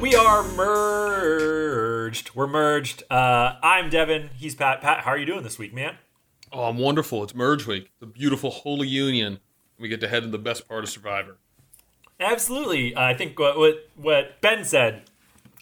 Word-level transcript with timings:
We 0.00 0.14
are 0.14 0.42
merged. 0.52 2.34
We're 2.34 2.46
merged. 2.46 3.02
Uh, 3.10 3.54
I'm 3.62 3.88
Devin. 3.88 4.30
He's 4.36 4.54
Pat. 4.54 4.80
Pat, 4.82 5.00
how 5.00 5.10
are 5.10 5.18
you 5.18 5.24
doing 5.24 5.42
this 5.42 5.58
week, 5.58 5.72
man? 5.72 5.96
Oh, 6.52 6.64
I'm 6.64 6.76
wonderful. 6.76 7.22
It's 7.24 7.34
Merge 7.34 7.66
Week, 7.66 7.90
the 7.98 8.06
beautiful 8.06 8.50
Holy 8.50 8.86
Union. 8.86 9.40
We 9.78 9.88
get 9.88 10.00
to 10.00 10.08
head 10.08 10.22
to 10.22 10.28
the 10.28 10.38
best 10.38 10.68
part 10.68 10.84
of 10.84 10.90
Survivor. 10.90 11.38
Absolutely. 12.20 12.94
Uh, 12.94 13.02
I 13.02 13.14
think 13.14 13.38
what, 13.38 13.58
what 13.58 13.88
what 13.96 14.40
Ben 14.40 14.64
said 14.64 15.02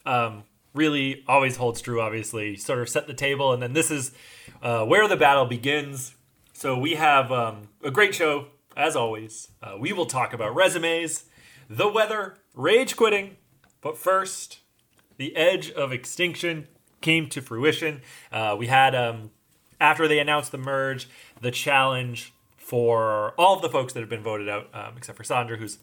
um, 0.05 0.43
really 0.75 1.25
always 1.27 1.57
holds 1.57 1.81
true. 1.81 2.01
Obviously, 2.01 2.57
sort 2.57 2.81
of 2.81 2.89
set 2.89 3.07
the 3.07 3.15
table, 3.15 3.53
and 3.53 3.63
then 3.63 3.73
this 3.73 3.91
is 3.91 4.13
uh, 4.63 4.85
where 4.85 5.09
the 5.09 5.17
battle 5.17 5.47
begins. 5.47 6.15
So 6.53 6.79
we 6.79 6.95
have 6.95 7.33
um, 7.33 7.69
a 7.83 7.91
great 7.91 8.15
show 8.15 8.49
as 8.77 8.97
always. 8.97 9.49
Uh, 9.63 9.77
we 9.79 9.93
will 9.93 10.07
talk 10.07 10.33
about 10.33 10.55
resumes, 10.55 11.25
the 11.71 11.89
weather, 11.89 12.37
rage 12.55 12.97
quitting, 12.97 13.37
but 13.85 13.99
first, 13.99 14.61
the 15.19 15.37
edge 15.37 15.71
of 15.71 15.93
extinction 15.93 16.67
came 17.03 17.29
to 17.29 17.43
fruition. 17.43 18.01
Uh, 18.33 18.57
we 18.59 18.67
had 18.67 18.95
um, 18.95 19.31
after 19.79 20.09
they 20.09 20.19
announced 20.19 20.53
the 20.53 20.59
merge, 20.59 21.07
the 21.41 21.51
challenge 21.51 22.33
for 22.57 23.35
all 23.37 23.57
of 23.57 23.63
the 23.63 23.69
folks 23.69 23.93
that 23.93 24.01
have 24.01 24.09
been 24.09 24.23
voted 24.23 24.49
out, 24.49 24.71
um, 24.73 24.95
except 24.97 25.19
for 25.19 25.23
Sandra, 25.23 25.59
who's 25.59 25.79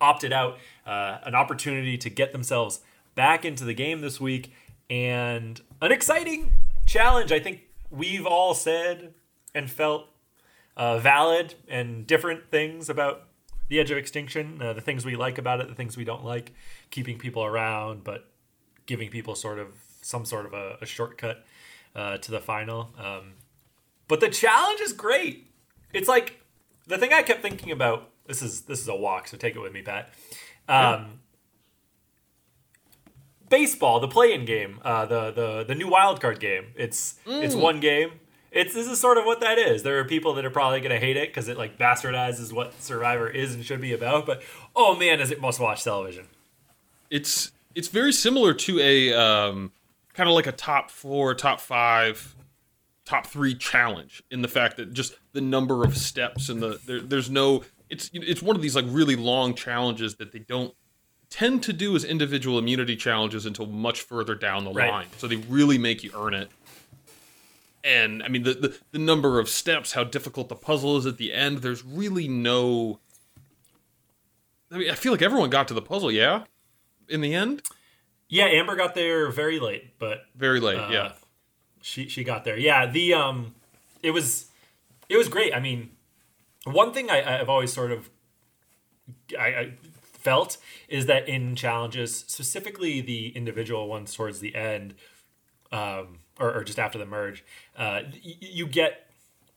opted 0.00 0.32
out, 0.32 0.56
uh, 0.86 1.18
an 1.24 1.34
opportunity 1.34 1.98
to 1.98 2.08
get 2.08 2.32
themselves 2.32 2.80
back 3.14 3.44
into 3.44 3.64
the 3.64 3.74
game 3.74 4.00
this 4.00 4.18
week, 4.18 4.54
and 4.88 5.60
an 5.82 5.92
exciting 5.92 6.52
challenge. 6.86 7.32
I 7.32 7.38
think 7.38 7.64
we've 7.90 8.24
all 8.24 8.54
said 8.54 9.12
and 9.54 9.70
felt 9.70 10.08
uh, 10.74 10.98
valid 10.98 11.54
and 11.68 12.06
different 12.06 12.50
things 12.50 12.88
about 12.88 13.24
the 13.70 13.78
edge 13.78 13.90
of 13.90 13.96
extinction, 13.96 14.60
uh, 14.60 14.72
the 14.72 14.80
things 14.80 15.06
we 15.06 15.14
like 15.16 15.38
about 15.38 15.60
it, 15.60 15.68
the 15.68 15.74
things 15.74 15.96
we 15.96 16.04
don't 16.04 16.24
like, 16.24 16.52
keeping 16.90 17.16
people 17.16 17.44
around, 17.44 18.02
but 18.04 18.28
giving 18.84 19.08
people 19.08 19.36
sort 19.36 19.60
of 19.60 19.68
some 20.02 20.24
sort 20.24 20.44
of 20.44 20.52
a, 20.52 20.76
a 20.82 20.86
shortcut 20.86 21.46
uh, 21.94 22.18
to 22.18 22.32
the 22.32 22.40
final. 22.40 22.90
Um, 22.98 23.34
but 24.08 24.18
the 24.18 24.28
challenge 24.28 24.80
is 24.80 24.92
great. 24.92 25.46
It's 25.92 26.08
like 26.08 26.40
the 26.88 26.98
thing 26.98 27.12
I 27.12 27.22
kept 27.22 27.42
thinking 27.42 27.70
about. 27.70 28.10
This 28.26 28.42
is 28.42 28.62
this 28.62 28.80
is 28.80 28.88
a 28.88 28.94
walk, 28.94 29.28
so 29.28 29.36
take 29.36 29.56
it 29.56 29.60
with 29.60 29.72
me, 29.72 29.82
Pat. 29.82 30.12
Um, 30.68 31.20
Baseball, 33.48 33.98
the 33.98 34.06
play-in 34.06 34.44
game, 34.44 34.78
uh, 34.84 35.06
the 35.06 35.30
the 35.32 35.64
the 35.64 35.74
new 35.74 35.88
wild 35.88 36.20
card 36.20 36.38
game. 36.38 36.66
It's 36.76 37.18
it's 37.26 37.54
one 37.54 37.80
game. 37.80 38.12
It's 38.52 38.74
this 38.74 38.88
is 38.88 38.98
sort 39.00 39.16
of 39.16 39.24
what 39.24 39.40
that 39.40 39.58
is. 39.58 39.82
There 39.82 39.98
are 40.00 40.04
people 40.04 40.34
that 40.34 40.44
are 40.44 40.50
probably 40.50 40.80
going 40.80 40.90
to 40.90 40.98
hate 40.98 41.16
it 41.16 41.28
because 41.28 41.48
it 41.48 41.56
like 41.56 41.78
bastardizes 41.78 42.52
what 42.52 42.80
Survivor 42.82 43.28
is 43.28 43.54
and 43.54 43.64
should 43.64 43.80
be 43.80 43.92
about. 43.92 44.26
But 44.26 44.42
oh 44.74 44.96
man, 44.96 45.20
is 45.20 45.30
it 45.30 45.40
must-watch 45.40 45.84
television? 45.84 46.26
It's 47.10 47.52
it's 47.74 47.88
very 47.88 48.12
similar 48.12 48.52
to 48.54 48.80
a 48.80 49.12
um, 49.14 49.72
kind 50.14 50.28
of 50.28 50.34
like 50.34 50.46
a 50.48 50.52
top 50.52 50.90
four, 50.90 51.34
top 51.34 51.60
five, 51.60 52.34
top 53.04 53.26
three 53.26 53.54
challenge 53.54 54.22
in 54.30 54.42
the 54.42 54.48
fact 54.48 54.76
that 54.78 54.92
just 54.92 55.14
the 55.32 55.40
number 55.40 55.84
of 55.84 55.96
steps 55.96 56.48
and 56.48 56.60
the 56.60 56.80
there, 56.86 57.00
there's 57.00 57.30
no 57.30 57.62
it's 57.88 58.10
it's 58.12 58.42
one 58.42 58.56
of 58.56 58.62
these 58.62 58.74
like 58.76 58.84
really 58.88 59.16
long 59.16 59.54
challenges 59.54 60.16
that 60.16 60.32
they 60.32 60.40
don't 60.40 60.74
tend 61.28 61.62
to 61.62 61.72
do 61.72 61.94
as 61.94 62.02
individual 62.04 62.58
immunity 62.58 62.96
challenges 62.96 63.46
until 63.46 63.66
much 63.66 64.00
further 64.00 64.34
down 64.34 64.64
the 64.64 64.72
Right. 64.72 64.90
line. 64.90 65.06
So 65.18 65.28
they 65.28 65.36
really 65.36 65.78
make 65.78 66.02
you 66.02 66.10
earn 66.16 66.34
it. 66.34 66.50
And 67.82 68.22
I 68.22 68.28
mean 68.28 68.42
the, 68.42 68.52
the 68.54 68.78
the 68.92 68.98
number 68.98 69.38
of 69.38 69.48
steps, 69.48 69.92
how 69.92 70.04
difficult 70.04 70.48
the 70.48 70.54
puzzle 70.56 70.96
is 70.98 71.06
at 71.06 71.16
the 71.16 71.32
end. 71.32 71.58
There's 71.58 71.84
really 71.84 72.28
no. 72.28 73.00
I 74.70 74.78
mean, 74.78 74.90
I 74.90 74.94
feel 74.94 75.12
like 75.12 75.22
everyone 75.22 75.50
got 75.50 75.66
to 75.68 75.74
the 75.74 75.82
puzzle. 75.82 76.12
Yeah, 76.12 76.44
in 77.08 77.22
the 77.22 77.34
end, 77.34 77.62
Yeah, 78.28 78.44
Amber 78.44 78.76
got 78.76 78.94
there 78.94 79.30
very 79.30 79.58
late, 79.58 79.98
but 79.98 80.26
very 80.36 80.60
late. 80.60 80.76
uh, 80.78 80.88
yeah, 80.92 81.12
she 81.80 82.06
she 82.08 82.22
got 82.22 82.44
there. 82.44 82.56
Yeah, 82.56 82.86
the 82.86 83.14
um, 83.14 83.54
it 84.02 84.10
was 84.10 84.46
it 85.08 85.16
was 85.16 85.28
great. 85.28 85.54
I 85.54 85.60
mean, 85.60 85.90
one 86.64 86.92
thing 86.92 87.10
I, 87.10 87.40
I've 87.40 87.48
always 87.48 87.72
sort 87.72 87.90
of 87.92 88.10
I, 89.38 89.46
I 89.46 89.72
felt 90.02 90.58
is 90.88 91.06
that 91.06 91.28
in 91.28 91.56
challenges, 91.56 92.14
specifically 92.14 93.00
the 93.00 93.28
individual 93.30 93.88
ones 93.88 94.14
towards 94.14 94.40
the 94.40 94.54
end, 94.54 94.94
um, 95.72 96.18
or, 96.40 96.52
or 96.52 96.64
just 96.64 96.78
after 96.78 96.98
the 96.98 97.06
merge, 97.06 97.44
uh, 97.76 98.00
y- 98.24 98.36
you 98.40 98.66
get 98.66 99.06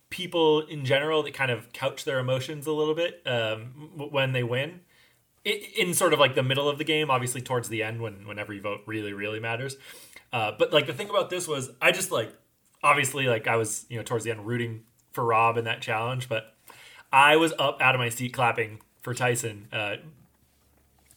people 0.09 0.61
in 0.67 0.85
general 0.85 1.23
that 1.23 1.33
kind 1.33 1.49
of 1.49 1.73
couch 1.73 2.05
their 2.05 2.19
emotions 2.19 2.67
a 2.67 2.71
little 2.71 2.94
bit 2.94 3.21
um, 3.25 3.89
when 4.11 4.33
they 4.33 4.44
win. 4.44 4.81
In 5.75 5.94
sort 5.94 6.13
of 6.13 6.19
like 6.19 6.35
the 6.35 6.44
middle 6.44 6.69
of 6.69 6.77
the 6.77 6.85
game, 6.85 7.09
obviously 7.11 7.41
towards 7.41 7.67
the 7.67 7.83
end 7.83 7.99
when 8.01 8.25
when 8.27 8.39
every 8.39 8.59
vote 8.59 8.81
really 8.85 9.11
really 9.11 9.41
matters. 9.41 9.75
Uh, 10.31 10.53
but 10.57 10.71
like 10.71 10.88
the 10.88 10.94
thing 10.94 11.09
about 11.09 11.29
this 11.29 11.49
was, 11.49 11.69
I 11.81 11.91
just 11.91 12.11
like 12.11 12.33
obviously 12.81 13.27
like 13.27 13.45
I 13.45 13.57
was 13.57 13.85
you 13.89 13.97
know 13.97 14.03
towards 14.03 14.23
the 14.23 14.31
end 14.31 14.45
rooting 14.45 14.83
for 15.11 15.25
Rob 15.25 15.57
in 15.57 15.65
that 15.65 15.81
challenge, 15.81 16.29
but 16.29 16.55
I 17.11 17.35
was 17.35 17.51
up 17.59 17.81
out 17.81 17.94
of 17.94 18.00
my 18.00 18.07
seat 18.07 18.31
clapping 18.33 18.79
for 19.01 19.13
Tyson. 19.13 19.67
Uh, 19.73 19.95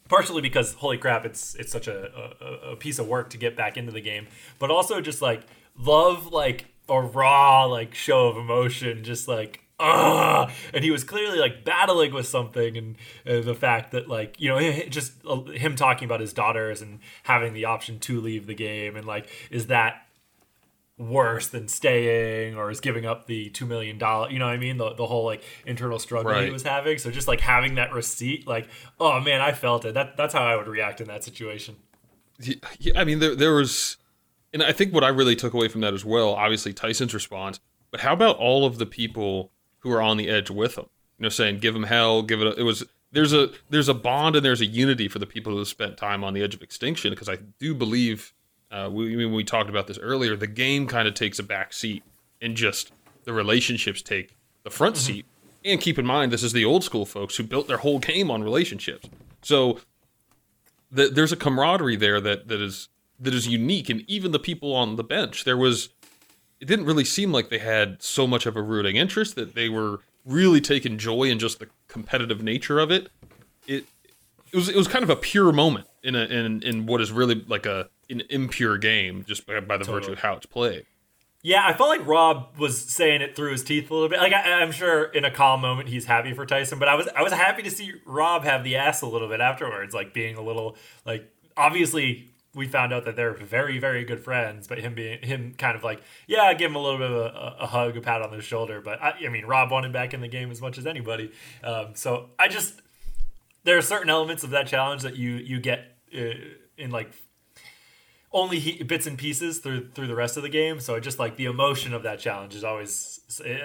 partially 0.09 0.41
because 0.41 0.73
holy 0.73 0.97
crap, 0.97 1.25
it's 1.25 1.55
it's 1.55 1.71
such 1.71 1.87
a, 1.87 2.33
a, 2.41 2.71
a 2.71 2.75
piece 2.75 2.99
of 2.99 3.07
work 3.07 3.29
to 3.31 3.37
get 3.37 3.55
back 3.55 3.77
into 3.77 3.91
the 3.91 4.01
game, 4.01 4.27
but 4.59 4.71
also 4.71 5.01
just 5.01 5.21
like 5.21 5.41
love 5.77 6.27
like 6.27 6.65
a 6.89 7.01
raw 7.01 7.65
like 7.65 7.93
show 7.93 8.27
of 8.27 8.37
emotion, 8.37 9.03
just 9.03 9.27
like 9.27 9.61
ah, 9.79 10.51
and 10.73 10.83
he 10.83 10.91
was 10.91 11.03
clearly 11.03 11.39
like 11.39 11.63
battling 11.63 12.13
with 12.13 12.27
something, 12.27 12.77
and, 12.77 12.95
the 13.25 13.53
fact 13.53 13.91
that 13.91 14.07
like 14.07 14.39
you 14.39 14.49
know 14.49 14.71
just 14.89 15.13
uh, 15.27 15.41
him 15.43 15.75
talking 15.75 16.05
about 16.05 16.19
his 16.19 16.33
daughters 16.33 16.81
and 16.81 16.99
having 17.23 17.53
the 17.53 17.65
option 17.65 17.99
to 17.99 18.19
leave 18.21 18.47
the 18.47 18.55
game, 18.55 18.95
and 18.95 19.05
like 19.05 19.29
is 19.51 19.67
that 19.67 20.06
worse 20.97 21.47
than 21.47 21.67
staying 21.67 22.55
or 22.55 22.71
is 22.71 22.79
giving 22.79 23.05
up 23.05 23.27
the 23.27 23.49
two 23.51 23.67
million 23.67 23.99
dollar 23.99 24.31
you 24.31 24.39
know 24.39 24.45
what 24.45 24.53
i 24.53 24.57
mean 24.57 24.77
the, 24.77 24.93
the 24.95 25.05
whole 25.05 25.25
like 25.25 25.43
internal 25.65 25.99
struggle 25.99 26.33
he 26.41 26.49
was 26.49 26.63
having 26.63 26.97
so 26.97 27.11
just 27.11 27.27
like 27.27 27.39
having 27.39 27.75
that 27.75 27.93
receipt 27.93 28.47
like 28.47 28.67
oh 28.99 29.19
man 29.19 29.39
i 29.39 29.51
felt 29.51 29.85
it 29.85 29.93
that 29.93 30.17
that's 30.17 30.33
how 30.33 30.43
i 30.43 30.55
would 30.55 30.67
react 30.67 30.99
in 30.99 31.07
that 31.07 31.23
situation 31.23 31.75
Yeah, 32.39 32.93
I 32.95 33.03
mean, 33.03 33.19
there, 33.19 33.35
there 33.35 33.53
was, 33.53 33.97
and 34.53 34.61
I 34.63 34.71
think 34.71 34.93
what 34.93 35.03
I 35.03 35.09
really 35.09 35.35
took 35.35 35.53
away 35.53 35.67
from 35.67 35.81
that 35.81 35.93
as 35.93 36.05
well, 36.05 36.33
obviously 36.33 36.73
Tyson's 36.73 37.13
response, 37.13 37.59
but 37.91 38.01
how 38.01 38.13
about 38.13 38.37
all 38.37 38.65
of 38.65 38.77
the 38.77 38.85
people 38.85 39.51
who 39.79 39.91
are 39.91 40.01
on 40.01 40.17
the 40.17 40.29
edge 40.29 40.49
with 40.49 40.77
him? 40.77 40.85
You 41.17 41.23
know, 41.23 41.29
saying 41.29 41.59
give 41.59 41.75
him 41.75 41.83
hell, 41.83 42.21
give 42.21 42.41
it. 42.41 42.47
A, 42.47 42.59
it 42.59 42.63
was 42.63 42.83
there's 43.11 43.33
a 43.33 43.49
there's 43.69 43.89
a 43.89 43.93
bond 43.93 44.35
and 44.35 44.45
there's 44.45 44.61
a 44.61 44.65
unity 44.65 45.07
for 45.07 45.17
the 45.17 45.25
people 45.25 45.51
who 45.51 45.57
have 45.59 45.67
spent 45.67 45.97
time 45.97 46.23
on 46.23 46.33
the 46.33 46.43
edge 46.43 46.53
of 46.53 46.61
extinction 46.61 47.09
because 47.11 47.29
I 47.29 47.37
do 47.59 47.73
believe 47.73 48.33
uh, 48.71 48.89
we 48.91 49.15
when 49.15 49.33
we 49.33 49.43
talked 49.43 49.69
about 49.69 49.87
this 49.87 49.97
earlier, 49.97 50.35
the 50.35 50.47
game 50.47 50.87
kind 50.87 51.07
of 51.07 51.13
takes 51.13 51.39
a 51.39 51.43
back 51.43 51.73
seat 51.73 52.03
and 52.41 52.55
just 52.55 52.91
the 53.23 53.33
relationships 53.33 54.01
take 54.01 54.35
the 54.63 54.69
front 54.69 54.97
seat. 54.97 55.25
And 55.65 55.81
keep 55.81 55.99
in 55.99 56.05
mind, 56.05 56.31
this 56.31 56.43
is 56.43 56.53
the 56.53 56.65
old 56.65 56.83
school 56.83 57.05
folks 57.05 57.35
who 57.35 57.43
built 57.43 57.67
their 57.67 57.77
whole 57.77 57.99
game 57.99 58.29
on 58.31 58.43
relationships. 58.43 59.09
So 59.41 59.79
th- 60.95 61.11
there's 61.13 61.31
a 61.31 61.35
camaraderie 61.35 61.95
there 61.95 62.21
that 62.21 62.47
that 62.47 62.61
is 62.61 62.89
that 63.19 63.33
is 63.33 63.47
unique 63.47 63.89
and 63.89 64.03
even 64.07 64.31
the 64.31 64.39
people 64.39 64.73
on 64.75 64.95
the 64.95 65.03
bench 65.03 65.43
there 65.43 65.57
was 65.57 65.89
it 66.59 66.65
didn't 66.65 66.85
really 66.85 67.05
seem 67.05 67.31
like 67.31 67.49
they 67.49 67.57
had 67.57 68.01
so 68.01 68.27
much 68.27 68.45
of 68.45 68.55
a 68.55 68.61
rooting 68.61 68.95
interest 68.95 69.35
that 69.35 69.55
they 69.55 69.69
were 69.69 70.01
really 70.25 70.61
taking 70.61 70.97
joy 70.97 71.23
in 71.23 71.39
just 71.39 71.59
the 71.59 71.67
competitive 71.87 72.43
nature 72.43 72.79
of 72.79 72.91
it 72.91 73.09
it 73.65 73.85
it 74.51 74.55
was 74.55 74.69
it 74.69 74.75
was 74.75 74.87
kind 74.87 75.03
of 75.03 75.09
a 75.09 75.15
pure 75.15 75.51
moment 75.51 75.87
in 76.03 76.15
a 76.15 76.25
in 76.25 76.61
in 76.61 76.85
what 76.85 77.01
is 77.01 77.11
really 77.11 77.43
like 77.47 77.65
a 77.65 77.89
an 78.09 78.21
impure 78.29 78.77
game 78.77 79.23
just 79.27 79.45
by, 79.45 79.59
by 79.59 79.77
the 79.77 79.85
virtue 79.85 80.11
of 80.11 80.19
how 80.19 80.33
it's 80.35 80.45
played. 80.45 80.85
Yeah 81.43 81.65
i 81.65 81.73
felt 81.73 81.89
like 81.89 82.05
rob 82.05 82.57
was 82.57 82.81
saying 82.81 83.21
it 83.21 83.35
through 83.35 83.51
his 83.51 83.63
teeth 83.63 83.89
a 83.89 83.93
little 83.93 84.09
bit. 84.09 84.19
Like 84.19 84.33
I, 84.33 84.61
i'm 84.61 84.71
sure 84.71 85.05
in 85.05 85.23
a 85.23 85.31
calm 85.31 85.61
moment 85.61 85.87
he's 85.87 86.05
happy 86.05 86.33
for 86.33 86.45
tyson 86.45 86.79
but 86.79 86.87
i 86.87 86.95
was 86.95 87.07
i 87.15 87.21
was 87.21 87.31
happy 87.31 87.63
to 87.63 87.71
see 87.71 87.93
rob 88.05 88.43
have 88.43 88.63
the 88.63 88.75
ass 88.75 89.01
a 89.01 89.07
little 89.07 89.29
bit 89.29 89.39
afterwards 89.39 89.93
like 89.93 90.13
being 90.13 90.35
a 90.35 90.41
little 90.41 90.75
like 91.05 91.31
obviously 91.55 92.31
we 92.55 92.67
found 92.67 92.91
out 92.91 93.05
that 93.05 93.15
they're 93.15 93.33
very 93.33 93.77
very 93.77 94.03
good 94.03 94.19
friends 94.19 94.67
but 94.67 94.79
him 94.79 94.95
being 94.95 95.21
him 95.21 95.53
kind 95.57 95.77
of 95.77 95.83
like 95.83 96.01
yeah 96.25 96.53
give 96.53 96.71
him 96.71 96.75
a 96.75 96.81
little 96.81 96.97
bit 96.97 97.11
of 97.11 97.17
a, 97.17 97.55
a 97.59 97.67
hug 97.67 97.95
a 97.95 98.01
pat 98.01 98.21
on 98.21 98.31
the 98.31 98.41
shoulder 98.41 98.81
but 98.81 99.01
I, 99.01 99.13
I 99.25 99.29
mean 99.29 99.45
rob 99.45 99.71
wanted 99.71 99.93
back 99.93 100.13
in 100.13 100.21
the 100.21 100.27
game 100.27 100.51
as 100.51 100.59
much 100.59 100.77
as 100.77 100.85
anybody. 100.85 101.31
Um, 101.63 101.89
so 101.93 102.31
i 102.39 102.47
just 102.47 102.81
there 103.63 103.77
are 103.77 103.81
certain 103.81 104.09
elements 104.09 104.43
of 104.43 104.49
that 104.51 104.65
challenge 104.65 105.03
that 105.03 105.15
you 105.15 105.33
you 105.33 105.59
get 105.59 105.97
uh, 106.17 106.33
in 106.77 106.89
like 106.89 107.11
only 108.31 108.59
he, 108.59 108.83
bits 108.83 109.07
and 109.07 109.17
pieces 109.17 109.59
through 109.59 109.89
through 109.89 110.07
the 110.07 110.15
rest 110.15 110.37
of 110.37 110.43
the 110.43 110.49
game. 110.49 110.79
So 110.79 110.99
just 110.99 111.19
like 111.19 111.35
the 111.37 111.45
emotion 111.45 111.93
of 111.93 112.03
that 112.03 112.19
challenge 112.19 112.55
is 112.55 112.63
always, 112.63 113.19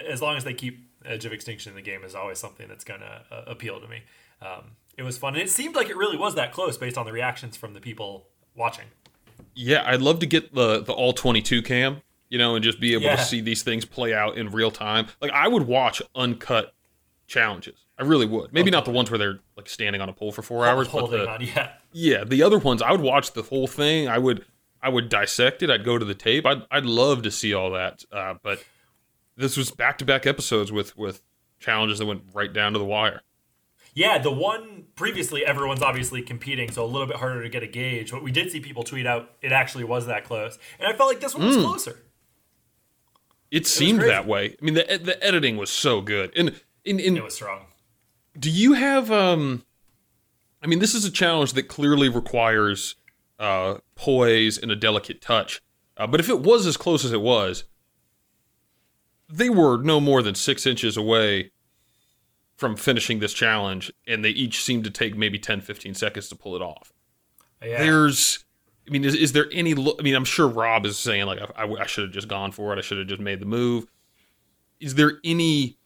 as 0.09 0.23
long 0.23 0.37
as 0.37 0.44
they 0.44 0.55
keep 0.55 0.88
Edge 1.05 1.25
of 1.25 1.32
Extinction 1.32 1.70
in 1.70 1.76
the 1.76 1.82
game, 1.82 2.05
is 2.05 2.14
always 2.14 2.38
something 2.38 2.69
that's 2.69 2.85
gonna 2.85 3.23
uh, 3.31 3.43
appeal 3.47 3.81
to 3.81 3.88
me. 3.88 4.03
Um, 4.41 4.73
it 4.97 5.03
was 5.03 5.19
fun, 5.19 5.35
and 5.35 5.43
it 5.43 5.50
seemed 5.50 5.75
like 5.75 5.88
it 5.88 5.97
really 5.97 6.17
was 6.17 6.35
that 6.37 6.53
close 6.53 6.76
based 6.76 6.97
on 6.99 7.06
the 7.06 7.12
reactions 7.12 7.56
from 7.56 7.75
the 7.75 7.81
people 7.81 8.29
watching. 8.55 8.87
Yeah, 9.55 9.82
I'd 9.87 10.00
love 10.03 10.19
to 10.20 10.26
get 10.26 10.55
the 10.55 10.82
the 10.82 10.93
all 10.93 11.12
22 11.12 11.62
cam, 11.62 12.03
you 12.29 12.38
know, 12.38 12.55
and 12.55 12.62
just 12.62 12.79
be 12.81 12.93
able 12.94 13.05
Yeah. 13.05 13.17
to 13.17 13.23
see 13.25 13.41
these 13.41 13.62
things 13.62 13.85
play 13.85 14.15
out 14.15 14.37
in 14.37 14.50
real 14.50 14.70
time. 14.70 15.06
Like 15.20 15.32
I 15.32 15.49
would 15.49 15.67
watch 15.67 16.00
uncut 16.15 16.75
challenges. 17.26 17.75
I 17.99 18.05
really 18.05 18.26
would. 18.26 18.53
Maybe 18.53 18.70
not 18.70 18.85
the 18.85 18.91
ones 18.91 19.11
where 19.11 19.19
they're 19.19 19.41
like 19.56 19.69
standing 19.69 20.00
on 20.00 20.08
a 20.08 20.12
pole 20.12 20.32
for 20.32 20.43
4 20.43 20.67
hours, 20.67 20.88
but 20.88 20.99
holding 21.00 21.20
the, 21.20 21.29
on, 21.29 21.41
yeah. 21.56 21.73
yeah, 21.93 22.25
the 22.25 22.43
other 22.43 22.58
ones 22.58 22.82
I 22.82 22.91
would 22.93 23.00
watch 23.00 23.32
the 23.32 23.43
whole 23.43 23.67
thing. 23.67 24.08
I 24.08 24.19
would 24.19 24.44
I 24.82 24.88
would 24.88 25.08
dissect 25.08 25.62
it. 25.62 25.70
I'd 25.70 25.84
go 25.84 25.99
to 25.99 26.05
the 26.05 26.14
tape. 26.14 26.44
I'd 26.46 26.62
I'd 26.70 26.87
love 26.87 27.23
to 27.23 27.31
see 27.31 27.55
all 27.55 27.70
that. 27.70 28.05
Uh, 28.11 28.34
but 28.43 28.64
this 29.37 29.56
was 29.56 29.70
back 29.70 29.99
to 29.99 30.05
back 30.05 30.26
episodes 30.26 30.73
with 30.73 30.96
with 30.96 31.23
challenges 31.61 31.99
that 31.99 32.06
went 32.06 32.23
right 32.34 32.52
down 32.52 32.73
to 32.73 32.79
the 32.79 32.84
wire. 32.84 33.23
Yeah, 33.94 34.19
the 34.19 34.32
one 34.32 34.84
previously, 34.96 35.44
everyone's 35.44 35.82
obviously 35.82 36.23
competing, 36.23 36.70
so 36.70 36.82
a 36.82 36.87
little 36.87 37.06
bit 37.06 37.17
harder 37.17 37.43
to 37.43 37.49
get 37.50 37.62
a 37.62 37.67
gauge. 37.67 38.11
But 38.11 38.23
we 38.23 38.32
did 38.32 38.50
see 38.50 38.58
people 38.58 38.82
tweet 38.84 39.06
out 39.06 39.32
it 39.43 39.52
actually 39.52 39.84
was 39.84 40.06
that 40.06 40.25
close, 40.25 40.58
and 40.79 40.88
I 40.88 40.96
felt 40.96 41.11
like 41.11 41.20
this 41.20 41.34
one 41.34 41.46
was 41.46 41.56
closer. 41.58 41.99
It 43.50 43.67
seemed 43.67 43.99
crazy. 44.00 44.11
that 44.12 44.26
way. 44.26 44.56
I 44.61 44.64
mean, 44.64 44.75
the 44.75 45.00
the 45.02 45.23
editing 45.23 45.58
was 45.58 45.70
so 45.70 46.00
good. 46.00 46.32
And 46.34 46.61
in 46.84 46.99
in 46.99 47.17
It 47.17 47.23
was 47.23 47.34
strong. 47.34 47.67
do 48.38 48.50
you 48.50 48.73
have 48.73 49.11
um 49.12 49.64
I 50.62 50.67
mean, 50.69 50.79
this 50.79 50.94
is 50.94 51.05
a 51.05 51.11
challenge 51.11 51.52
that 51.55 51.64
clearly 51.64 52.08
requires 52.08 52.94
uh 53.43 53.79
poise 53.97 54.56
and 54.56 54.71
a 54.71 54.77
delicate 54.77 55.21
touch. 55.21 55.61
Uh, 55.97 56.06
but 56.06 56.21
if 56.21 56.29
it 56.29 56.41
was 56.41 56.67
as 56.67 56.77
close 56.77 57.05
as 57.05 57.12
it 57.12 57.21
was, 57.21 57.65
they 59.29 59.50
were 59.50 59.83
no 59.83 60.00
more 60.00 60.23
than 60.23 60.35
six 60.35 60.67
inches 60.67 60.97
away 60.97 61.50
from 62.56 62.77
finishing 62.77 63.19
this 63.19 63.33
challenge, 63.33 63.93
and 64.06 64.25
they 64.25 64.31
each 64.31 64.62
seemed 64.62 64.85
to 64.85 64.91
take 64.91 65.17
maybe 65.17 65.39
10, 65.39 65.61
15 65.61 65.94
seconds 65.94 66.29
to 66.29 66.37
pull 66.37 66.55
it 66.55 66.62
off. 66.62 66.93
Yeah. 67.62 67.83
There's, 67.83 68.44
I 68.87 68.91
mean, 68.91 69.05
is, 69.05 69.15
is 69.15 69.33
there 69.33 69.47
any? 69.53 69.75
Lo- 69.75 69.97
I 69.99 70.03
mean, 70.03 70.15
I'm 70.15 70.25
sure 70.25 70.49
Rob 70.49 70.87
is 70.87 70.99
saying 70.99 71.27
like, 71.27 71.41
I, 71.41 71.65
I, 71.65 71.83
I 71.83 71.87
should 71.87 72.05
have 72.05 72.12
just 72.12 72.29
gone 72.29 72.53
for 72.53 72.73
it. 72.73 72.79
I 72.79 72.83
should 72.83 72.99
have 72.99 73.06
just 73.06 73.21
made 73.21 73.41
the 73.41 73.47
move. 73.47 73.87
Is 74.81 74.94
there 74.94 75.19
any? 75.25 75.77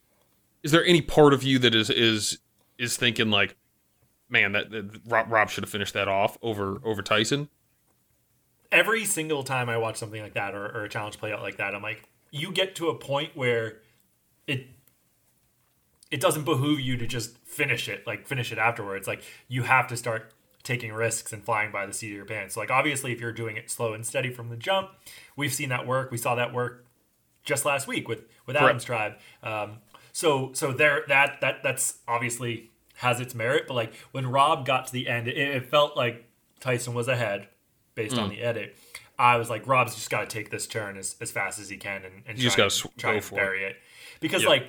Is 0.62 0.72
there 0.72 0.84
any 0.84 1.00
part 1.00 1.32
of 1.32 1.42
you 1.42 1.58
that 1.60 1.74
is 1.74 1.90
is 1.90 2.38
is 2.78 2.96
thinking 2.96 3.30
like, 3.30 3.56
man, 4.28 4.52
that, 4.52 4.70
that 4.70 5.00
Rob, 5.06 5.30
Rob 5.30 5.50
should 5.50 5.64
have 5.64 5.70
finished 5.70 5.94
that 5.94 6.08
off 6.08 6.38
over 6.42 6.80
over 6.84 7.02
Tyson? 7.02 7.48
every 8.72 9.04
single 9.04 9.42
time 9.42 9.68
I 9.68 9.76
watch 9.78 9.96
something 9.96 10.20
like 10.20 10.34
that 10.34 10.54
or, 10.54 10.66
or 10.66 10.84
a 10.84 10.88
challenge 10.88 11.18
play 11.18 11.32
out 11.32 11.42
like 11.42 11.56
that, 11.56 11.74
I'm 11.74 11.82
like, 11.82 12.08
you 12.30 12.52
get 12.52 12.74
to 12.76 12.88
a 12.88 12.94
point 12.94 13.30
where 13.34 13.78
it 14.46 14.66
it 16.10 16.20
doesn't 16.20 16.44
behoove 16.44 16.78
you 16.78 16.96
to 16.98 17.06
just 17.06 17.36
finish 17.38 17.88
it, 17.88 18.06
like 18.06 18.26
finish 18.26 18.52
it 18.52 18.58
afterwards. 18.58 19.08
Like 19.08 19.22
you 19.48 19.62
have 19.62 19.88
to 19.88 19.96
start 19.96 20.32
taking 20.62 20.92
risks 20.92 21.32
and 21.32 21.44
flying 21.44 21.72
by 21.72 21.86
the 21.86 21.92
seat 21.92 22.10
of 22.10 22.16
your 22.16 22.24
pants. 22.24 22.54
So 22.54 22.60
like 22.60 22.70
obviously 22.70 23.12
if 23.12 23.20
you're 23.20 23.32
doing 23.32 23.56
it 23.56 23.70
slow 23.70 23.92
and 23.92 24.06
steady 24.06 24.30
from 24.30 24.48
the 24.48 24.56
jump, 24.56 24.90
we've 25.36 25.52
seen 25.52 25.68
that 25.70 25.86
work. 25.86 26.10
We 26.10 26.18
saw 26.18 26.34
that 26.34 26.52
work 26.52 26.86
just 27.44 27.64
last 27.64 27.86
week 27.86 28.08
with 28.08 28.24
with 28.46 28.56
Adam's 28.56 28.84
tribe. 28.84 29.14
Um, 29.42 29.78
so 30.12 30.50
so 30.52 30.72
there 30.72 31.04
that 31.08 31.40
that 31.40 31.62
that's 31.62 31.98
obviously 32.06 32.70
has 32.96 33.20
its 33.20 33.34
merit. 33.34 33.64
But 33.68 33.74
like 33.74 33.94
when 34.12 34.26
Rob 34.26 34.66
got 34.66 34.86
to 34.88 34.92
the 34.92 35.08
end, 35.08 35.28
it, 35.28 35.36
it 35.36 35.66
felt 35.66 35.96
like 35.96 36.24
Tyson 36.60 36.94
was 36.94 37.08
ahead 37.08 37.48
based 37.94 38.14
Hmm. 38.14 38.24
on 38.24 38.28
the 38.30 38.42
edit. 38.42 38.76
I 39.18 39.36
was 39.36 39.48
like, 39.48 39.66
Rob's 39.66 39.94
just 39.94 40.10
got 40.10 40.20
to 40.20 40.26
take 40.26 40.50
this 40.50 40.66
turn 40.66 40.98
as, 40.98 41.16
as 41.22 41.30
fast 41.30 41.58
as 41.58 41.70
he 41.70 41.78
can 41.78 42.04
and, 42.04 42.22
and 42.26 42.36
You 42.36 42.44
just 42.44 42.56
gotta 42.58 42.74
and- 42.86 42.98
try 42.98 43.10
go 43.12 43.16
and 43.16 43.24
for 43.24 43.34
bury 43.36 43.64
it. 43.64 43.76
Because 44.20 44.42
Yeah. 44.42 44.50
like 44.50 44.66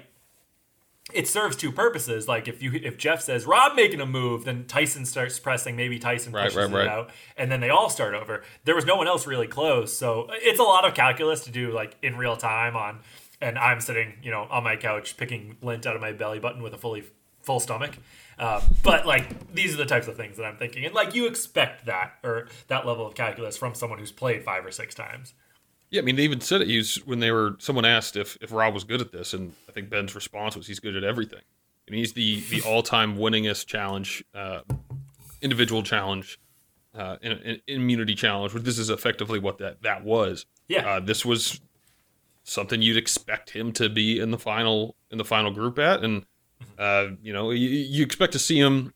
it 1.14 1.28
serves 1.28 1.56
two 1.56 1.72
purposes. 1.72 2.28
Like 2.28 2.48
if 2.50 2.62
you 2.62 2.72
if 2.84 2.98
Jeff 2.98 3.22
says 3.22 3.46
Rob 3.46 3.76
making 3.76 4.02
a 4.02 4.06
move, 4.06 4.44
then 4.44 4.66
Tyson 4.66 5.06
starts 5.06 5.40
pressing. 5.40 5.76
Maybe 5.78 6.00
Tyson 6.00 6.34
Right, 6.34 6.44
pushes 6.52 6.58
right, 6.58 6.72
right. 6.72 6.86
it 6.86 6.90
out, 6.90 7.12
and 7.38 7.50
then 7.50 7.62
they 7.62 7.70
all 7.70 7.90
start 7.90 8.14
over. 8.14 8.44
There 8.66 8.76
was 8.76 8.86
no 8.86 8.98
one 8.98 9.08
else 9.08 9.26
really 9.26 9.48
close, 9.48 9.98
so 9.98 10.28
it's 10.32 10.60
a 10.60 10.64
lot 10.64 10.86
of 10.86 10.94
calculus 10.94 11.46
to 11.46 11.52
do 11.52 11.72
like 11.72 11.96
in 12.02 12.18
real 12.18 12.36
time 12.36 12.76
on. 12.76 13.00
And 13.40 13.58
I'm 13.58 13.80
sitting, 13.80 14.14
you 14.24 14.32
know, 14.32 14.48
on 14.50 14.64
my 14.64 14.76
couch 14.76 15.16
picking 15.16 15.56
lint 15.62 15.86
out 15.86 15.96
of 15.96 16.02
my 16.02 16.12
belly 16.12 16.40
button 16.40 16.62
with 16.62 16.74
a 16.74 16.78
fully 16.78 17.04
full 17.48 17.60
stomach. 17.60 17.98
Um, 18.38 18.62
but 18.84 19.08
like 19.08 19.52
these 19.54 19.74
are 19.74 19.78
the 19.78 19.86
types 19.86 20.08
of 20.08 20.16
things 20.16 20.38
that 20.38 20.44
I'm 20.44 20.58
thinking, 20.58 20.86
and 20.86 20.94
like 20.94 21.16
you 21.16 21.26
expect 21.26 21.88
that 21.88 22.14
or 22.24 22.48
that 22.68 22.86
level 22.86 23.08
of 23.08 23.16
calculus 23.16 23.58
from 23.58 23.74
someone 23.74 23.98
who's 23.98 24.12
played 24.12 24.44
five 24.44 24.64
or 24.64 24.70
six 24.70 24.94
times. 24.94 25.34
Yeah, 25.90 26.02
I 26.02 26.04
mean, 26.04 26.18
they 26.18 26.24
even 26.24 26.42
said 26.42 26.62
it. 26.62 26.68
He 26.68 26.78
was, 26.78 26.98
when 27.06 27.20
they 27.20 27.32
were 27.32 27.56
someone 27.58 27.86
asked 27.86 28.16
if 28.16 28.38
if 28.42 28.52
Rob 28.52 28.76
was 28.76 28.84
good 28.84 29.02
at 29.02 29.12
this, 29.12 29.34
and 29.34 29.54
I 29.68 29.72
think 29.72 29.90
Ben's 29.90 30.14
response 30.14 30.56
was 30.56 30.68
he's 30.68 30.80
good 30.80 30.96
at 30.96 31.04
everything, 31.04 31.42
I 31.88 31.92
mean, 31.92 32.00
he's 32.00 32.14
the 32.14 32.42
the 32.42 32.62
all 32.68 32.84
time 32.84 33.18
winningest 33.18 33.66
challenge, 33.66 34.24
uh, 34.36 34.60
individual 35.42 35.82
challenge, 35.82 36.40
uh, 36.94 37.16
in, 37.24 37.32
in, 37.32 37.62
immunity 37.68 38.14
challenge. 38.14 38.54
Which 38.54 38.64
this 38.64 38.78
is 38.78 38.92
effectively 38.92 39.40
what 39.40 39.58
that 39.60 39.82
that 39.82 40.04
was. 40.04 40.46
Yeah. 40.68 40.88
uh, 40.88 41.00
this 41.00 41.26
was 41.26 41.62
something 42.44 42.82
you'd 42.82 42.98
expect 42.98 43.52
him 43.52 43.72
to 43.74 43.90
be 43.90 44.20
in 44.20 44.30
the 44.32 44.38
final 44.38 44.96
in 45.10 45.18
the 45.18 45.26
final 45.26 45.52
group 45.52 45.80
at, 45.80 46.04
and 46.04 46.26
uh, 46.78 47.08
you 47.22 47.34
know 47.34 47.52
you, 47.52 47.68
you 47.70 48.04
expect 48.04 48.34
to 48.34 48.40
see 48.40 48.58
him 48.60 48.94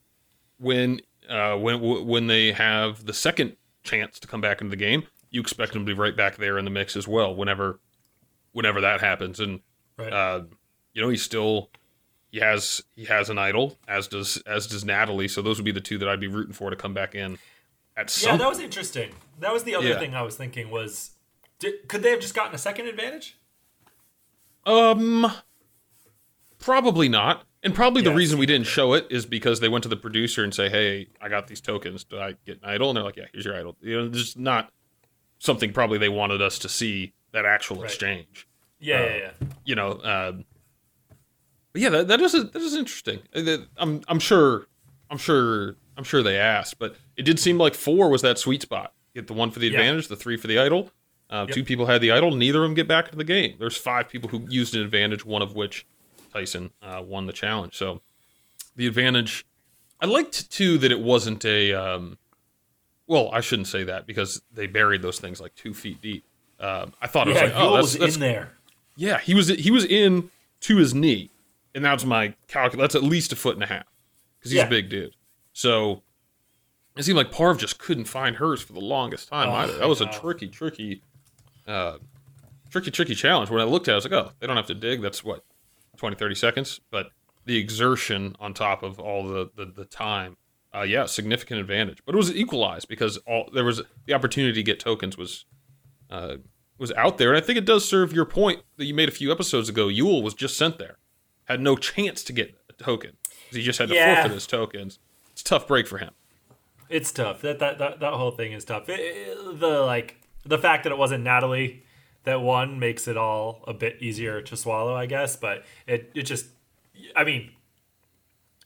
when 0.58 1.02
uh, 1.30 1.56
when 1.58 1.82
when 2.08 2.28
they 2.28 2.52
have 2.52 3.06
the 3.06 3.14
second 3.14 3.56
chance 3.84 4.20
to 4.20 4.28
come 4.28 4.42
back 4.42 4.62
into 4.62 4.70
the 4.72 4.76
game. 4.78 5.04
You 5.30 5.40
expect 5.42 5.76
him 5.76 5.86
to 5.86 5.96
be 5.96 6.00
right 6.00 6.16
back 6.16 6.38
there 6.38 6.58
in 6.58 6.66
the 6.66 6.72
mix 6.72 6.96
as 6.96 7.08
well. 7.08 7.34
Whenever 7.34 7.80
whenever 8.52 8.82
that 8.82 9.02
happens, 9.02 9.40
and 9.40 9.62
Right. 9.98 10.12
uh, 10.12 10.44
you 10.94 11.02
know 11.02 11.10
he's 11.10 11.22
still 11.24 11.70
he 12.32 12.40
has 12.40 12.82
he 12.96 13.06
has 13.06 13.30
an 13.30 13.38
idol 13.38 13.78
as 13.88 14.08
does 14.08 14.38
as 14.46 14.68
does 14.68 14.84
Natalie. 14.84 15.28
So 15.28 15.42
those 15.42 15.58
would 15.58 15.66
be 15.66 15.72
the 15.72 15.82
two 15.82 15.98
that 16.00 16.08
I'd 16.10 16.20
be 16.20 16.28
rooting 16.28 16.54
for 16.54 16.70
to 16.70 16.76
come 16.76 16.94
back 16.94 17.16
in 17.16 17.38
at 17.98 18.16
yeah, 18.24 18.36
that 18.38 18.48
was 18.50 18.60
interesting. 18.60 19.12
That 19.40 19.54
was 19.54 19.64
the 19.64 19.76
other 19.76 19.90
Yeah. 19.90 20.00
thing 20.00 20.16
I 20.16 20.22
was 20.22 20.36
thinking 20.36 20.70
was, 20.70 21.12
did, 21.60 21.88
could 21.90 22.04
they 22.04 22.12
have 22.12 22.20
just 22.22 22.34
gotten 22.34 22.56
a 22.56 22.58
second 22.58 22.88
advantage? 22.88 23.38
Um, 24.66 25.30
probably 26.60 27.10
not. 27.10 27.44
And 27.64 27.76
probably 27.76 28.02
the 28.02 28.14
reason 28.14 28.40
we 28.40 28.48
didn't 28.48 28.66
show 28.68 28.94
it 28.94 29.06
is 29.12 29.26
because 29.28 29.60
they 29.60 29.70
went 29.70 29.84
to 29.84 29.90
the 29.90 29.96
producer 29.96 30.44
and 30.44 30.54
say, 30.54 30.68
"Hey, 30.70 31.08
I 31.22 31.30
got 31.30 31.46
these 31.48 31.62
tokens. 31.62 32.04
Do 32.04 32.18
I 32.20 32.34
get 32.46 32.58
an 32.64 32.66
idol?" 32.70 32.90
And 32.90 32.98
they're 32.98 33.04
like, 33.04 33.18
"Yeah, 33.18 33.26
here's 33.32 33.46
your 33.46 33.56
idol." 33.56 33.78
You 33.82 34.02
know, 34.02 34.10
just 34.10 34.38
not 34.38 34.72
something 35.38 35.72
probably 35.72 35.98
they 36.00 36.10
wanted 36.10 36.42
us 36.42 36.58
to 36.60 36.70
see 36.70 37.14
that 37.34 37.46
actual 37.46 37.78
Right. 37.78 37.86
exchange. 37.86 38.48
Yeah, 38.80 39.06
yeah, 39.06 39.16
yeah. 39.18 39.48
You 39.64 39.76
know, 39.76 39.92
um, 40.04 40.46
but 41.74 41.82
yeah, 41.82 41.90
that, 41.90 42.08
that 42.08 42.20
is 42.22 42.32
that 42.34 42.56
is 42.56 42.74
interesting. 42.76 43.20
Uh, 43.36 43.58
I'm 43.78 44.02
I'm 44.08 44.20
sure 44.20 44.68
I'm 45.12 45.18
sure 45.20 45.76
I'm 45.98 46.04
sure 46.04 46.24
they 46.24 46.38
asked, 46.38 46.80
but 46.80 46.96
it 47.16 47.24
did 47.24 47.40
seem 47.40 47.58
like 47.60 47.76
four 47.76 48.10
was 48.10 48.22
that 48.24 48.40
sweet 48.40 48.62
spot. 48.64 48.94
Get 49.14 49.28
the 49.28 49.34
one 49.34 49.52
for 49.52 49.60
the 49.60 49.68
Yeah. 49.68 49.80
advantage, 49.80 50.08
the 50.08 50.16
three 50.16 50.38
for 50.38 50.48
the 50.48 50.58
idol. 50.58 50.92
Uh, 51.30 51.46
Yep. 51.48 51.56
Two 51.56 51.64
people 51.64 51.86
had 51.86 52.02
the 52.02 52.12
idol. 52.12 52.32
Neither 52.32 52.60
of 52.64 52.70
them 52.70 52.74
get 52.74 52.88
back 52.88 53.06
into 53.06 53.18
the 53.18 53.24
game. 53.24 53.56
There's 53.60 53.78
five 53.78 54.10
people 54.10 54.30
who 54.30 54.46
used 54.50 54.76
an 54.76 54.82
advantage, 54.82 55.24
one 55.26 55.42
of 55.42 55.54
which 55.56 55.86
Tyson 56.32 56.72
uh, 56.82 57.02
won 57.06 57.26
the 57.26 57.34
challenge. 57.34 57.76
So 57.78 58.02
the 58.76 58.88
advantage. 58.88 59.46
I 60.00 60.06
liked 60.08 60.50
too 60.52 60.78
that 60.80 60.92
it 60.92 61.00
wasn't 61.00 61.46
a. 61.46 61.74
Um, 61.74 62.18
well, 63.08 63.30
I 63.34 63.42
shouldn't 63.42 63.68
say 63.68 63.84
that 63.84 64.08
because 64.08 64.42
they 64.54 64.68
buried 64.68 65.02
those 65.02 65.20
things 65.20 65.40
like 65.42 65.54
two 65.56 65.74
feet 65.74 66.02
deep. 66.02 66.24
Um, 66.60 66.94
I 67.02 67.08
thought 67.08 67.28
it 67.28 67.36
Yeah, 67.36 67.44
was 67.44 67.52
like, 67.52 67.62
oh, 67.62 67.74
that's, 67.76 67.82
was 67.84 67.98
that's 67.98 68.16
in 68.16 68.22
there. 68.22 68.52
yeah, 68.96 69.20
he 69.20 69.34
was 69.34 69.48
he 69.50 69.70
was 69.72 69.86
in 69.86 70.30
to 70.62 70.78
his 70.78 70.94
knee, 70.94 71.30
and 71.76 71.84
that's 71.84 72.06
my 72.06 72.34
calc. 72.48 72.74
That's 72.74 72.96
at 72.96 73.04
least 73.04 73.32
a 73.32 73.36
foot 73.36 73.56
and 73.56 73.64
a 73.64 73.68
half 73.68 73.86
because 74.40 74.52
he's 74.52 74.60
Yeah. 74.60 74.68
a 74.68 74.70
big 74.70 74.90
dude. 74.90 75.16
So 75.54 76.02
it 76.98 77.04
seemed 77.04 77.18
like 77.18 77.32
Parv 77.32 77.58
just 77.58 77.78
couldn't 77.80 78.06
find 78.06 78.38
hers 78.38 78.62
for 78.62 78.74
the 78.74 78.80
longest 78.80 79.30
time 79.30 79.50
Oh, 79.50 79.54
either. 79.54 79.78
That 79.78 79.88
was 79.90 80.02
a 80.02 80.06
tricky, 80.08 80.48
tricky, 80.48 81.02
uh, 81.68 81.98
tricky, 82.70 82.92
tricky 82.92 83.16
challenge. 83.16 83.50
When 83.50 83.60
I 83.62 83.66
looked 83.66 83.88
at, 83.88 83.92
it, 83.92 83.94
I 83.94 83.98
was 83.98 84.06
like, 84.06 84.14
oh, 84.14 84.32
they 84.40 84.48
don't 84.48 84.56
have 84.58 84.68
to 84.68 84.76
dig. 84.76 85.02
That's 85.02 85.24
what 85.24 85.44
20, 86.02 86.16
30 86.16 86.34
seconds, 86.36 86.82
but 86.90 87.12
the 87.46 87.58
exertion 87.58 88.36
on 88.40 88.56
top 88.56 88.82
of 88.82 89.00
all 89.00 89.24
the 89.28 89.52
the, 89.56 89.66
the 89.66 89.86
time. 89.86 90.36
Uh, 90.74 90.82
yeah, 90.84 91.06
significant 91.06 91.60
advantage, 91.60 92.00
but 92.06 92.16
it 92.16 92.18
was 92.18 92.34
equalized 92.34 92.88
because 92.88 93.18
all 93.28 93.50
there 93.54 93.66
was 93.66 93.82
the 94.08 94.14
opportunity 94.14 94.54
to 94.54 94.64
get 94.64 94.80
tokens 94.80 95.16
was 95.18 95.46
uh, 96.10 96.38
was 96.80 96.92
out 96.94 97.18
there. 97.20 97.30
And 97.34 97.38
I 97.38 97.46
think 97.46 97.58
it 97.60 97.66
does 97.66 97.88
serve 97.88 98.14
your 98.14 98.24
point 98.26 98.62
that 98.78 98.86
you 98.86 98.94
made 98.94 99.10
a 99.10 99.12
few 99.12 99.32
episodes 99.34 99.68
ago. 99.70 99.88
Yul 99.88 100.24
was 100.24 100.34
just 100.34 100.58
sent 100.58 100.80
there, 100.80 100.98
had 101.46 101.60
no 101.62 101.76
chance 101.76 102.24
to 102.24 102.34
get 102.34 102.56
a 102.70 102.74
token. 102.84 103.18
He 103.52 103.62
just 103.62 103.78
had 103.80 103.90
to 103.90 103.96
Yeah. 103.96 104.16
forfeit 104.16 104.32
his 104.32 104.48
tokens. 104.48 104.98
It's 105.34 105.42
a 105.42 105.44
tough 105.44 105.68
break 105.68 105.88
for 105.88 105.98
him. 106.00 106.12
It's 106.90 107.12
tough. 107.12 107.42
That 107.42 107.60
that 107.60 107.78
that, 107.78 108.00
that 108.00 108.14
whole 108.14 108.32
thing 108.32 108.54
is 108.54 108.64
tough. 108.66 108.88
It- 108.90 109.00
it- 109.00 109.60
the 109.60 109.82
like 109.82 110.22
the 110.46 110.58
fact 110.58 110.84
that 110.86 110.92
it 110.94 110.98
wasn't 110.98 111.24
Natalie 111.26 111.84
that 112.24 112.42
one 112.42 112.80
makes 112.80 113.08
it 113.08 113.18
all 113.18 113.64
a 113.68 113.74
bit 113.74 113.98
easier 114.02 114.42
to 114.42 114.56
swallow, 114.56 114.96
I 114.96 115.06
guess. 115.06 115.36
But 115.36 115.66
it 115.88 116.12
it 116.14 116.24
just, 116.24 116.48
I 117.16 117.24
mean, 117.24 117.52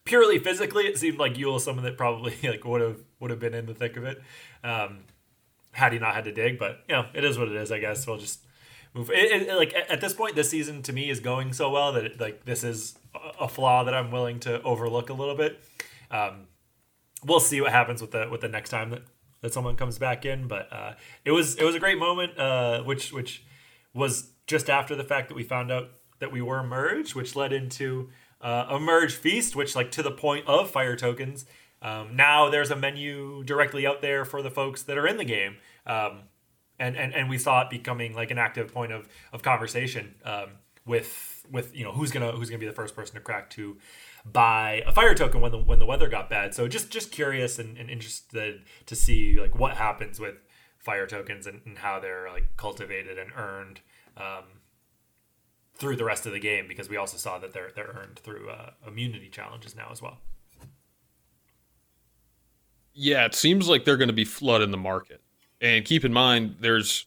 purely 0.03 0.39
physically, 0.39 0.85
it 0.85 0.97
seemed 0.97 1.17
like 1.17 1.35
Yul 1.35 1.59
someone 1.59 1.85
that 1.85 1.97
probably 1.97 2.35
like 2.43 2.63
would 2.65 2.81
have 2.81 2.99
would 3.19 3.31
have 3.31 3.39
been 3.39 3.53
in 3.53 3.65
the 3.65 3.73
thick 3.73 3.97
of 3.97 4.03
it, 4.03 4.21
um, 4.63 4.99
had 5.71 5.93
he 5.93 5.99
not 5.99 6.15
had 6.15 6.23
to 6.25 6.31
dig. 6.31 6.57
But 6.57 6.83
you 6.87 6.95
know, 6.95 7.05
it 7.13 7.23
is 7.23 7.37
what 7.37 7.47
it 7.47 7.55
is. 7.55 7.71
I 7.71 7.79
guess 7.79 8.05
we'll 8.07 8.17
just 8.17 8.45
move. 8.93 9.09
It, 9.09 9.49
it, 9.49 9.55
like 9.55 9.73
at, 9.73 10.01
this 10.01 10.13
point, 10.13 10.35
this 10.35 10.49
season 10.49 10.81
to 10.83 10.93
me 10.93 11.09
is 11.09 11.19
going 11.19 11.53
so 11.53 11.69
well 11.69 11.93
that 11.93 12.05
it, 12.05 12.19
like 12.19 12.45
this 12.45 12.63
is 12.63 12.97
a, 13.13 13.43
a 13.43 13.47
flaw 13.47 13.83
that 13.83 13.93
I'm 13.93 14.11
willing 14.11 14.39
to 14.41 14.61
overlook 14.63 15.09
a 15.09 15.13
little 15.13 15.35
bit. 15.35 15.61
Um, 16.11 16.47
we'll 17.25 17.39
see 17.39 17.61
what 17.61 17.71
happens 17.71 18.01
with 18.01 18.11
the 18.11 18.27
with 18.29 18.41
the 18.41 18.49
next 18.49 18.69
time 18.69 18.91
that, 18.91 19.03
that 19.45 19.53
someone 19.53 19.75
comes 19.75 19.99
back 19.99 20.25
in. 20.25 20.47
But 20.47 20.73
uh, 20.73 20.93
it 21.23 21.31
was 21.31 21.55
it 21.55 21.63
was 21.63 21.75
a 21.75 21.79
great 21.79 21.99
moment, 21.99 22.37
uh, 22.37 22.81
which 22.83 23.13
which 23.13 23.43
was 23.93 24.31
just 24.47 24.69
after 24.69 24.95
the 24.95 25.03
fact 25.03 25.29
that 25.29 25.35
we 25.35 25.43
found 25.43 25.71
out 25.71 25.85
that 26.19 26.31
we 26.31 26.41
were 26.41 26.63
merged, 26.63 27.13
which 27.15 27.35
led 27.35 27.53
into 27.53 28.09
uh, 28.41 28.65
a 28.69 28.79
merge 28.79 29.13
feast, 29.15 29.55
which 29.55 29.75
like 29.75 29.91
to 29.91 30.03
the 30.03 30.11
point 30.11 30.47
of 30.47 30.69
fire 30.71 30.95
tokens 30.95 31.45
Um, 31.81 32.15
now 32.15 32.49
there's 32.49 32.71
a 32.71 32.75
menu 32.75 33.43
directly 33.43 33.85
out 33.85 34.01
there 34.01 34.25
for 34.25 34.41
the 34.41 34.49
folks 34.49 34.83
that 34.83 34.97
are 34.97 35.07
in 35.07 35.17
the 35.17 35.25
game. 35.25 35.57
Um, 35.85 36.23
and, 36.79 36.97
and, 36.97 37.13
and 37.13 37.29
we 37.29 37.37
saw 37.37 37.61
it 37.61 37.69
becoming 37.69 38.13
like 38.15 38.31
an 38.31 38.37
active 38.37 38.73
point 38.73 38.91
of, 38.91 39.07
of 39.31 39.43
conversation 39.43 40.15
um, 40.25 40.49
with 40.85 41.45
with 41.51 41.75
you 41.75 41.83
know 41.83 41.91
who's 41.91 42.11
gonna 42.11 42.31
who's 42.31 42.49
gonna 42.49 42.59
be 42.59 42.65
the 42.65 42.73
first 42.73 42.95
person 42.95 43.15
to 43.15 43.21
crack 43.21 43.49
to 43.51 43.77
buy 44.25 44.83
a 44.87 44.91
fire 44.91 45.13
token 45.13 45.41
when 45.41 45.51
the 45.51 45.59
when 45.59 45.79
the 45.79 45.85
weather 45.85 46.09
got 46.09 46.29
bad. 46.29 46.53
So 46.53 46.67
just 46.67 46.89
just 46.89 47.11
curious 47.11 47.59
and, 47.59 47.77
and 47.77 47.89
interested 47.89 48.61
to 48.85 48.95
see 48.95 49.39
like 49.39 49.57
what 49.57 49.77
happens 49.77 50.19
with 50.19 50.35
fire 50.77 51.07
tokens 51.07 51.47
and, 51.47 51.61
and 51.65 51.79
how 51.79 51.99
they're 51.99 52.29
like 52.29 52.57
cultivated 52.57 53.17
and 53.17 53.31
earned 53.35 53.81
um, 54.17 54.43
through 55.75 55.95
the 55.95 56.05
rest 56.05 56.25
of 56.25 56.31
the 56.31 56.39
game 56.39 56.67
because 56.67 56.89
we 56.89 56.97
also 56.97 57.17
saw 57.17 57.37
that 57.39 57.53
they're 57.53 57.71
they're 57.75 57.95
earned 57.95 58.19
through 58.19 58.49
uh, 58.49 58.71
immunity 58.87 59.29
challenges 59.29 59.75
now 59.75 59.89
as 59.91 60.01
well. 60.01 60.17
Yeah, 62.93 63.25
it 63.25 63.35
seems 63.35 63.67
like 63.67 63.83
they're 63.83 63.97
going 63.97 64.07
to 64.07 64.13
be 64.13 64.23
flooding 64.23 64.71
the 64.71 64.77
market. 64.77 65.21
And 65.59 65.83
keep 65.83 66.05
in 66.05 66.13
mind, 66.13 66.57
there's 66.61 67.05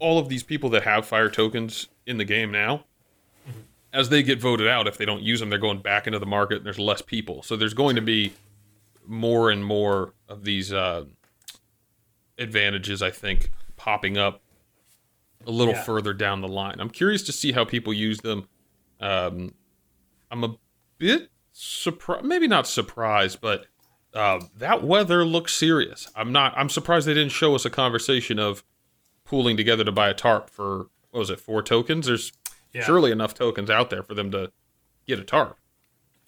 all 0.00 0.18
of 0.18 0.28
these 0.28 0.42
people 0.42 0.70
that 0.70 0.82
have 0.82 1.06
fire 1.06 1.28
tokens 1.28 1.86
in 2.06 2.18
the 2.18 2.24
game 2.24 2.50
now. 2.50 2.84
As 3.92 4.08
they 4.08 4.22
get 4.22 4.40
voted 4.40 4.68
out, 4.68 4.86
if 4.86 4.96
they 4.98 5.04
don't 5.04 5.22
use 5.22 5.40
them, 5.40 5.50
they're 5.50 5.58
going 5.58 5.80
back 5.82 6.06
into 6.06 6.18
the 6.18 6.26
market. 6.26 6.58
And 6.58 6.66
there's 6.66 6.78
less 6.78 7.02
people, 7.02 7.42
so 7.42 7.56
there's 7.56 7.74
going 7.74 7.96
to 7.96 8.02
be 8.02 8.32
more 9.06 9.50
and 9.50 9.64
more 9.64 10.12
of 10.28 10.44
these 10.44 10.72
uh, 10.72 11.04
advantages. 12.38 13.02
I 13.02 13.10
think 13.10 13.50
popping 13.76 14.16
up 14.18 14.42
a 15.46 15.50
little 15.50 15.74
Yeah. 15.74 15.82
further 15.82 16.12
down 16.12 16.40
the 16.40 16.48
line. 16.48 16.76
I'm 16.80 16.90
curious 16.90 17.22
to 17.24 17.32
see 17.32 17.52
how 17.52 17.64
people 17.64 17.92
use 17.92 18.18
them. 18.18 18.46
Um, 19.00 19.54
I'm 20.30 20.44
a 20.44 20.56
bit 20.98 21.30
surprised, 21.52 22.24
maybe 22.24 22.46
not 22.46 22.66
surprised, 22.66 23.40
but 23.40 23.66
uh, 24.14 24.40
that 24.58 24.82
weather 24.84 25.24
looks 25.24 25.54
serious. 25.54 26.08
I'm 26.14 26.30
not. 26.32 26.52
I'm 26.56 26.68
surprised 26.68 27.06
they 27.06 27.14
didn't 27.14 27.32
show 27.32 27.54
us 27.54 27.64
a 27.64 27.70
conversation 27.70 28.38
of 28.38 28.62
pooling 29.24 29.56
together 29.56 29.84
to 29.84 29.92
buy 29.92 30.08
a 30.10 30.14
tarp 30.14 30.50
for 30.50 30.88
what 31.10 31.20
was 31.20 31.30
it, 31.30 31.40
four 31.40 31.62
tokens? 31.62 32.06
There's 32.06 32.32
Yeah. 32.72 32.82
surely 32.82 33.10
enough 33.10 33.34
tokens 33.34 33.70
out 33.70 33.90
there 33.90 34.02
for 34.02 34.14
them 34.14 34.30
to 34.30 34.52
get 35.06 35.18
a 35.18 35.24
tarp, 35.24 35.56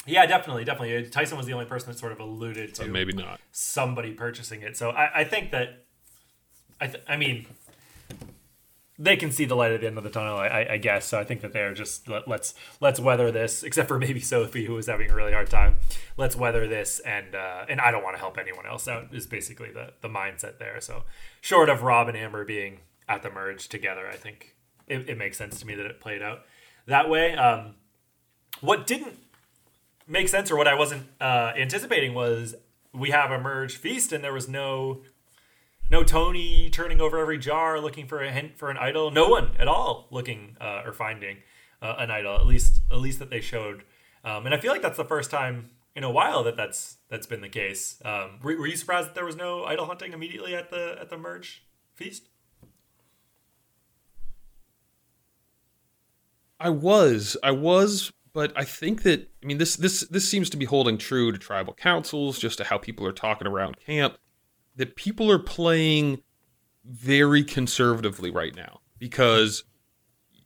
Yeah, 0.07 0.27
definitely, 0.27 0.65
definitely. 0.65 1.09
Tyson 1.09 1.37
was 1.37 1.47
the 1.47 1.53
only 1.53 1.67
person 1.67 1.93
that 1.93 1.99
sort 1.99 2.13
of 2.13 2.19
alluded 2.21 2.75
to 2.77 2.83
but 2.83 2.91
maybe 2.91 3.13
not. 3.13 3.41
somebody 3.53 4.13
purchasing 4.13 4.63
it. 4.63 4.77
So 4.77 4.91
I, 4.91 5.21
I 5.21 5.25
think 5.25 5.53
that, 5.53 5.85
I, 6.81 6.89
th- 6.89 7.05
I 7.09 7.17
mean, 7.17 7.47
they 8.99 9.17
can 9.17 9.33
see 9.33 9.45
the 9.45 9.55
light 9.55 9.73
at 9.73 9.81
the 9.81 9.87
end 9.87 9.99
of 9.99 10.05
the 10.05 10.11
tunnel. 10.11 10.37
I, 10.37 10.67
I, 10.71 10.77
guess. 10.77 11.07
So 11.07 11.19
I 11.19 11.25
think 11.25 11.41
that 11.41 11.53
they're 11.53 11.75
just 11.75 12.09
let, 12.09 12.29
let's 12.29 12.55
let's 12.81 13.01
weather 13.01 13.31
this. 13.31 13.63
Except 13.63 13.89
for 13.89 13.99
maybe 13.99 14.21
Sophie, 14.33 14.67
who 14.67 14.75
was 14.75 14.87
having 14.87 15.11
a 15.11 15.15
really 15.15 15.33
hard 15.33 15.51
time. 15.51 15.77
Let's 16.17 16.37
weather 16.37 16.69
this, 16.69 17.01
and 17.01 17.35
uh, 17.35 17.65
and 17.69 17.81
I 17.81 17.91
don't 17.91 18.03
want 18.03 18.17
to 18.17 18.21
help 18.21 18.39
anyone 18.39 18.67
else 18.67 18.87
out. 18.87 19.13
Is 19.13 19.27
basically 19.27 19.71
the 19.73 19.93
the 20.03 20.09
mindset 20.09 20.59
there. 20.59 20.81
So 20.81 21.05
short 21.41 21.69
of 21.69 21.83
Rob 21.83 22.09
and 22.09 22.17
Amber 22.17 22.45
being 22.45 22.81
at 23.09 23.23
the 23.23 23.31
merge 23.31 23.69
together, 23.69 24.07
I 24.07 24.17
think 24.17 24.52
it, 24.87 25.09
it 25.09 25.19
makes 25.19 25.37
sense 25.37 25.61
to 25.61 25.67
me 25.67 25.75
that 25.75 25.87
it 25.87 26.01
played 26.01 26.23
out 26.23 26.45
that 26.87 27.09
way. 27.09 27.35
Um, 27.35 27.75
what 28.61 28.87
didn't 28.87 29.19
make 30.07 30.29
sense 30.29 30.51
or 30.51 30.57
what 30.57 30.69
I 30.69 30.75
wasn't 30.75 31.07
uh, 31.21 31.53
anticipating 31.57 32.15
was 32.15 32.55
we 32.93 33.11
have 33.11 33.31
a 33.31 33.39
merge 33.39 33.77
feast 33.77 34.13
and 34.13 34.23
there 34.23 34.33
was 34.33 34.49
no 34.49 35.03
no 35.91 36.03
Tony 36.03 36.71
turning 36.71 37.01
over 37.01 37.19
every 37.19 37.39
jar 37.39 37.79
looking 37.81 38.07
for 38.07 38.23
a 38.23 38.33
hint 38.33 38.57
for 38.57 38.71
an 38.71 38.79
idol. 38.79 39.11
No 39.11 39.29
one 39.29 39.51
at 39.59 39.69
all 39.69 40.07
looking 40.11 40.57
uh, 40.61 40.83
or 40.85 40.93
finding 40.93 41.39
uh, 41.83 41.97
an 41.99 42.11
idol. 42.11 42.37
At 42.37 42.47
least 42.47 42.83
at 42.91 42.99
least 42.99 43.19
that 43.19 43.31
they 43.31 43.41
showed. 43.41 43.85
Um, 44.25 44.47
and 44.47 44.55
I 44.55 44.59
feel 44.59 44.73
like 44.73 44.83
that's 44.83 44.97
the 44.97 45.05
first 45.05 45.31
time 45.31 45.71
in 45.95 46.05
a 46.05 46.11
while 46.11 46.45
that 46.45 46.57
that's 46.57 46.97
that's 47.09 47.27
been 47.27 47.41
the 47.41 47.49
case. 47.49 48.01
Um, 48.05 48.39
were, 48.43 48.57
were 48.57 48.67
you 48.67 48.77
surprised 48.77 49.09
that 49.09 49.15
there 49.15 49.25
was 49.25 49.37
no 49.37 49.65
idol 49.65 49.87
hunting 49.87 50.13
immediately 50.13 50.55
at 50.55 50.71
the 50.71 50.97
at 51.01 51.11
the 51.11 51.19
merge 51.19 51.65
feast? 51.95 52.29
I 56.63 56.71
was, 56.71 57.37
I 57.43 57.51
was, 57.51 58.13
but 58.33 58.53
I 58.55 58.63
think 58.65 59.03
that 59.03 59.29
I 59.43 59.47
mean 59.47 59.59
this 59.59 59.75
this 59.75 60.03
this 60.09 60.31
seems 60.31 60.49
to 60.51 60.57
be 60.57 60.65
holding 60.65 60.97
true 60.97 61.33
to 61.33 61.39
tribal 61.39 61.75
councils, 61.75 62.39
just 62.39 62.59
to 62.59 62.65
how 62.65 62.79
people 62.79 63.05
are 63.05 63.13
talking 63.13 63.49
around 63.49 63.79
camp. 63.85 64.17
That 64.77 64.95
people 64.95 65.31
are 65.31 65.41
playing 65.41 66.23
very 66.85 67.43
conservatively 67.43 68.31
right 68.31 68.55
now 68.55 68.81
because 68.99 69.65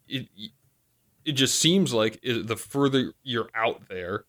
it 0.08 0.28
it 1.26 1.32
just 1.32 1.58
seems 1.58 1.92
like 1.92 2.18
it, 2.22 2.46
the 2.46 2.56
further 2.56 3.12
you're 3.22 3.50
out 3.54 3.88
there, 3.90 4.24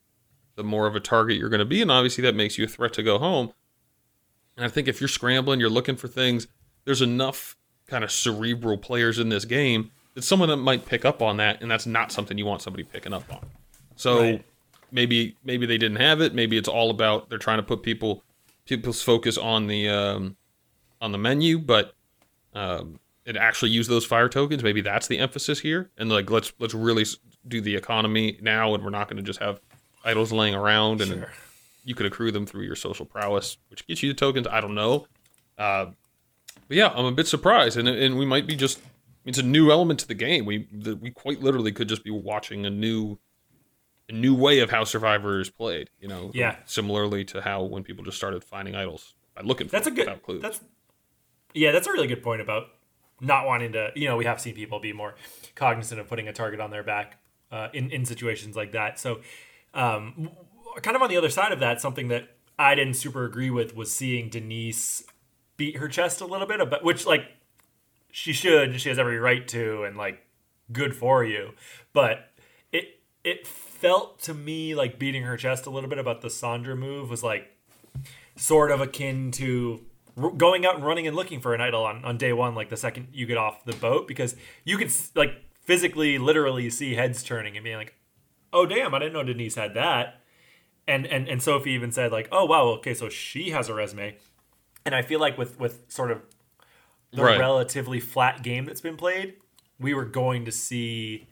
the 0.55 0.63
more 0.65 0.87
of 0.87 0.95
a 0.95 0.99
target 0.99 1.37
you're 1.37 1.49
going 1.49 1.59
to 1.59 1.65
be, 1.65 1.81
and 1.81 1.89
obviously 1.89 2.21
that 2.23 2.35
makes 2.35 2.57
you 2.57 2.65
a 2.65 2.67
threat 2.67 2.93
to 2.93 3.03
go 3.03 3.17
home. 3.17 3.53
And 4.57 4.65
I 4.65 4.69
think 4.69 4.89
if 4.89 4.99
you're 4.99 5.07
scrambling, 5.07 5.61
you're 5.61 5.69
looking 5.69 5.95
for 5.95 6.09
things. 6.09 6.47
There's 6.83 7.01
enough 7.01 7.55
kind 7.87 8.03
of 8.03 8.11
cerebral 8.11 8.77
players 8.77 9.19
in 9.19 9.29
this 9.29 9.45
game 9.45 9.91
that 10.17 10.23
someone 10.23 10.49
that 10.49 10.57
might 10.57 10.83
pick 10.87 11.05
up 11.05 11.21
on 11.21 11.37
that, 11.37 11.61
and 11.61 11.69
that's 11.69 11.85
not 11.85 12.11
something 12.11 12.39
you 12.39 12.45
want 12.45 12.63
somebody 12.63 12.83
picking 12.83 13.13
up 13.13 13.31
on. 13.31 13.45
So 13.97 14.19
Right. 14.21 14.43
maybe 14.91 15.35
maybe 15.43 15.67
they 15.67 15.77
didn't 15.77 15.97
have 15.97 16.21
it. 16.21 16.33
Maybe 16.33 16.57
it's 16.57 16.67
all 16.67 16.89
about 16.89 17.29
they're 17.29 17.37
trying 17.37 17.59
to 17.59 17.63
put 17.63 17.83
people 17.83 18.23
people's 18.65 18.99
focus 19.03 19.37
on 19.37 19.67
the 19.67 19.87
um, 19.89 20.35
on 20.99 21.11
the 21.11 21.19
menu, 21.19 21.59
but 21.59 21.93
um, 22.55 22.99
and 23.27 23.37
actually 23.37 23.69
use 23.69 23.87
those 23.87 24.05
fire 24.05 24.27
tokens. 24.27 24.63
Maybe 24.63 24.81
that's 24.81 25.05
the 25.07 25.19
emphasis 25.19 25.59
here, 25.59 25.91
and 25.99 26.09
like 26.09 26.31
let's 26.31 26.51
let's 26.57 26.73
really 26.73 27.05
do 27.47 27.61
the 27.61 27.75
economy 27.75 28.39
now, 28.41 28.73
and 28.73 28.83
we're 28.83 28.89
not 28.89 29.07
going 29.07 29.17
to 29.17 29.23
just 29.23 29.39
have 29.39 29.59
idols 30.03 30.31
laying 30.31 30.55
around, 30.55 30.99
and 31.01 31.11
Sure. 31.11 31.31
you 31.85 31.93
could 31.93 32.07
accrue 32.07 32.31
them 32.31 32.47
through 32.47 32.63
your 32.63 32.75
social 32.75 33.05
prowess, 33.05 33.57
which 33.69 33.85
gets 33.85 34.01
you 34.01 34.09
the 34.09 34.15
tokens. 34.17 34.47
I 34.47 34.61
don't 34.61 34.73
know, 34.73 35.05
uh, 35.59 35.85
but 36.67 36.75
yeah, 36.77 36.87
I'm 36.95 37.05
a 37.05 37.11
bit 37.11 37.27
surprised, 37.27 37.77
and 37.77 37.87
and 37.87 38.17
we 38.17 38.25
might 38.25 38.47
be 38.47 38.55
just 38.55 38.79
it's 39.27 39.37
a 39.37 39.43
new 39.43 39.69
element 39.71 39.99
to 39.99 40.07
the 40.07 40.13
game. 40.15 40.45
We 40.45 40.67
the, 40.71 40.95
we 40.95 41.11
quite 41.11 41.41
literally 41.41 41.71
could 41.71 41.87
just 41.89 42.03
be 42.03 42.11
watching 42.11 42.65
a 42.65 42.69
new 42.69 43.19
a 44.09 44.13
new 44.13 44.33
way 44.33 44.59
of 44.59 44.69
how 44.71 44.83
Survivor 44.85 45.39
is 45.39 45.49
played. 45.49 45.89
You 45.99 46.07
know, 46.07 46.31
Yeah. 46.33 46.55
similarly 46.65 47.23
to 47.25 47.41
how 47.41 47.63
when 47.63 47.83
people 47.83 48.03
just 48.05 48.17
started 48.17 48.43
finding 48.43 48.75
idols 48.75 49.13
by 49.35 49.41
looking. 49.43 49.67
For 49.67 49.71
That's 49.73 49.87
a 49.87 49.91
good. 49.91 50.07
without 50.07 50.23
clues. 50.23 50.41
That's 50.41 50.61
yeah, 51.53 51.71
that's 51.71 51.87
a 51.87 51.91
really 51.91 52.07
good 52.07 52.23
point 52.23 52.41
about 52.41 52.67
not 53.19 53.45
wanting 53.45 53.71
to. 53.73 53.91
You 53.95 54.07
know, 54.07 54.15
we 54.17 54.25
have 54.25 54.39
seen 54.39 54.53
people 54.55 54.79
be 54.79 54.93
more 54.93 55.15
cognizant 55.55 55.99
of 55.99 56.07
putting 56.07 56.27
a 56.27 56.33
target 56.33 56.59
on 56.59 56.71
their 56.71 56.83
back 56.83 57.19
uh, 57.51 57.67
in 57.73 57.89
in 57.91 58.05
situations 58.05 58.55
like 58.55 58.71
that. 58.73 58.99
So, 58.99 59.21
um, 59.73 60.29
kind 60.81 60.95
of 60.95 61.01
on 61.01 61.09
the 61.09 61.17
other 61.17 61.29
side 61.29 61.51
of 61.51 61.59
that, 61.59 61.81
something 61.81 62.07
that 62.09 62.29
I 62.59 62.75
didn't 62.75 62.93
super 62.95 63.25
agree 63.25 63.49
with 63.49 63.75
was 63.75 63.91
seeing 63.91 64.29
Denise 64.29 65.03
beat 65.57 65.77
her 65.77 65.87
chest 65.87 66.21
a 66.21 66.25
little 66.25 66.47
bit, 66.47 66.61
about 66.61 66.83
which 66.83 67.05
like 67.05 67.23
she 68.17 68.33
should, 68.33 68.81
she 68.81 68.89
has 68.89 68.97
every 68.97 69.19
right 69.19 69.47
to, 69.49 69.83
and 69.83 69.95
like 69.95 70.25
good 70.71 70.95
for 70.95 71.23
you. 71.23 71.51
But 71.93 72.31
it 72.71 72.99
it 73.23 73.45
felt 73.45 74.19
to 74.23 74.33
me 74.33 74.73
like 74.73 74.97
beating 74.97 75.21
her 75.21 75.37
chest 75.37 75.67
a 75.67 75.69
little 75.69 75.87
bit 75.87 75.99
about 75.99 76.21
the 76.21 76.29
Sandra 76.31 76.75
move 76.75 77.11
was 77.11 77.21
like 77.21 77.55
sort 78.35 78.71
of 78.71 78.81
akin 78.81 79.29
to 79.33 79.85
going 80.35 80.65
out 80.65 80.73
and 80.73 80.83
running 80.83 81.05
and 81.05 81.15
looking 81.15 81.39
for 81.39 81.53
an 81.53 81.61
idol 81.61 81.85
on, 81.85 82.03
on 82.03 82.17
day 82.17 82.33
one, 82.33 82.55
like 82.55 82.69
the 82.69 82.77
second 82.77 83.09
you 83.13 83.27
get 83.27 83.37
off 83.37 83.63
the 83.65 83.75
boat, 83.75 84.07
because 84.07 84.35
you 84.65 84.77
could 84.77 84.91
like 85.13 85.35
physically, 85.61 86.17
literally 86.17 86.71
see 86.71 86.95
heads 86.95 87.21
turning 87.21 87.55
and 87.55 87.63
being 87.63 87.77
like, 87.77 87.93
"Oh 88.51 88.65
damn, 88.65 88.95
I 88.95 88.99
didn't 88.99 89.13
know 89.13 89.23
Denise 89.23 89.53
had 89.53 89.75
that." 89.75 90.21
And 90.87 91.05
and 91.05 91.29
and 91.29 91.39
Sophie 91.39 91.71
even 91.73 91.91
said 91.91 92.11
like, 92.11 92.29
"Oh 92.31 92.45
wow, 92.45 92.63
okay, 92.77 92.95
so 92.95 93.09
she 93.09 93.51
has 93.51 93.69
a 93.69 93.75
resume." 93.75 94.17
And 94.87 94.95
I 94.95 95.03
feel 95.03 95.19
like 95.19 95.37
with 95.37 95.59
with 95.59 95.83
sort 95.87 96.09
of 96.09 96.23
the 97.17 97.23
Right. 97.23 97.39
relatively 97.39 97.99
flat 97.99 98.43
game 98.43 98.65
that's 98.65 98.81
been 98.81 98.95
played, 98.97 99.35
we 99.79 99.93
were 99.93 100.05
going 100.05 100.45
to 100.45 100.51
see 100.51 101.27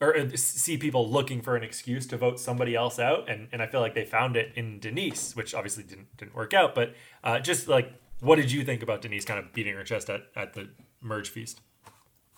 or 0.00 0.16
uh, 0.16 0.28
see 0.34 0.78
people 0.78 1.10
looking 1.10 1.42
for 1.42 1.56
an 1.56 1.62
excuse 1.62 2.06
to 2.06 2.16
vote 2.16 2.40
somebody 2.40 2.74
else 2.74 2.98
out, 2.98 3.28
and, 3.28 3.48
and 3.52 3.60
I 3.60 3.66
feel 3.66 3.80
like 3.82 3.94
they 3.94 4.04
found 4.06 4.34
it 4.34 4.52
in 4.54 4.78
Denise, 4.80 5.36
which 5.36 5.54
obviously 5.54 5.82
didn't 5.84 6.16
didn't 6.16 6.34
work 6.34 6.54
out. 6.54 6.74
But 6.74 6.94
uh, 7.22 7.38
just 7.40 7.68
like, 7.68 7.92
what 8.20 8.36
did 8.36 8.50
you 8.50 8.64
think 8.64 8.82
about 8.82 9.02
Denise 9.02 9.24
kind 9.26 9.38
of 9.38 9.52
beating 9.52 9.74
her 9.74 9.84
chest 9.84 10.08
at, 10.08 10.22
at 10.34 10.54
the 10.54 10.70
merge 11.02 11.28
feast? 11.28 11.60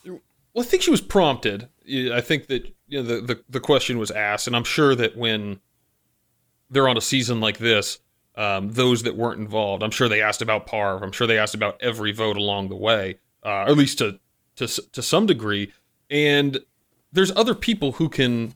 Well, 0.04 0.20
I 0.58 0.68
think 0.68 0.82
she 0.82 0.90
was 0.90 1.00
prompted. 1.00 1.68
I 2.12 2.20
think 2.20 2.48
that 2.48 2.66
you 2.88 3.02
know, 3.02 3.04
the, 3.04 3.20
the 3.20 3.44
the 3.48 3.60
question 3.60 3.98
was 3.98 4.10
asked, 4.10 4.46
and 4.48 4.56
I'm 4.56 4.64
sure 4.64 4.94
that 4.96 5.16
when 5.16 5.60
they're 6.68 6.88
on 6.88 6.96
a 6.96 7.00
season 7.02 7.40
like 7.40 7.58
this, 7.58 8.00
um, 8.34 8.72
those 8.72 9.02
that 9.02 9.16
weren't 9.16 9.40
involved, 9.40 9.82
I'm 9.82 9.90
sure 9.90 10.08
they 10.08 10.22
asked 10.22 10.42
about 10.42 10.66
Parv. 10.66 11.02
I'm 11.02 11.12
sure 11.12 11.26
they 11.26 11.38
asked 11.38 11.54
about 11.54 11.80
every 11.80 12.12
vote 12.12 12.36
along 12.36 12.68
the 12.68 12.76
way, 12.76 13.18
uh, 13.44 13.64
at 13.68 13.76
least 13.76 13.98
to 13.98 14.18
to 14.56 14.66
to 14.66 15.02
some 15.02 15.26
degree. 15.26 15.72
And 16.10 16.58
there's 17.12 17.30
other 17.36 17.54
people 17.54 17.92
who 17.92 18.08
can 18.08 18.54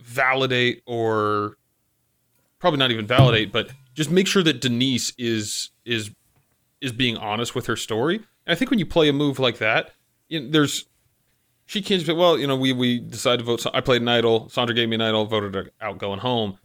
validate 0.00 0.82
or 0.86 1.56
probably 2.58 2.78
not 2.78 2.90
even 2.90 3.06
validate, 3.06 3.52
but 3.52 3.70
just 3.94 4.10
make 4.10 4.26
sure 4.26 4.42
that 4.42 4.60
Denise 4.60 5.12
is 5.18 5.70
is 5.84 6.10
is 6.80 6.92
being 6.92 7.16
honest 7.16 7.54
with 7.54 7.66
her 7.66 7.76
story. 7.76 8.16
And 8.16 8.52
I 8.52 8.54
think 8.54 8.70
when 8.70 8.78
you 8.78 8.86
play 8.86 9.08
a 9.08 9.12
move 9.12 9.38
like 9.38 9.58
that, 9.58 9.92
you 10.28 10.40
know, 10.40 10.50
there's 10.50 10.86
she 11.66 11.82
can't 11.82 12.06
well, 12.16 12.38
you 12.38 12.46
know, 12.46 12.56
we 12.56 12.72
we 12.72 13.00
decided 13.00 13.38
to 13.38 13.44
vote. 13.44 13.66
I 13.74 13.80
played 13.80 14.02
an 14.02 14.08
idol. 14.08 14.48
Sandra 14.48 14.74
gave 14.74 14.88
me 14.88 14.94
an 14.94 15.02
idol, 15.02 15.24
voted 15.26 15.70
out, 15.80 15.98
going 15.98 16.20
home. 16.20 16.58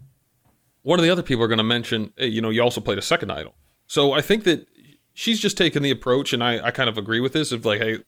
One 0.83 0.99
of 0.99 1.03
the 1.03 1.09
other 1.09 1.23
people 1.23 1.43
are 1.43 1.47
going 1.47 1.57
to 1.57 1.63
mention, 1.63 2.13
hey, 2.17 2.27
you 2.27 2.41
know, 2.41 2.49
you 2.49 2.61
also 2.61 2.81
played 2.81 2.97
a 2.97 3.03
second 3.03 3.31
idol. 3.31 3.55
So 3.87 4.13
I 4.13 4.21
think 4.21 4.43
that 4.45 4.67
she's 5.13 5.39
just 5.39 5.57
taken 5.57 5.83
the 5.83 5.91
approach, 5.91 6.33
and 6.33 6.43
I, 6.43 6.67
I 6.67 6.71
kind 6.71 6.89
of 6.89 6.97
agree 6.97 7.19
with 7.19 7.33
this 7.33 7.51
of 7.51 7.65
like, 7.65 7.81
hey, 7.81 7.99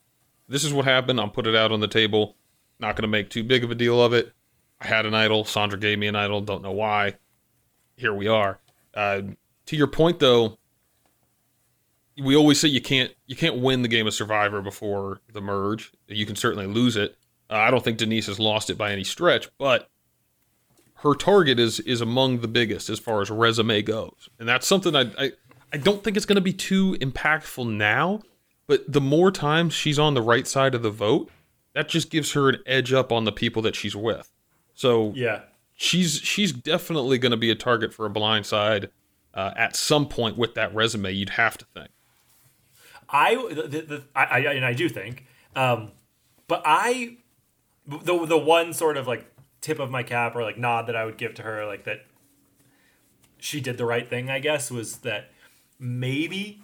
this 0.48 0.64
is 0.64 0.74
what 0.74 0.86
happened. 0.86 1.20
I'll 1.20 1.30
put 1.30 1.48
it 1.48 1.56
out 1.56 1.72
on 1.72 1.80
the 1.80 1.88
table. 1.88 2.36
Not 2.80 2.96
going 2.96 3.04
to 3.04 3.08
make 3.08 3.30
too 3.30 3.44
big 3.44 3.64
of 3.64 3.72
a 3.72 3.76
deal 3.76 4.02
of 4.02 4.14
it. 4.14 4.34
I 4.82 4.88
had 4.88 5.06
an 5.06 5.14
idol. 5.14 5.46
Sandra 5.46 5.80
gave 5.80 6.00
me 6.00 6.08
an 6.08 6.16
idol. 6.16 6.42
Don't 6.42 6.64
know 6.64 6.72
why. 6.72 7.16
Here 7.96 8.14
we 8.14 8.28
are. 8.28 8.60
Uh, 8.94 9.22
to 9.68 9.76
your 9.76 9.88
point, 9.88 10.20
though, 10.20 10.58
we 12.22 12.36
always 12.36 12.60
say 12.60 12.68
you 12.68 12.82
can't 12.82 13.12
you 13.26 13.36
can't 13.36 13.60
win 13.60 13.82
the 13.82 13.88
game 13.88 14.06
of 14.06 14.14
Survivor 14.14 14.62
before 14.62 15.22
the 15.32 15.42
merge. 15.42 15.92
You 16.08 16.26
can 16.26 16.36
certainly 16.36 16.68
lose 16.68 16.96
it. 16.96 17.18
Uh, 17.50 17.56
I 17.56 17.72
don't 17.72 17.84
think 17.84 17.98
Denise 17.98 18.28
has 18.28 18.40
lost 18.40 18.70
it 18.70 18.78
by 18.78 18.92
any 18.92 19.04
stretch, 19.04 19.50
but 19.58 19.90
her 21.04 21.14
target 21.16 21.60
is 21.60 21.80
is 21.82 22.02
among 22.02 22.40
the 22.40 22.48
biggest 22.48 22.90
as 22.90 23.00
far 23.00 23.22
as 23.22 23.30
resume 23.30 23.82
goes, 23.82 24.30
and 24.40 24.48
that's 24.50 24.66
something 24.66 24.96
I 24.96 25.12
I, 25.18 25.32
I 25.72 25.78
don't 25.78 26.04
think 26.04 26.18
it's 26.18 26.26
going 26.26 26.36
to 26.38 26.42
be 26.42 26.54
too 26.54 26.94
impactful 27.00 27.70
now. 27.70 28.22
But 28.66 28.90
the 28.92 29.02
more 29.02 29.30
times 29.30 29.74
she's 29.74 30.00
on 30.00 30.14
the 30.14 30.22
right 30.22 30.48
side 30.48 30.74
of 30.74 30.84
the 30.84 30.90
vote, 30.90 31.30
that 31.74 31.90
just 31.90 32.10
gives 32.10 32.32
her 32.32 32.48
an 32.50 32.60
edge 32.66 32.94
up 32.94 33.12
on 33.12 33.26
the 33.26 33.32
people 33.34 33.62
that 33.64 33.76
she's 33.76 33.96
with. 33.96 34.32
So 34.74 35.12
Yeah. 35.16 35.42
she's 35.76 36.20
she's 36.24 36.54
definitely 36.54 37.18
going 37.18 37.32
to 37.32 37.38
be 37.38 37.52
a 37.52 37.56
target 37.56 37.94
for 37.94 38.06
a 38.06 38.10
blind 38.10 38.46
side 38.46 38.90
uh, 39.34 39.52
at 39.58 39.76
some 39.76 40.08
point 40.08 40.38
with 40.38 40.56
that 40.56 40.74
resume. 40.74 41.12
You'd 41.12 41.32
have 41.32 41.58
to 41.58 41.66
think. 41.74 41.90
I, 43.10 43.36
the, 43.36 43.82
the, 43.82 44.04
I, 44.16 44.24
I, 44.24 44.40
and 44.54 44.66
I 44.66 44.74
do 44.74 44.88
think, 44.88 45.26
um, 45.56 45.92
but 46.48 46.62
I, 46.66 47.18
the 47.86 48.26
the 48.26 48.38
one 48.38 48.74
sort 48.74 48.96
of 48.96 49.08
like 49.08 49.30
tip 49.64 49.80
of 49.80 49.90
my 49.90 50.04
cap 50.04 50.36
or 50.36 50.44
like 50.44 50.58
nod 50.58 50.88
that 50.88 50.96
I 50.96 51.06
would 51.06 51.18
give 51.18 51.34
to 51.36 51.42
her, 51.42 51.66
like 51.66 51.86
that 51.86 52.06
she 53.40 53.62
did 53.62 53.78
the 53.78 53.86
right 53.86 54.08
thing, 54.08 54.30
I 54.30 54.40
guess, 54.40 54.70
was 54.70 54.98
that 54.98 55.32
maybe, 55.80 56.62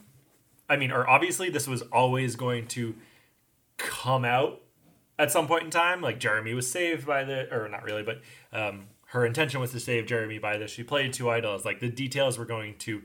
I 0.70 0.76
mean, 0.76 0.92
or 0.92 1.10
obviously 1.10 1.50
this 1.50 1.68
was 1.68 1.82
always 1.94 2.36
going 2.36 2.68
to 2.68 2.96
come 3.78 4.26
out 4.26 4.62
at 5.18 5.32
some 5.32 5.48
point 5.48 5.64
in 5.64 5.70
time. 5.72 6.02
Like 6.02 6.20
Jeremy 6.20 6.54
was 6.54 6.70
saved 6.70 7.08
by 7.08 7.24
the, 7.24 7.54
or 7.54 7.70
not 7.70 7.84
really, 7.84 8.04
but 8.04 8.22
um, 8.52 8.88
her 9.08 9.26
intention 9.26 9.62
was 9.62 9.72
to 9.72 9.80
save 9.80 10.06
Jeremy 10.06 10.38
by 10.38 10.58
this. 10.58 10.70
She 10.70 10.84
played 10.84 11.14
two 11.14 11.30
idols. 11.30 11.64
Like 11.64 11.80
the 11.80 11.90
details 11.90 12.38
were 12.38 12.46
going 12.46 12.78
to 12.80 13.02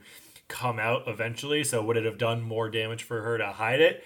come 0.49 0.77
out 0.77 1.03
eventually. 1.07 1.63
So 1.63 1.81
would 1.81 1.97
it 1.97 2.05
have 2.05 2.17
done 2.17 2.41
more 2.41 2.69
damage 2.69 3.03
for 3.03 3.21
her 3.21 3.37
to 3.37 3.47
hide 3.47 3.79
it? 3.79 4.03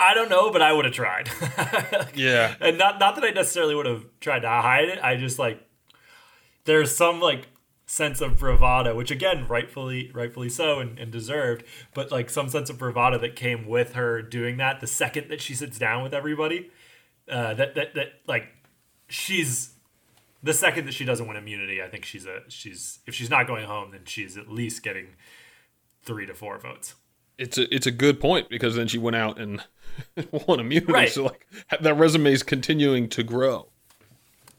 I 0.00 0.14
don't 0.14 0.30
know, 0.30 0.50
but 0.50 0.62
I 0.62 0.72
would 0.72 0.84
have 0.84 0.94
tried. 0.94 1.30
Yeah. 2.14 2.54
and 2.60 2.78
not 2.78 2.98
not 2.98 3.14
that 3.16 3.24
I 3.24 3.30
necessarily 3.30 3.74
would 3.74 3.86
have 3.86 4.04
tried 4.20 4.40
to 4.40 4.48
hide 4.48 4.88
it. 4.88 4.98
I 5.02 5.16
just 5.16 5.38
like 5.38 5.60
there's 6.64 6.94
some 6.94 7.20
like 7.20 7.48
sense 7.86 8.20
of 8.20 8.38
bravado, 8.38 8.94
which 8.94 9.10
again, 9.10 9.46
rightfully 9.48 10.10
rightfully 10.14 10.48
so 10.48 10.80
and, 10.80 10.98
and 10.98 11.10
deserved, 11.10 11.64
but 11.94 12.10
like 12.10 12.30
some 12.30 12.48
sense 12.48 12.70
of 12.70 12.78
bravado 12.78 13.18
that 13.18 13.36
came 13.36 13.66
with 13.66 13.94
her 13.94 14.22
doing 14.22 14.56
that 14.58 14.80
the 14.80 14.86
second 14.86 15.28
that 15.28 15.40
she 15.40 15.54
sits 15.54 15.78
down 15.78 16.02
with 16.02 16.14
everybody. 16.14 16.70
Uh, 17.28 17.54
that 17.54 17.74
that 17.74 17.94
that 17.94 18.08
like 18.26 18.48
she's 19.08 19.74
the 20.42 20.54
second 20.54 20.86
that 20.86 20.94
she 20.94 21.04
doesn't 21.04 21.26
win 21.26 21.36
immunity, 21.36 21.82
I 21.82 21.88
think 21.88 22.04
she's 22.04 22.26
a 22.26 22.40
she's 22.48 23.00
if 23.06 23.14
she's 23.14 23.30
not 23.30 23.46
going 23.46 23.66
home, 23.66 23.90
then 23.92 24.02
she's 24.04 24.36
at 24.36 24.48
least 24.48 24.82
getting 24.82 25.08
three 26.02 26.26
to 26.26 26.34
four 26.34 26.58
votes. 26.58 26.94
It's 27.38 27.58
a 27.58 27.72
it's 27.74 27.86
a 27.86 27.90
good 27.92 28.20
point 28.20 28.48
because 28.48 28.76
then 28.76 28.86
she 28.88 28.98
went 28.98 29.16
out 29.16 29.38
and 29.38 29.62
won 30.46 30.60
immunity. 30.60 30.92
Right. 30.92 31.08
So 31.08 31.24
like 31.24 31.46
that 31.80 31.94
resume 31.94 32.32
is 32.32 32.42
continuing 32.42 33.08
to 33.10 33.22
grow. 33.22 33.68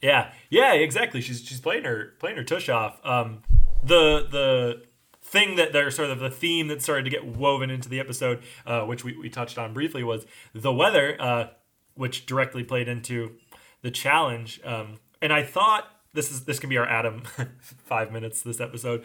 Yeah, 0.02 0.32
yeah, 0.50 0.74
exactly. 0.74 1.22
She's 1.22 1.44
she's 1.44 1.60
playing 1.60 1.84
her 1.84 2.14
playing 2.20 2.38
her 2.38 2.44
tush 2.44 2.70
off. 2.70 3.00
Um, 3.06 3.44
the 3.84 4.28
the 4.30 4.84
thing 5.24 5.56
that 5.56 5.72
they're 5.74 5.92
sort 5.92 6.10
of 6.10 6.20
the 6.20 6.30
theme 6.30 6.68
that 6.68 6.82
started 6.82 7.04
to 7.04 7.10
get 7.10 7.26
woven 7.26 7.70
into 7.70 7.88
the 7.88 8.00
episode, 8.00 8.42
uh, 8.66 8.82
which 8.82 9.04
we, 9.04 9.16
we 9.16 9.30
touched 9.30 9.58
on 9.58 9.74
briefly, 9.74 10.04
was 10.04 10.26
the 10.54 10.74
weather, 10.74 11.16
uh, 11.20 11.48
which 11.94 12.26
directly 12.26 12.64
played 12.64 12.88
into 12.88 13.36
the 13.82 13.92
challenge. 13.92 14.60
Um, 14.66 15.00
and 15.22 15.32
I 15.32 15.44
thought 15.44 15.88
this 16.14 16.32
is 16.32 16.46
this 16.46 16.60
can 16.60 16.70
be 16.70 16.78
our 16.78 16.88
Adam 16.88 17.22
five 17.62 18.12
minutes 18.12 18.42
this 18.42 18.60
episode 18.60 19.04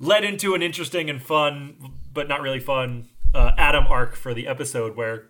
led 0.00 0.24
into 0.24 0.54
an 0.54 0.62
interesting 0.62 1.10
and 1.10 1.22
fun, 1.22 1.76
but 2.12 2.26
not 2.26 2.40
really 2.40 2.58
fun 2.58 3.08
uh, 3.34 3.52
Adam 3.56 3.86
arc 3.86 4.16
for 4.16 4.34
the 4.34 4.46
episode 4.46 4.96
where 4.96 5.28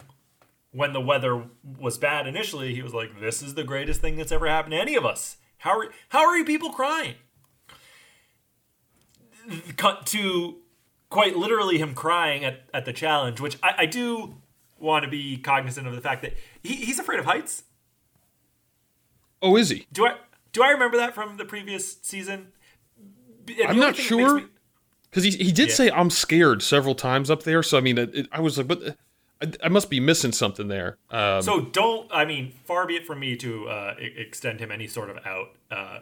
when 0.73 0.93
the 0.93 1.01
weather 1.01 1.45
was 1.79 1.99
bad 1.99 2.27
initially, 2.27 2.75
he 2.75 2.83
was 2.83 2.95
like, 2.95 3.21
"This 3.21 3.43
is 3.43 3.55
the 3.55 3.65
greatest 3.65 4.01
thing 4.01 4.17
that's 4.17 4.33
ever 4.33 4.49
happened 4.49 4.73
to 4.73 4.79
any 4.79 4.95
of 4.95 5.05
us." 5.05 5.37
How 5.59 5.79
are 5.79 5.89
how 6.11 6.27
are 6.27 6.37
you 6.37 6.45
people 6.45 6.71
crying? 6.71 7.15
Cut 9.77 10.07
to 10.07 10.59
quite 11.09 11.37
literally 11.37 11.79
him 11.79 11.95
crying 11.95 12.45
at, 12.45 12.63
at 12.73 12.85
the 12.85 12.93
challenge, 12.93 13.41
which 13.41 13.59
I, 13.63 13.75
I 13.79 13.87
do 13.87 14.37
want 14.79 15.05
to 15.05 15.11
be 15.11 15.37
cognizant 15.37 15.87
of 15.87 15.95
the 15.95 16.01
fact 16.01 16.23
that 16.23 16.35
he, 16.63 16.77
he's 16.77 16.99
afraid 16.99 17.19
of 17.19 17.27
heights. 17.27 17.65
Oh, 19.43 19.57
is 19.57 19.71
he? 19.71 19.87
Do 19.93 20.07
I 20.07 20.17
do 20.53 20.63
I 20.63 20.71
remember 20.71 20.97
that 20.99 21.15
from 21.15 21.37
the 21.37 21.45
previous 21.45 21.99
season? 22.03 22.53
The 23.45 23.67
I'm 23.67 23.79
not 23.79 23.97
sure. 23.97 24.41
me- 24.41 24.47
Because 25.11 25.25
he 25.25 25.31
he 25.33 25.53
did 25.53 25.69
Yeah. 25.71 25.75
say 25.75 25.91
I'm 25.91 26.11
scared 26.11 26.63
several 26.63 26.95
times 26.95 27.31
up 27.31 27.43
there. 27.43 27.63
So 27.63 27.77
I 27.79 27.81
mean, 27.81 27.99
it, 27.99 28.15
it- 28.15 28.29
I 28.33 28.41
was 28.41 28.59
like, 28.59 28.69
but 28.69 28.97
I, 29.43 29.53
I 29.65 29.69
must 29.69 29.91
be 29.91 29.99
missing 30.01 30.33
something 30.33 30.69
there. 30.69 30.99
Um, 31.11 31.43
So 31.43 31.61
don't. 31.63 32.09
I 32.13 32.25
mean, 32.25 32.53
far 32.65 32.87
be 32.87 32.95
it 32.97 33.07
from 33.07 33.21
me 33.21 33.37
to 33.37 33.69
uh, 33.69 33.95
extend 33.99 34.61
him 34.61 34.71
any 34.71 34.87
sort 34.87 35.11
of 35.11 35.19
out, 35.27 35.49
uh, 35.71 35.99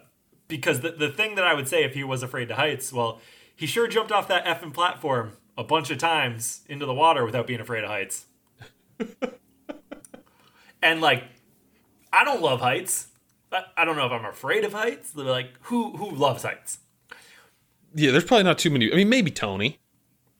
because 0.48 0.80
the 0.80 0.90
the 0.90 1.08
thing 1.10 1.36
that 1.36 1.44
I 1.44 1.54
would 1.54 1.68
say 1.68 1.84
if 1.84 1.94
he 1.94 2.04
was 2.04 2.22
afraid 2.22 2.48
to 2.48 2.54
heights, 2.56 2.92
well, 2.92 3.20
he 3.56 3.66
sure 3.66 3.88
jumped 3.88 4.12
off 4.12 4.28
that 4.28 4.44
effing 4.44 4.74
platform 4.74 5.32
a 5.56 5.64
bunch 5.64 5.90
of 5.90 5.98
times 5.98 6.60
into 6.68 6.84
the 6.86 6.94
water 6.94 7.24
without 7.24 7.46
being 7.46 7.60
afraid 7.60 7.82
of 7.84 7.90
heights. 7.90 8.26
and 10.82 11.00
like, 11.00 11.24
I 12.12 12.24
don't 12.24 12.42
love 12.42 12.60
heights. 12.60 13.08
I, 13.52 13.62
I 13.76 13.84
don't 13.84 13.96
know 13.96 14.06
if 14.06 14.12
I'm 14.12 14.24
afraid 14.24 14.64
of 14.64 14.72
heights. 14.72 15.14
Like, 15.16 15.50
who 15.62 15.96
who 15.96 16.10
loves 16.10 16.42
heights? 16.42 16.78
Yeah, 17.94 18.10
there's 18.10 18.24
probably 18.24 18.44
not 18.44 18.58
too 18.58 18.70
many. 18.70 18.92
I 18.92 18.96
mean, 18.96 19.08
maybe 19.08 19.30
Tony. 19.30 19.78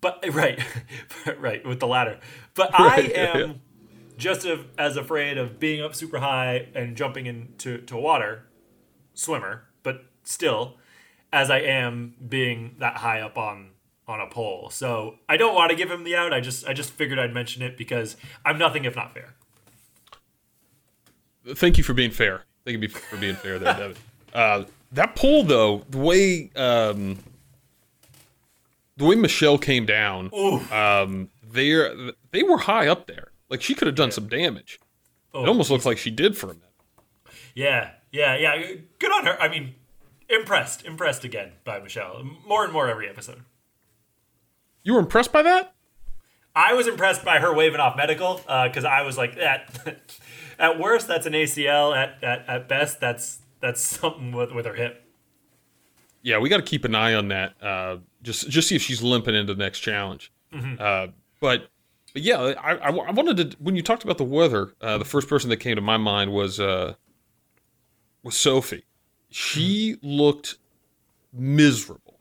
But 0.01 0.25
right, 0.33 0.61
right 1.39 1.67
with 1.67 1.81
the 1.81 1.87
latter. 1.87 2.19
But 2.55 2.71
I 2.79 2.87
Right, 2.87 3.11
yeah, 3.11 3.37
am 3.37 3.41
yeah. 3.41 3.55
just 4.17 4.45
of, 4.45 4.67
as 4.79 4.97
afraid 4.97 5.39
of 5.39 5.59
being 5.59 5.83
up 5.83 5.95
super 5.95 6.19
high 6.19 6.69
and 6.75 6.97
jumping 6.97 7.27
into 7.27 7.79
to 7.83 7.97
water, 7.97 8.45
swimmer, 9.15 9.65
but 9.83 10.05
still, 10.25 10.77
as 11.33 11.51
I 11.51 11.59
am 11.61 12.15
being 12.29 12.77
that 12.79 12.99
high 12.99 13.21
up 13.21 13.37
on 13.39 13.71
on 14.07 14.21
a 14.21 14.27
pole. 14.27 14.71
So 14.71 15.17
I 15.29 15.37
don't 15.37 15.55
want 15.55 15.71
to 15.71 15.77
give 15.77 15.91
him 15.91 16.05
the 16.05 16.17
out. 16.17 16.33
I 16.33 16.41
just 16.41 16.67
I 16.67 16.73
just 16.73 16.91
figured 16.93 17.19
I'd 17.19 17.35
mention 17.35 17.63
it 17.63 17.77
because 17.77 18.17
I'm 18.45 18.57
nothing 18.59 18.85
if 18.87 18.97
not 18.97 19.13
fair. 19.13 19.35
Thank 21.55 21.79
you 21.79 21.85
for 21.85 21.95
being 21.95 22.11
fair. 22.11 22.43
Thank 22.65 22.83
you 22.83 22.89
for 22.89 23.17
being 23.17 23.35
fair 23.35 23.59
there, 23.59 23.75
Devin. 23.75 23.97
Uh, 24.35 24.65
that 24.93 25.15
pole, 25.17 25.45
though, 25.45 25.85
the 25.89 25.99
way 25.99 26.51
um, 26.57 27.19
the 28.99 29.05
way 29.05 29.15
Michelle 29.15 29.59
came 29.59 29.87
down, 29.87 30.31
Oof. 30.35 30.71
um, 30.73 31.31
they 31.43 31.73
they 32.33 32.43
were 32.43 32.59
high 32.59 32.89
up 32.89 33.07
there. 33.07 33.33
Like 33.49 33.63
she 33.63 33.75
could 33.75 33.87
have 33.87 33.95
done 33.97 34.11
some 34.11 34.29
damage. 34.29 34.79
Oh, 35.33 35.45
It 35.45 35.49
almost 35.49 35.71
looks 35.71 35.87
like 35.87 35.99
she 35.99 36.11
did 36.11 36.37
for 36.37 36.47
a 36.47 36.55
minute. 36.55 36.65
Yeah, 37.55 37.93
yeah, 38.13 38.37
yeah. 38.37 38.73
Good 38.99 39.13
on 39.13 39.27
her. 39.27 39.41
I 39.41 39.49
mean, 39.49 39.75
impressed, 40.29 40.85
impressed 40.85 41.25
again 41.25 41.53
by 41.65 41.81
Michelle. 41.81 42.23
More 42.47 42.65
and 42.65 42.73
more 42.73 42.89
every 42.89 43.09
episode. 43.09 43.43
You 44.83 44.95
were 44.95 45.01
impressed 45.01 45.33
by 45.33 45.43
that? 45.43 45.75
I 46.55 46.73
was 46.75 46.87
impressed 46.87 47.25
by 47.25 47.39
her 47.39 47.55
waving 47.55 47.81
off 47.81 47.97
medical 47.97 48.37
because 48.37 48.85
I 48.85 49.03
was 49.03 49.17
like, 49.17 49.37
that. 49.37 50.11
at 50.59 50.79
worst, 50.79 51.07
that's 51.07 51.27
an 51.27 51.35
ACL. 51.35 51.97
At, 51.97 52.23
at, 52.23 52.49
at 52.49 52.69
best, 52.69 53.01
that's 53.01 53.41
that's 53.61 53.81
something 53.81 54.33
with, 54.33 54.53
with 54.53 54.67
her 54.67 54.75
hip. 54.75 55.05
Yeah, 56.23 56.39
we 56.39 56.49
got 56.49 56.57
to 56.59 56.63
keep 56.63 56.85
an 56.85 56.95
eye 56.95 57.15
on 57.15 57.29
that. 57.29 57.55
Uh, 57.63 57.99
just 58.23 58.49
just 58.51 58.69
see 58.69 58.77
if 58.77 58.83
she's 58.83 59.03
limping 59.03 59.35
into 59.35 59.55
the 59.55 59.63
next 59.63 59.81
challenge. 59.81 60.33
Uh, 60.53 61.09
but 61.41 61.69
but 62.13 62.23
yeah, 62.23 62.39
I, 62.41 62.75
I, 62.77 62.89
I 62.91 63.11
wanted 63.13 63.51
to 63.53 63.57
when 63.59 63.77
you 63.77 63.83
talked 63.83 64.03
about 64.05 64.19
the 64.19 64.25
weather, 64.25 64.73
uh, 64.81 64.99
the 64.99 65.05
first 65.05 65.29
person 65.29 65.51
that 65.51 65.59
came 65.59 65.77
to 65.77 65.83
my 65.83 65.97
mind 65.97 66.33
was 66.33 66.59
uh, 66.59 66.95
was 68.23 68.37
Sophie. 68.37 68.85
She 69.31 69.97
looked 70.03 70.57
miserable, 71.33 72.19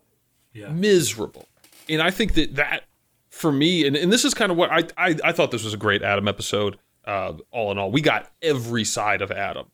Yeah. 0.54 0.70
miserable, 0.70 1.48
and 1.90 2.02
I 2.02 2.12
think 2.12 2.34
that 2.34 2.56
that 2.56 2.84
for 3.30 3.52
me, 3.52 3.88
and, 3.88 3.96
and 3.96 4.12
this 4.12 4.26
is 4.26 4.34
kind 4.34 4.52
of 4.52 4.58
what 4.58 4.70
I, 4.72 4.84
I 4.98 5.16
I 5.24 5.32
thought 5.32 5.52
this 5.52 5.64
was 5.64 5.74
a 5.74 5.78
great 5.78 6.04
Adam 6.04 6.28
episode. 6.28 6.78
Uh, 7.06 7.34
all 7.52 7.72
in 7.72 7.78
all, 7.78 7.90
we 7.90 8.02
got 8.02 8.30
every 8.42 8.84
side 8.84 9.22
of 9.22 9.32
Adam. 9.32 9.68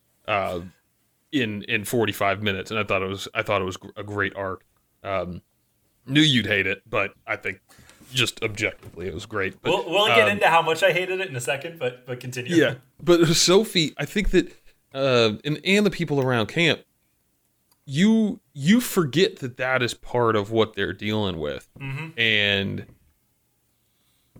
In 1.33 1.63
in 1.63 1.83
45 1.83 2.43
minutes 2.43 2.69
and 2.69 2.79
i 2.79 2.83
thought 2.83 3.01
it 3.01 3.07
was 3.09 3.27
i 3.33 3.41
thought 3.41 3.59
it 3.61 3.65
was 3.65 3.77
a 3.97 4.03
great 4.03 4.35
arc 4.35 4.63
um 5.03 5.41
knew 6.05 6.21
you'd 6.21 6.45
hate 6.45 6.67
it 6.67 6.83
but 6.87 7.13
i 7.25 7.35
think 7.35 7.59
just 8.13 8.43
objectively 8.43 9.07
it 9.07 9.13
was 9.15 9.25
great 9.25 9.59
but, 9.61 9.71
We'll, 9.71 9.89
we'll 9.89 10.07
get 10.07 10.25
um, 10.25 10.29
into 10.29 10.45
how 10.47 10.61
much 10.61 10.83
I 10.83 10.91
hated 10.91 11.19
it 11.19 11.29
in 11.29 11.35
a 11.35 11.41
second, 11.41 11.79
but 11.79 12.05
but 12.05 12.19
continue. 12.19 12.55
yeah 12.55 12.75
but 13.01 13.25
sophie 13.29 13.93
i 13.97 14.05
think 14.05 14.29
that 14.29 14.53
uh 14.93 15.33
and 15.43 15.59
and 15.65 15.83
the 15.85 15.89
people 15.89 16.21
around 16.21 16.47
camp 16.47 16.81
you 17.85 18.39
you 18.53 18.79
forget 18.79 19.37
that 19.39 19.57
that 19.57 19.81
is 19.81 19.95
part 19.95 20.35
of 20.35 20.51
what 20.51 20.75
they're 20.75 20.93
dealing 20.93 21.39
with, 21.39 21.67
Mm-hmm. 21.79 22.19
and 22.19 22.85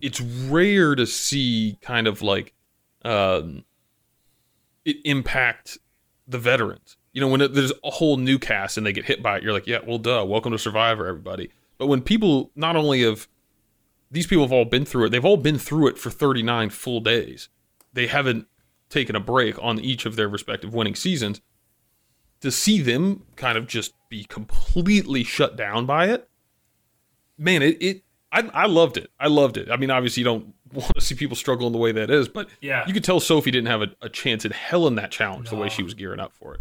it's 0.00 0.20
rare 0.20 0.94
to 0.94 1.06
see 1.06 1.76
kind 1.82 2.06
of 2.06 2.22
like 2.22 2.54
um, 3.04 3.64
it 4.84 4.96
impact 5.04 5.76
the 6.26 6.38
veterans. 6.38 6.96
You 7.12 7.20
know, 7.20 7.28
when 7.28 7.40
it, 7.40 7.54
there's 7.54 7.72
a 7.84 7.90
whole 7.90 8.16
new 8.16 8.38
cast 8.38 8.76
and 8.76 8.86
they 8.86 8.92
get 8.92 9.04
hit 9.04 9.22
by 9.22 9.36
it, 9.36 9.42
you're 9.42 9.52
like, 9.52 9.66
yeah, 9.66 9.78
well, 9.86 9.98
duh, 9.98 10.24
welcome 10.26 10.52
to 10.52 10.58
Survivor, 10.58 11.06
everybody. 11.06 11.50
But 11.78 11.86
when 11.86 12.02
people 12.02 12.50
not 12.54 12.76
only 12.76 13.02
have 13.02 13.28
these 14.10 14.26
people 14.26 14.44
have 14.44 14.52
all 14.52 14.64
been 14.64 14.84
through 14.84 15.06
it, 15.06 15.08
they've 15.10 15.24
all 15.24 15.36
been 15.36 15.58
through 15.58 15.88
it 15.88 15.98
for 15.98 16.10
39 16.10 16.70
full 16.70 17.00
days. 17.00 17.48
They 17.92 18.06
haven't 18.06 18.46
taken 18.88 19.16
a 19.16 19.20
break 19.20 19.60
on 19.62 19.80
each 19.80 20.06
of 20.06 20.16
their 20.16 20.28
respective 20.28 20.72
winning 20.72 20.94
seasons. 20.94 21.40
To 22.40 22.50
see 22.50 22.80
them 22.80 23.24
kind 23.36 23.56
of 23.56 23.66
just 23.66 23.94
be 24.08 24.24
completely 24.24 25.24
shut 25.24 25.56
down 25.56 25.86
by 25.86 26.08
it, 26.08 26.28
man, 27.38 27.62
it, 27.62 27.82
it 27.82 28.02
I, 28.34 28.50
I 28.64 28.66
loved 28.66 28.96
it. 28.96 29.10
I 29.20 29.28
loved 29.28 29.56
it. 29.56 29.70
I 29.70 29.76
mean, 29.76 29.90
obviously, 29.90 30.20
you 30.22 30.24
don't 30.24 30.52
want 30.72 30.94
to 30.94 31.00
see 31.00 31.14
people 31.14 31.36
struggle 31.36 31.66
in 31.68 31.72
the 31.72 31.78
way 31.78 31.92
that 31.92 32.10
is, 32.10 32.28
but 32.28 32.48
Yeah. 32.60 32.84
you 32.86 32.92
could 32.92 33.04
tell 33.04 33.20
Sophie 33.20 33.50
didn't 33.52 33.68
have 33.68 33.82
a, 33.82 33.88
a 34.02 34.08
chance 34.08 34.44
in 34.44 34.50
hell 34.50 34.86
in 34.88 34.96
that 34.96 35.10
challenge 35.12 35.48
the 35.50 35.56
way 35.56 35.68
she 35.68 35.82
was 35.82 35.94
gearing 35.94 36.20
up 36.20 36.32
for 36.34 36.54
it. 36.54 36.60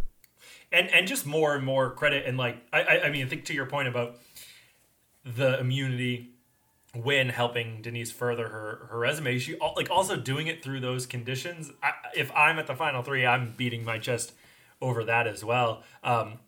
and 0.71 0.89
and 0.91 1.07
just 1.07 1.25
more 1.25 1.55
and 1.55 1.65
more 1.65 1.91
credit 1.91 2.25
and 2.27 2.37
like 2.37 2.57
I, 2.71 2.81
I 2.83 3.03
I 3.05 3.09
mean 3.11 3.25
I 3.25 3.29
think 3.29 3.45
to 3.45 3.53
your 3.53 3.65
point 3.65 3.87
about 3.87 4.15
the 5.25 5.59
immunity 5.59 6.29
win 6.95 7.29
helping 7.29 7.81
Denise 7.81 8.11
further 8.11 8.47
her 8.49 8.87
her 8.91 8.99
resume 8.99 9.39
she 9.39 9.55
like 9.75 9.89
also 9.89 10.15
doing 10.15 10.45
it 10.47 10.63
through 10.63 10.79
those 10.79 11.05
conditions 11.07 11.71
I, 11.81 11.91
if 12.15 12.31
I'm 12.35 12.59
at 12.59 12.67
the 12.67 12.75
final 12.75 13.01
three 13.03 13.25
I'm 13.25 13.53
beating 13.57 13.83
my 13.83 13.97
chest 13.97 14.33
over 14.81 15.03
that 15.05 15.25
as 15.27 15.43
well 15.43 15.81
um 16.03 16.39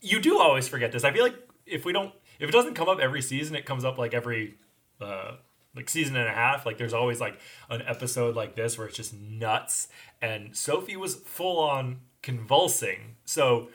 you 0.00 0.20
do 0.20 0.38
always 0.40 0.68
forget 0.68 0.92
this 0.92 1.02
I 1.04 1.12
feel 1.12 1.24
like 1.24 1.36
if 1.66 1.84
we 1.84 1.92
don't 1.92 2.12
if 2.38 2.48
it 2.48 2.52
doesn't 2.52 2.74
come 2.74 2.88
up 2.88 2.98
every 2.98 3.22
season 3.22 3.56
it 3.56 3.64
comes 3.66 3.84
up 3.84 3.98
like 3.98 4.14
every 4.14 4.54
uh 5.00 5.32
like 5.76 5.90
season 5.90 6.16
and 6.16 6.28
a 6.28 6.32
half. 6.32 6.64
Like 6.64 6.78
there's 6.78 6.94
always 6.94 7.20
like 7.20 7.38
an 7.68 7.82
episode 7.82 8.36
like 8.36 8.54
this 8.54 8.78
where 8.78 8.86
it's 8.86 8.96
just 8.96 9.14
nuts. 9.14 9.88
And 10.22 10.56
sophie 10.56 10.96
was 10.96 11.16
full 11.16 11.58
on 11.58 12.00
convulsing. 12.22 13.16
So 13.24 13.68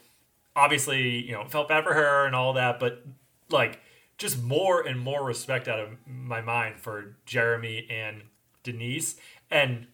obviously 0.56 1.26
you 1.26 1.34
know 1.34 1.46
felt 1.46 1.68
bad 1.68 1.84
for 1.84 1.94
her 1.94 2.26
and 2.26 2.36
all 2.36 2.54
that 2.54 2.80
but 2.80 3.06
like 3.50 3.82
just 4.18 4.42
more 4.42 4.82
and 4.86 5.00
more 5.00 5.24
respect 5.24 5.68
out 5.68 5.80
of 5.80 5.90
my 6.06 6.42
mind 6.42 6.80
for 6.80 7.18
jeremy 7.26 7.88
and 7.90 8.24
denise. 8.64 9.16
And 9.52 9.88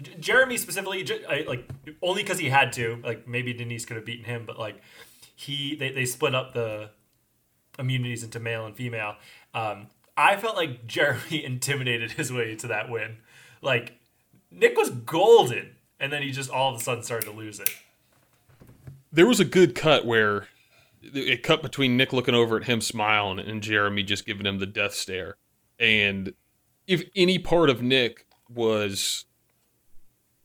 J- 0.00 0.14
jeremy 0.18 0.56
specifically 0.56 1.02
j- 1.04 1.24
I, 1.28 1.44
like 1.46 1.68
only 2.00 2.22
because 2.22 2.38
he 2.38 2.48
had 2.48 2.72
to 2.74 3.00
like 3.04 3.28
maybe 3.28 3.52
denise 3.52 3.84
could 3.84 3.96
have 3.96 4.06
beaten 4.06 4.24
him 4.24 4.44
but 4.46 4.58
like 4.58 4.80
he 5.36 5.76
they, 5.76 5.90
they 5.92 6.06
split 6.06 6.34
up 6.34 6.54
the 6.54 6.90
immunities 7.78 8.22
into 8.22 8.40
male 8.40 8.66
and 8.66 8.76
female. 8.76 9.16
Um, 9.54 9.88
I 10.16 10.36
felt 10.36 10.56
like 10.56 10.86
Jeremy 10.86 11.44
intimidated 11.44 12.12
his 12.12 12.32
way 12.32 12.54
to 12.56 12.66
that 12.68 12.90
win. 12.90 13.18
Like 13.60 13.98
Nick 14.50 14.76
was 14.76 14.90
golden, 14.90 15.76
and 15.98 16.12
then 16.12 16.22
he 16.22 16.30
just 16.30 16.50
all 16.50 16.74
of 16.74 16.80
a 16.80 16.82
sudden 16.82 17.02
started 17.02 17.26
to 17.26 17.32
lose 17.32 17.60
it. 17.60 17.70
There 19.10 19.26
was 19.26 19.40
a 19.40 19.44
good 19.44 19.74
cut 19.74 20.06
where 20.06 20.48
it 21.02 21.42
cut 21.42 21.62
between 21.62 21.96
Nick 21.96 22.12
looking 22.12 22.34
over 22.34 22.56
at 22.56 22.64
him 22.64 22.80
smiling 22.80 23.38
and 23.38 23.62
Jeremy 23.62 24.02
just 24.02 24.24
giving 24.24 24.46
him 24.46 24.58
the 24.58 24.66
death 24.66 24.94
stare. 24.94 25.36
And 25.78 26.32
if 26.86 27.02
any 27.16 27.38
part 27.38 27.70
of 27.70 27.82
Nick 27.82 28.26
was 28.48 29.24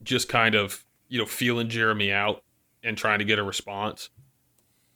just 0.03 0.29
kind 0.29 0.55
of, 0.55 0.83
you 1.07 1.19
know, 1.19 1.25
feeling 1.25 1.69
Jeremy 1.69 2.11
out 2.11 2.43
and 2.83 2.97
trying 2.97 3.19
to 3.19 3.25
get 3.25 3.39
a 3.39 3.43
response, 3.43 4.09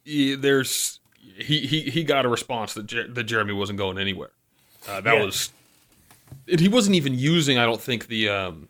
there's 0.05 0.99
he 1.37 1.65
he 1.67 1.81
he 1.89 2.03
got 2.03 2.25
a 2.25 2.29
response 2.29 2.73
that 2.73 2.87
Jer- 2.87 3.07
that 3.07 3.23
Jeremy 3.23 3.53
wasn't 3.53 3.77
going 3.77 3.97
anywhere. 3.97 4.31
Uh, 4.87 5.01
that 5.01 5.15
Yeah. 5.15 5.25
was 5.25 5.51
and 6.47 6.59
he 6.59 6.67
wasn't 6.67 6.95
even 6.95 7.13
using 7.17 7.57
I 7.57 7.65
don't 7.65 7.81
think 7.81 8.07
the 8.07 8.29
um 8.29 8.67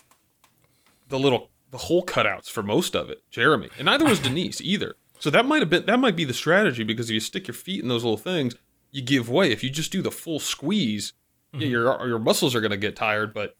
the 1.09 1.19
little 1.19 1.49
the 1.71 1.77
hole 1.77 2.03
cutouts 2.05 2.49
for 2.49 2.61
most 2.63 2.95
of 2.95 3.09
it, 3.09 3.21
Jeremy. 3.29 3.69
And 3.77 3.85
neither 3.85 4.05
was 4.05 4.19
Denise 4.27 4.61
either. 4.61 4.95
So 5.19 5.29
that 5.29 5.45
might 5.45 5.59
have 5.61 5.69
been 5.69 5.85
that 5.85 5.97
might 5.99 6.15
be 6.15 6.25
the 6.25 6.33
strategy 6.33 6.83
because 6.83 7.09
if 7.09 7.13
you 7.13 7.19
stick 7.19 7.47
your 7.47 7.53
feet 7.55 7.81
in 7.81 7.87
those 7.89 8.03
little 8.03 8.17
things, 8.17 8.55
you 8.91 9.01
give 9.01 9.29
way. 9.29 9.51
If 9.51 9.63
you 9.63 9.69
just 9.69 9.91
do 9.91 10.01
the 10.01 10.11
full 10.11 10.39
squeeze, 10.39 11.13
yeah, 11.53 11.67
your 11.67 12.07
your 12.07 12.19
muscles 12.19 12.55
are 12.55 12.61
going 12.61 12.71
to 12.71 12.77
get 12.77 12.95
tired, 12.95 13.33
but 13.33 13.55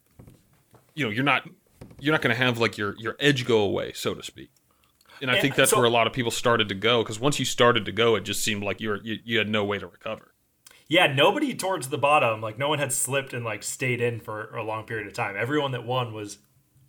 you 0.95 1.05
know, 1.05 1.11
you're 1.11 1.23
not 1.23 1.47
you're 1.99 2.11
not 2.13 2.21
going 2.21 2.35
to 2.35 2.41
have 2.43 2.57
like 2.57 2.77
your 2.77 2.95
your 2.97 3.15
edge 3.19 3.45
go 3.45 3.59
away, 3.59 3.93
so 3.93 4.13
to 4.13 4.23
speak. 4.23 4.49
And 5.21 5.29
I 5.29 5.39
think 5.39 5.55
that's 5.55 5.71
so- 5.71 5.77
where 5.77 5.85
a 5.85 5.89
lot 5.89 6.07
of 6.07 6.13
people 6.13 6.31
started 6.31 6.69
to 6.69 6.75
go 6.75 7.03
because 7.03 7.19
once 7.19 7.39
you 7.39 7.45
started 7.45 7.85
to 7.85 7.91
go, 7.91 8.15
it 8.15 8.21
just 8.21 8.43
seemed 8.43 8.63
like 8.63 8.81
you 8.81 8.89
were 8.89 8.99
you, 9.03 9.19
you 9.23 9.37
had 9.37 9.49
no 9.49 9.63
way 9.63 9.77
to 9.77 9.87
recover. 9.87 10.33
Yeah, 10.87 11.07
nobody 11.07 11.55
towards 11.55 11.87
the 11.87 11.97
bottom, 11.97 12.41
like 12.41 12.57
no 12.57 12.67
one 12.67 12.79
had 12.79 12.91
slipped 12.91 13.33
and 13.33 13.45
like 13.45 13.63
stayed 13.63 14.01
in 14.01 14.19
for 14.19 14.53
a 14.55 14.63
long 14.63 14.83
period 14.83 15.07
of 15.07 15.13
time. 15.13 15.35
Everyone 15.37 15.71
that 15.71 15.85
won 15.85 16.13
was 16.13 16.39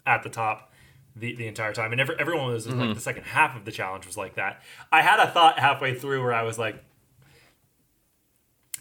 at 0.04 0.24
the 0.24 0.28
top 0.28 0.72
the, 1.14 1.36
the 1.36 1.46
entire 1.46 1.72
time, 1.72 1.92
and 1.92 2.00
every, 2.00 2.16
everyone 2.18 2.52
was 2.52 2.66
in 2.66 2.78
like 2.78 2.86
mm-hmm. 2.86 2.94
the 2.94 3.00
second 3.00 3.24
half 3.24 3.54
of 3.54 3.64
the 3.64 3.70
challenge 3.70 4.06
was 4.06 4.16
like 4.16 4.34
that. 4.34 4.62
I 4.90 5.02
had 5.02 5.20
a 5.20 5.30
thought 5.30 5.58
halfway 5.58 5.94
through 5.94 6.22
where 6.22 6.32
I 6.32 6.42
was 6.42 6.58
like, 6.58 6.82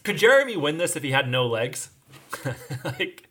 could 0.03 0.17
Jeremy 0.17 0.57
win 0.57 0.77
this 0.77 0.95
if 0.95 1.03
he 1.03 1.11
had 1.11 1.29
no 1.29 1.45
legs? 1.45 1.89
like, 2.83 3.27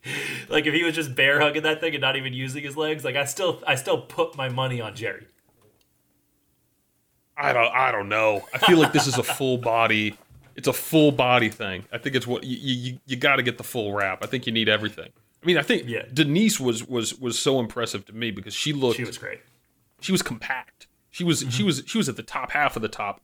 like 0.48 0.66
if 0.66 0.74
he 0.74 0.84
was 0.84 0.94
just 0.94 1.14
bear 1.14 1.40
hugging 1.40 1.62
that 1.64 1.80
thing 1.80 1.94
and 1.94 2.00
not 2.00 2.16
even 2.16 2.32
using 2.32 2.62
his 2.62 2.76
legs, 2.76 3.04
like 3.04 3.16
I 3.16 3.24
still, 3.24 3.62
I 3.66 3.74
still 3.74 4.02
put 4.02 4.36
my 4.36 4.48
money 4.48 4.80
on 4.80 4.94
Jerry. 4.94 5.26
I 7.40 7.52
don't 7.52 7.72
I 7.74 7.90
don't 7.92 8.08
know. 8.08 8.44
I 8.54 8.58
feel 8.58 8.78
like 8.78 8.92
this 8.92 9.06
is 9.06 9.18
a 9.18 9.22
full 9.22 9.58
body. 9.58 10.16
It's 10.56 10.68
a 10.68 10.72
full 10.72 11.10
body 11.12 11.48
thing. 11.48 11.84
I 11.92 11.98
think 11.98 12.14
it's 12.16 12.26
what 12.26 12.44
you 12.44 12.56
you, 12.60 12.98
you 13.06 13.16
got 13.16 13.36
to 13.36 13.42
get 13.42 13.56
the 13.58 13.64
full 13.64 13.92
wrap. 13.94 14.22
I 14.22 14.26
think 14.26 14.46
you 14.46 14.52
need 14.52 14.68
everything. 14.68 15.08
I 15.42 15.46
mean, 15.46 15.56
I 15.56 15.62
think 15.62 15.88
Yeah. 15.88 16.02
Denise 16.12 16.60
was 16.60 16.86
was 16.86 17.18
was 17.18 17.38
so 17.38 17.58
impressive 17.60 18.04
to 18.06 18.12
me 18.12 18.30
because 18.30 18.52
she 18.54 18.72
looked 18.72 18.96
She 18.96 19.04
was 19.04 19.16
great. 19.18 19.40
she 20.00 20.12
was 20.12 20.22
compact. 20.22 20.86
She 21.10 21.24
was 21.24 21.44
she 21.50 21.62
was 21.62 21.82
she 21.86 21.96
was 21.98 22.08
at 22.08 22.16
the 22.16 22.22
top 22.22 22.50
half 22.52 22.76
of 22.76 22.82
the 22.82 22.88
top 22.88 23.20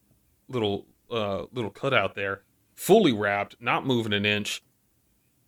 little 0.49 0.87
uh 1.11 1.45
little 1.53 1.71
cutout 1.71 2.15
there, 2.15 2.43
fully 2.75 3.13
wrapped, 3.13 3.57
not 3.61 3.87
moving 3.87 4.13
an 4.15 4.25
inch. 4.25 4.63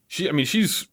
She 0.09 0.29
I 0.29 0.33
mean 0.33 0.47
she's 0.47 0.89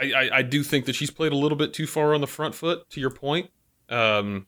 I, 0.00 0.12
I, 0.12 0.30
I 0.38 0.42
do 0.42 0.62
think 0.62 0.86
that 0.86 0.94
she's 0.94 1.10
played 1.10 1.32
a 1.32 1.36
little 1.36 1.58
bit 1.58 1.74
too 1.74 1.86
far 1.86 2.14
on 2.14 2.20
the 2.22 2.26
front 2.26 2.54
foot, 2.54 2.88
to 2.90 3.00
your 3.00 3.10
point. 3.10 3.50
Um 3.88 4.46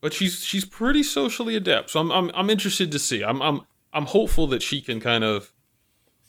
but 0.00 0.12
she's 0.12 0.44
she's 0.44 0.64
pretty 0.64 1.02
socially 1.02 1.56
adept. 1.56 1.90
So 1.90 2.00
I'm 2.00 2.10
I'm 2.10 2.30
I'm 2.34 2.50
interested 2.50 2.90
to 2.92 2.98
see. 2.98 3.22
I'm 3.22 3.40
I'm 3.42 3.62
I'm 3.92 4.06
hopeful 4.06 4.46
that 4.48 4.62
she 4.62 4.80
can 4.80 5.00
kind 5.00 5.24
of 5.24 5.52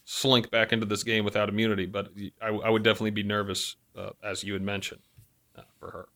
slink 0.06 0.52
back 0.52 0.74
into 0.74 0.86
this 0.86 1.04
game 1.04 1.24
without 1.24 1.48
immunity, 1.48 1.86
but 1.86 2.10
I, 2.42 2.48
I 2.48 2.70
would 2.70 2.84
definitely 2.84 3.12
be 3.12 3.24
nervous, 3.24 3.78
uh, 3.98 4.10
as 4.24 4.44
you 4.44 4.54
had 4.54 4.62
mentioned, 4.62 5.02
uh, 5.56 5.62
for 5.80 5.92
her. 5.92 6.10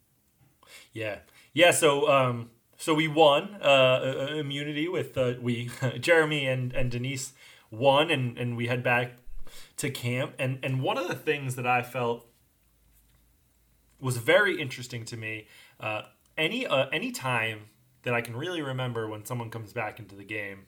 Yeah, 0.92 1.20
yeah. 1.54 1.72
So, 1.72 2.10
um, 2.12 2.50
so 2.78 2.94
we 2.94 3.08
won 3.08 3.58
uh, 3.62 3.66
uh, 4.32 4.34
immunity 4.36 4.88
with 4.88 5.18
uh, 5.18 5.34
we 5.42 5.70
Jeremy 6.00 6.46
and 6.46 6.74
and 6.74 6.92
Denise 6.92 7.34
won, 7.72 8.12
and 8.12 8.38
and 8.38 8.58
we 8.58 8.68
head 8.68 8.84
back 8.84 9.14
to 9.78 9.90
camp. 9.90 10.34
And 10.40 10.60
and 10.64 10.82
one 10.82 10.98
of 10.98 11.08
the 11.08 11.16
things 11.16 11.56
that 11.56 11.68
I 11.68 11.82
felt 11.82 12.26
was 14.00 14.18
very 14.18 14.60
interesting 14.60 15.06
to 15.06 15.18
me. 15.18 15.48
Any 16.38 16.66
uh, 16.68 16.88
any 16.92 17.12
time 17.12 17.70
that 18.04 18.14
I 18.14 18.22
can 18.22 18.36
really 18.36 18.62
remember 18.62 19.08
when 19.08 19.26
someone 19.26 19.50
comes 19.50 19.74
back 19.74 20.00
into 20.00 20.16
the 20.16 20.24
game, 20.24 20.68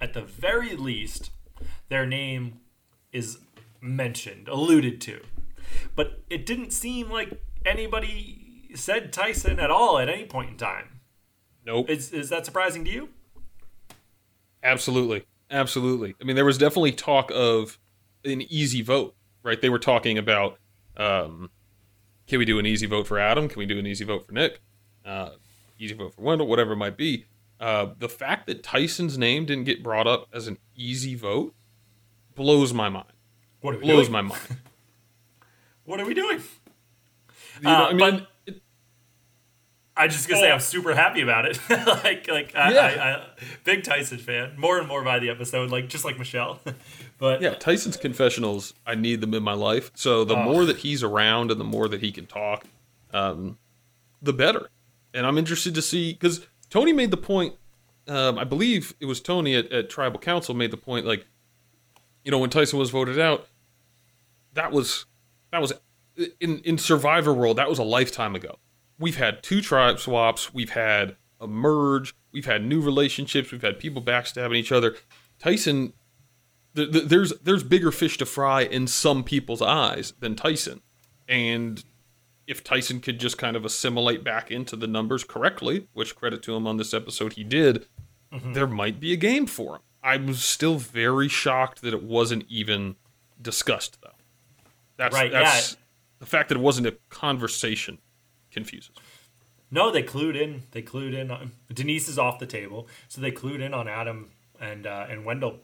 at 0.00 0.14
the 0.14 0.22
very 0.22 0.76
least, 0.76 1.30
their 1.88 2.06
name 2.06 2.60
is 3.12 3.38
mentioned, 3.80 4.48
alluded 4.48 5.00
to. 5.02 5.20
But 5.94 6.20
it 6.30 6.46
didn't 6.46 6.72
seem 6.72 7.10
like 7.10 7.42
anybody 7.64 8.70
said 8.74 9.12
Tyson 9.12 9.58
at 9.60 9.70
all 9.70 9.98
at 9.98 10.08
any 10.08 10.24
point 10.24 10.50
in 10.50 10.56
time. 10.56 11.00
Nope. 11.64 11.88
Is 11.88 12.12
is 12.12 12.30
that 12.30 12.44
surprising 12.44 12.84
to 12.84 12.90
you? 12.90 13.08
Absolutely. 14.62 15.24
Absolutely. 15.50 16.14
I 16.20 16.24
mean, 16.24 16.36
there 16.36 16.44
was 16.44 16.58
definitely 16.58 16.92
talk 16.92 17.30
of 17.34 17.78
an 18.24 18.42
easy 18.42 18.82
vote, 18.82 19.14
right? 19.42 19.60
They 19.60 19.68
were 19.68 19.78
talking 19.78 20.16
about 20.16 20.58
um, 20.96 21.50
can 22.26 22.38
we 22.38 22.44
do 22.44 22.58
an 22.58 22.66
easy 22.66 22.86
vote 22.86 23.06
for 23.06 23.18
Adam? 23.18 23.48
Can 23.48 23.58
we 23.58 23.66
do 23.66 23.78
an 23.78 23.86
easy 23.86 24.04
vote 24.04 24.26
for 24.26 24.32
Nick? 24.32 24.60
Uh, 25.04 25.30
easy 25.78 25.94
vote 25.94 26.14
for 26.14 26.22
Wendell, 26.22 26.46
whatever 26.46 26.72
it 26.72 26.76
might 26.76 26.96
be. 26.96 27.26
Uh, 27.60 27.90
the 27.98 28.08
fact 28.08 28.46
that 28.46 28.62
Tyson's 28.62 29.16
name 29.18 29.44
didn't 29.46 29.64
get 29.64 29.82
brought 29.82 30.06
up 30.06 30.28
as 30.32 30.48
an 30.48 30.58
easy 30.76 31.14
vote 31.14 31.54
blows 32.34 32.72
my 32.72 32.88
mind. 32.88 33.06
What 33.60 33.74
are 33.74 33.78
we 33.78 33.84
Blows 33.84 34.06
doing? 34.08 34.12
my 34.12 34.22
mind. 34.22 34.40
What 35.84 36.00
are 36.00 36.06
we 36.06 36.14
doing? 36.14 36.38
You 37.58 37.62
know, 37.64 37.70
Uh, 37.70 37.88
I 37.88 37.92
mean, 37.92 37.98
but- 37.98 38.28
it- 38.46 38.62
I 39.96 40.06
just 40.08 40.28
gonna 40.28 40.40
say 40.40 40.50
I'm 40.50 40.60
super 40.60 40.94
happy 40.94 41.20
about 41.20 41.44
it. 41.44 41.58
like 41.68 42.26
like 42.28 42.54
I, 42.56 42.72
Yeah. 42.72 42.80
I, 42.80 43.10
I, 43.14 43.26
big 43.64 43.82
Tyson 43.84 44.18
fan. 44.18 44.54
More 44.56 44.78
and 44.78 44.86
more 44.88 45.02
by 45.02 45.18
the 45.18 45.28
episode, 45.28 45.70
like 45.70 45.88
just 45.88 46.04
like 46.04 46.18
Michelle. 46.18 46.60
but 47.18 47.42
yeah, 47.42 47.54
Tyson's 47.54 47.96
confessionals, 47.96 48.74
I 48.86 48.94
need 48.94 49.20
them 49.20 49.34
in 49.34 49.42
my 49.42 49.52
life. 49.54 49.90
So 49.94 50.24
the 50.24 50.36
Oh. 50.36 50.42
more 50.44 50.64
that 50.64 50.78
he's 50.78 51.02
around 51.02 51.50
and 51.50 51.60
the 51.60 51.64
more 51.64 51.88
that 51.88 52.00
he 52.00 52.10
can 52.12 52.26
talk, 52.26 52.64
um, 53.12 53.58
the 54.22 54.32
better. 54.32 54.70
And 55.14 55.26
I'm 55.26 55.38
interested 55.38 55.74
to 55.74 55.82
see 55.82 56.12
because 56.12 56.46
Tony 56.70 56.92
made 56.92 57.10
the 57.10 57.16
point 57.16 57.54
um, 58.08 58.38
I 58.38 58.44
believe 58.44 58.94
it 59.00 59.06
was 59.06 59.20
Tony 59.20 59.54
at, 59.54 59.70
at 59.72 59.90
Tribal 59.90 60.18
Council 60.18 60.54
made 60.54 60.70
the 60.70 60.76
point 60.76 61.06
like, 61.06 61.26
you 62.24 62.30
know, 62.30 62.38
when 62.38 62.50
Tyson 62.50 62.78
was 62.78 62.90
voted 62.90 63.18
out, 63.18 63.46
that 64.54 64.72
was 64.72 65.06
that 65.50 65.60
was 65.60 65.72
in 66.40 66.58
in 66.60 66.78
Survivor 66.78 67.32
World. 67.32 67.56
That 67.56 67.68
was 67.68 67.78
a 67.78 67.84
lifetime 67.84 68.34
ago. 68.34 68.58
We've 68.98 69.16
had 69.16 69.42
two 69.42 69.60
tribe 69.60 69.98
swaps. 69.98 70.52
We've 70.52 70.70
had 70.70 71.16
a 71.40 71.46
merge. 71.46 72.14
We've 72.32 72.44
had 72.44 72.64
new 72.64 72.80
relationships. 72.80 73.50
We've 73.50 73.62
had 73.62 73.78
people 73.78 74.02
backstabbing 74.02 74.56
each 74.56 74.72
other. 74.72 74.96
Tyson, 75.38 75.92
th- 76.76 76.92
th- 76.92 77.04
there's 77.06 77.32
there's 77.40 77.62
bigger 77.62 77.90
fish 77.90 78.18
to 78.18 78.26
fry 78.26 78.62
in 78.62 78.86
some 78.86 79.24
people's 79.24 79.62
eyes 79.62 80.12
than 80.20 80.36
Tyson, 80.36 80.82
and 81.28 81.84
if 82.52 82.62
Tyson 82.62 83.00
could 83.00 83.18
just 83.18 83.38
kind 83.38 83.56
of 83.56 83.64
assimilate 83.64 84.22
back 84.22 84.50
into 84.50 84.76
the 84.76 84.86
numbers 84.86 85.24
correctly, 85.24 85.88
which 85.94 86.14
credit 86.14 86.42
to 86.42 86.54
him 86.54 86.66
on 86.66 86.76
this 86.76 86.92
episode 86.92 87.32
he 87.32 87.42
did, 87.42 87.86
mm-hmm. 88.30 88.52
there 88.52 88.66
might 88.66 89.00
be 89.00 89.14
a 89.14 89.16
game 89.16 89.46
for 89.46 89.76
him. 89.76 89.82
I 90.02 90.18
was 90.18 90.44
still 90.44 90.76
very 90.76 91.28
shocked 91.28 91.80
that 91.80 91.94
it 91.94 92.02
wasn't 92.02 92.44
even 92.50 92.96
discussed 93.40 94.02
though. 94.02 94.10
That's 94.98 95.14
right. 95.14 95.32
That's, 95.32 95.72
yeah. 95.72 95.78
The 96.18 96.26
fact 96.26 96.50
that 96.50 96.58
it 96.58 96.60
wasn't 96.60 96.88
a 96.88 96.96
conversation 97.08 97.98
confuses. 98.50 98.96
No, 99.70 99.90
they 99.90 100.02
clued 100.02 100.38
in. 100.38 100.64
They 100.72 100.82
clued 100.82 101.14
in. 101.14 101.30
On, 101.30 101.52
Denise 101.72 102.06
is 102.06 102.18
off 102.18 102.38
the 102.38 102.46
table, 102.46 102.86
so 103.08 103.22
they 103.22 103.32
clued 103.32 103.62
in 103.62 103.72
on 103.72 103.88
Adam 103.88 104.30
and 104.60 104.86
uh, 104.86 105.06
and 105.08 105.24
Wendell 105.24 105.60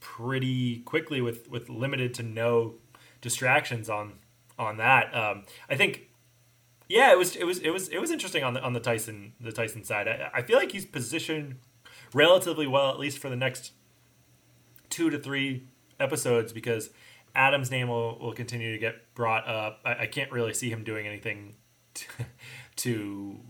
pretty 0.00 0.80
quickly 0.80 1.20
with 1.20 1.48
with 1.48 1.68
limited 1.68 2.14
to 2.14 2.24
no 2.24 2.74
distractions 3.20 3.88
on 3.88 4.14
on 4.58 4.78
that. 4.78 5.14
Um, 5.14 5.44
I 5.70 5.76
think 5.76 6.08
yeah, 6.92 7.10
it 7.10 7.16
was 7.16 7.36
it 7.36 7.44
was 7.44 7.58
it 7.60 7.70
was 7.70 7.88
it 7.88 7.98
was 7.98 8.10
interesting 8.10 8.44
on 8.44 8.52
the 8.52 8.60
on 8.60 8.74
the 8.74 8.80
Tyson 8.80 9.32
the 9.40 9.50
Tyson 9.50 9.82
side. 9.82 10.06
I, 10.06 10.30
I 10.34 10.42
feel 10.42 10.58
like 10.58 10.72
he's 10.72 10.84
positioned 10.84 11.56
relatively 12.12 12.66
well, 12.66 12.90
at 12.90 12.98
least 12.98 13.16
for 13.18 13.30
the 13.30 13.36
next 13.36 13.72
two 14.90 15.08
to 15.08 15.18
three 15.18 15.68
episodes, 15.98 16.52
because 16.52 16.90
Adam's 17.34 17.70
name 17.70 17.88
will, 17.88 18.18
will 18.18 18.34
continue 18.34 18.72
to 18.72 18.78
get 18.78 19.14
brought 19.14 19.48
up. 19.48 19.80
I, 19.86 20.00
I 20.00 20.06
can't 20.06 20.30
really 20.30 20.52
see 20.52 20.68
him 20.68 20.84
doing 20.84 21.06
anything 21.06 21.54
to, 21.94 22.06
to 22.76 23.40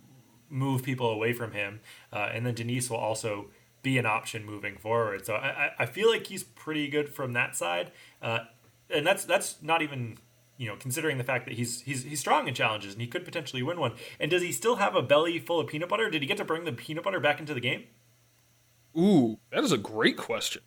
move 0.48 0.84
people 0.84 1.10
away 1.10 1.32
from 1.32 1.50
him, 1.50 1.80
uh, 2.12 2.28
and 2.32 2.46
then 2.46 2.54
Denise 2.54 2.88
will 2.88 2.98
also 2.98 3.50
be 3.82 3.98
an 3.98 4.06
option 4.06 4.46
moving 4.46 4.76
forward. 4.76 5.26
So 5.26 5.34
I, 5.34 5.72
I 5.80 5.86
feel 5.86 6.08
like 6.08 6.28
he's 6.28 6.44
pretty 6.44 6.86
good 6.86 7.08
from 7.08 7.32
that 7.32 7.56
side, 7.56 7.90
uh, 8.22 8.44
and 8.88 9.04
that's 9.04 9.24
that's 9.24 9.60
not 9.62 9.82
even 9.82 10.18
you 10.62 10.68
know, 10.68 10.76
considering 10.76 11.18
the 11.18 11.24
fact 11.24 11.44
that 11.46 11.54
he's 11.54 11.80
he's 11.80 12.04
he's 12.04 12.20
strong 12.20 12.46
in 12.46 12.54
challenges 12.54 12.92
and 12.92 13.02
he 13.02 13.08
could 13.08 13.24
potentially 13.24 13.64
win 13.64 13.80
one. 13.80 13.94
And 14.20 14.30
does 14.30 14.42
he 14.42 14.52
still 14.52 14.76
have 14.76 14.94
a 14.94 15.02
belly 15.02 15.40
full 15.40 15.58
of 15.58 15.66
peanut 15.66 15.88
butter? 15.88 16.08
Did 16.08 16.22
he 16.22 16.28
get 16.28 16.36
to 16.36 16.44
bring 16.44 16.64
the 16.64 16.72
peanut 16.72 17.02
butter 17.02 17.18
back 17.18 17.40
into 17.40 17.52
the 17.52 17.60
game? 17.60 17.86
Ooh, 18.96 19.38
that 19.50 19.64
is 19.64 19.72
a 19.72 19.78
great 19.78 20.16
question. 20.16 20.62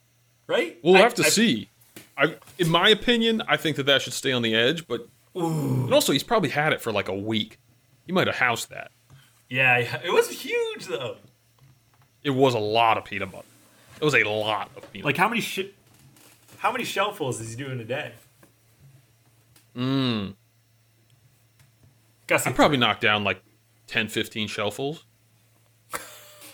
Right? 0.48 0.78
We'll 0.84 0.98
I, 0.98 1.00
have 1.00 1.14
to 1.16 1.24
I, 1.24 1.30
see. 1.30 1.70
I, 2.18 2.36
in 2.60 2.68
my 2.70 2.90
opinion, 2.90 3.42
I 3.48 3.56
think 3.56 3.78
that 3.78 3.86
that 3.86 4.02
should 4.02 4.12
stay 4.12 4.34
on 4.34 4.42
the 4.42 4.54
edge. 4.54 4.86
But 4.86 5.08
and 5.34 5.94
also, 5.94 6.12
he's 6.12 6.24
probably 6.24 6.50
had 6.50 6.74
it 6.74 6.82
for 6.82 6.92
like 6.92 7.08
a 7.08 7.16
week. 7.16 7.58
He 8.06 8.12
might 8.12 8.28
have 8.28 8.36
housed 8.36 8.70
that. 8.72 8.92
Yeah, 9.50 9.78
it 9.78 10.12
was 10.12 10.30
huge 10.30 10.88
though. 10.88 11.16
It 12.22 12.32
was 12.32 12.54
a 12.54 12.60
lot 12.60 12.98
of 12.98 13.06
peanut 13.06 13.32
butter. 13.32 13.46
It 14.02 14.04
was 14.04 14.16
a 14.16 14.26
lot 14.26 14.72
of 14.76 14.92
peanut. 14.92 15.06
Like 15.06 15.16
how 15.16 15.30
many 15.30 15.40
sh- 15.40 15.72
How 16.58 16.74
many 16.74 16.84
shellfuls 16.84 17.40
is 17.40 17.52
he 17.52 17.56
doing 17.56 17.80
a 17.80 17.86
day? 17.86 18.12
Mm. 19.76 20.36
I 22.30 22.52
probably 22.52 22.78
knocked 22.78 23.02
down 23.02 23.24
like 23.24 23.44
10, 23.88 24.08
15 24.08 24.48
shellfuls. 24.48 25.04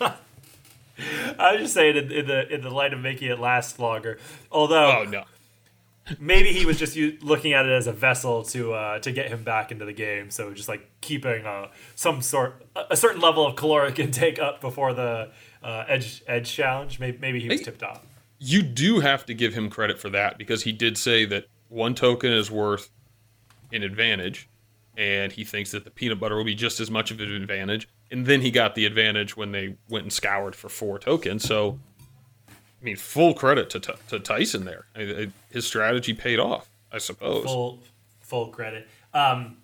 I 0.00 1.52
was 1.52 1.62
just 1.62 1.74
saying 1.74 1.96
in, 1.96 2.12
in, 2.12 2.26
the 2.26 2.54
in 2.54 2.60
the 2.60 2.70
light 2.70 2.92
of 2.92 3.00
making 3.00 3.30
it 3.30 3.38
last 3.38 3.78
longer. 3.78 4.18
Although, 4.50 5.00
oh 5.00 5.04
no, 5.04 5.24
maybe 6.18 6.52
he 6.52 6.66
was 6.66 6.78
just 6.78 6.96
looking 7.22 7.52
at 7.52 7.66
it 7.66 7.72
as 7.72 7.86
a 7.86 7.92
vessel 7.92 8.42
to 8.44 8.72
uh, 8.74 8.98
to 9.00 9.12
get 9.12 9.28
him 9.28 9.42
back 9.42 9.72
into 9.72 9.84
the 9.84 9.92
game. 9.92 10.30
So 10.30 10.52
just 10.52 10.68
like 10.68 10.88
keeping 11.00 11.46
uh, 11.46 11.68
some 11.94 12.20
sort 12.20 12.64
a 12.90 12.96
certain 12.96 13.20
level 13.20 13.46
of 13.46 13.56
caloric 13.56 13.98
intake 13.98 14.38
up 14.38 14.60
before 14.60 14.92
the 14.92 15.30
uh, 15.62 15.84
edge 15.88 16.22
edge 16.26 16.52
challenge. 16.52 17.00
Maybe, 17.00 17.18
maybe 17.18 17.40
he 17.40 17.48
was 17.48 17.60
hey, 17.60 17.64
tipped 17.64 17.82
off. 17.82 18.04
You 18.38 18.62
do 18.62 19.00
have 19.00 19.24
to 19.26 19.34
give 19.34 19.54
him 19.54 19.70
credit 19.70 19.98
for 19.98 20.10
that 20.10 20.36
because 20.36 20.64
he 20.64 20.72
did 20.72 20.98
say 20.98 21.24
that 21.26 21.46
one 21.68 21.94
token 21.94 22.32
is 22.32 22.50
worth 22.50 22.90
an 23.72 23.82
advantage, 23.82 24.48
and 24.96 25.32
he 25.32 25.44
thinks 25.44 25.70
that 25.72 25.84
the 25.84 25.90
peanut 25.90 26.20
butter 26.20 26.36
will 26.36 26.44
be 26.44 26.54
just 26.54 26.80
as 26.80 26.90
much 26.90 27.10
of 27.10 27.20
an 27.20 27.32
advantage. 27.32 27.88
And 28.10 28.26
then 28.26 28.42
he 28.42 28.50
got 28.50 28.74
the 28.74 28.84
advantage 28.84 29.36
when 29.36 29.52
they 29.52 29.76
went 29.88 30.04
and 30.04 30.12
scoured 30.12 30.54
for 30.54 30.68
four 30.68 30.98
tokens. 30.98 31.44
So, 31.44 31.78
I 32.48 32.84
mean, 32.84 32.96
full 32.96 33.32
credit 33.34 33.70
to, 33.70 33.80
to 33.80 34.20
Tyson 34.20 34.64
there. 34.64 34.86
I 34.94 34.98
mean, 34.98 35.32
his 35.50 35.66
strategy 35.66 36.12
paid 36.12 36.38
off, 36.38 36.68
I 36.92 36.98
suppose. 36.98 37.44
Full, 37.44 37.82
full 38.20 38.48
credit. 38.48 38.86
Um, 39.14 39.56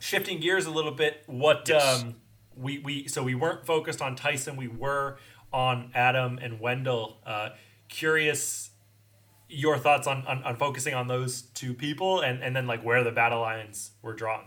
shifting 0.00 0.40
gears 0.40 0.66
a 0.66 0.70
little 0.70 0.92
bit, 0.92 1.22
what 1.26 1.68
yes. 1.68 2.02
um, 2.02 2.16
we 2.56 2.78
we 2.78 3.08
so 3.08 3.22
we 3.22 3.34
weren't 3.34 3.66
focused 3.66 4.00
on 4.00 4.16
Tyson, 4.16 4.56
we 4.56 4.68
were 4.68 5.18
on 5.52 5.90
Adam 5.94 6.38
and 6.40 6.60
Wendell. 6.60 7.18
Uh, 7.24 7.50
curious 7.88 8.70
your 9.48 9.78
thoughts 9.78 10.06
on, 10.06 10.26
on, 10.26 10.42
on, 10.42 10.56
focusing 10.56 10.94
on 10.94 11.06
those 11.06 11.42
two 11.42 11.72
people 11.72 12.20
and, 12.20 12.42
and 12.42 12.54
then 12.54 12.66
like 12.66 12.82
where 12.82 13.04
the 13.04 13.12
battle 13.12 13.40
lines 13.40 13.92
were 14.02 14.12
drawn. 14.12 14.44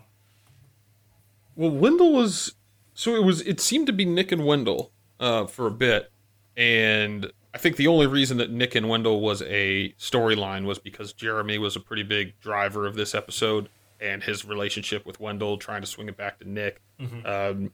Well, 1.56 1.72
Wendell 1.72 2.14
was 2.14 2.54
so 2.94 3.16
it 3.16 3.24
was 3.24 3.42
it 3.42 3.60
seemed 3.60 3.88
to 3.88 3.94
be 3.94 4.06
Nick 4.06 4.32
and 4.32 4.46
Wendell 4.46 4.92
uh, 5.20 5.46
for 5.46 5.68
a 5.68 5.72
bit, 5.72 6.12
and 6.56 7.32
I 7.54 7.58
think 7.58 7.76
the 7.76 7.88
only 7.88 8.08
reason 8.08 8.38
that 8.38 8.52
Nick 8.52 8.76
and 8.76 8.88
Wendell 8.88 9.22
was 9.22 9.42
a 9.42 9.94
storyline 10.00 10.66
was 10.66 10.80
because 10.80 11.14
Jeremy 11.14 11.58
was 11.58 11.76
a 11.76 11.80
pretty 11.80 12.04
big 12.04 12.40
driver 12.40 12.86
of 12.86 12.96
this 12.96 13.16
episode 13.16 13.70
and 14.00 14.24
his 14.24 14.46
relationship 14.46 15.06
with 15.06 15.20
Wendell, 15.20 15.58
trying 15.58 15.82
to 15.82 15.88
swing 15.88 16.08
it 16.08 16.16
back 16.16 16.40
to 16.40 16.50
Nick. 16.50 16.82
Mm-hmm. 17.00 17.26
Um, 17.26 17.72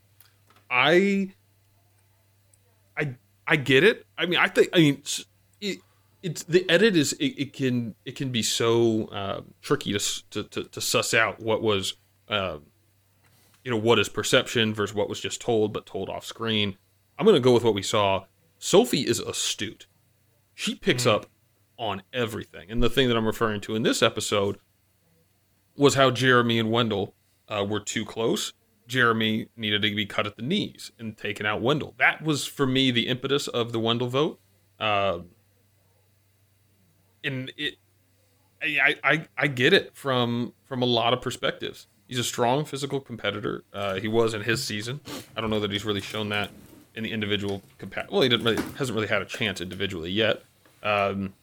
I, 0.69 1.33
I, 2.97 3.15
I 3.47 3.55
get 3.57 3.83
it. 3.83 4.05
I 4.17 4.25
mean, 4.25 4.39
I 4.39 4.47
think 4.47 4.69
I 4.73 4.77
mean. 4.77 5.03
It, 5.61 5.79
it's 6.25 6.43
the 6.43 6.67
edit 6.67 6.95
is 6.95 7.13
it, 7.13 7.33
it 7.38 7.53
can 7.53 7.93
it 8.03 8.15
can 8.15 8.31
be 8.31 8.41
so 8.41 9.05
uh, 9.05 9.41
tricky 9.61 9.93
to, 9.93 9.99
to, 10.31 10.43
to 10.43 10.63
to 10.63 10.81
suss 10.81 11.13
out 11.13 11.39
what 11.39 11.61
was 11.61 11.97
uh, 12.27 12.57
you 13.63 13.69
know 13.69 13.77
what 13.77 13.99
is 13.99 14.09
perception 14.09 14.73
versus 14.73 14.95
what 14.95 15.07
was 15.07 15.19
just 15.19 15.39
told 15.39 15.71
but 15.71 15.85
told 15.85 16.09
off 16.09 16.25
screen. 16.25 16.77
I'm 17.19 17.27
gonna 17.27 17.39
go 17.39 17.53
with 17.53 17.63
what 17.63 17.75
we 17.75 17.83
saw. 17.83 18.25
Sophie 18.57 19.01
is 19.01 19.19
astute. 19.19 19.85
She 20.55 20.73
picks 20.73 21.03
mm. 21.03 21.11
up 21.11 21.27
on 21.77 22.01
everything, 22.11 22.71
and 22.71 22.81
the 22.81 22.89
thing 22.89 23.07
that 23.07 23.15
I'm 23.15 23.27
referring 23.27 23.61
to 23.61 23.75
in 23.75 23.83
this 23.83 24.01
episode 24.01 24.57
was 25.77 25.93
how 25.93 26.09
Jeremy 26.09 26.57
and 26.57 26.71
Wendell 26.71 27.13
uh, 27.47 27.63
were 27.69 27.79
too 27.79 28.03
close. 28.03 28.53
Jeremy 28.88 29.49
needed 29.55 29.83
to 29.83 29.95
be 29.95 30.07
cut 30.07 30.25
at 30.25 30.38
the 30.38 30.41
knees 30.41 30.91
and 30.97 31.15
taken 31.15 31.45
out 31.45 31.61
Wendell. 31.61 31.93
That 31.97 32.23
was 32.23 32.47
for 32.47 32.65
me 32.65 32.89
the 32.89 33.07
impetus 33.07 33.47
of 33.47 33.71
the 33.73 33.79
Wendell 33.79 34.07
vote. 34.07 34.39
Uh, 34.79 35.19
and 37.25 37.51
it, 37.57 37.75
I, 38.61 38.95
I, 39.03 39.27
I 39.38 39.47
get 39.47 39.73
it 39.73 39.95
from 39.95 40.53
from 40.65 40.81
a 40.81 40.85
lot 40.85 41.13
of 41.13 41.21
perspectives. 41.21 41.88
He's 42.07 42.19
a 42.19 42.23
strong 42.23 42.65
physical 42.65 42.99
competitor. 42.99 43.63
Uh, 43.73 43.95
he 43.95 44.07
was 44.07 44.33
in 44.33 44.41
his 44.41 44.63
season. 44.63 45.01
I 45.35 45.41
don't 45.41 45.49
know 45.49 45.59
that 45.59 45.71
he's 45.71 45.85
really 45.85 46.01
shown 46.01 46.29
that 46.29 46.51
in 46.93 47.03
the 47.03 47.11
individual 47.11 47.61
capacity. 47.77 48.13
Well, 48.13 48.21
he 48.21 48.29
didn't 48.29 48.45
really, 48.45 48.63
hasn't 48.77 48.95
really 48.95 49.07
had 49.07 49.21
a 49.21 49.25
chance 49.25 49.59
individually 49.59 50.11
yet. 50.11 50.43
Um, 50.83 51.33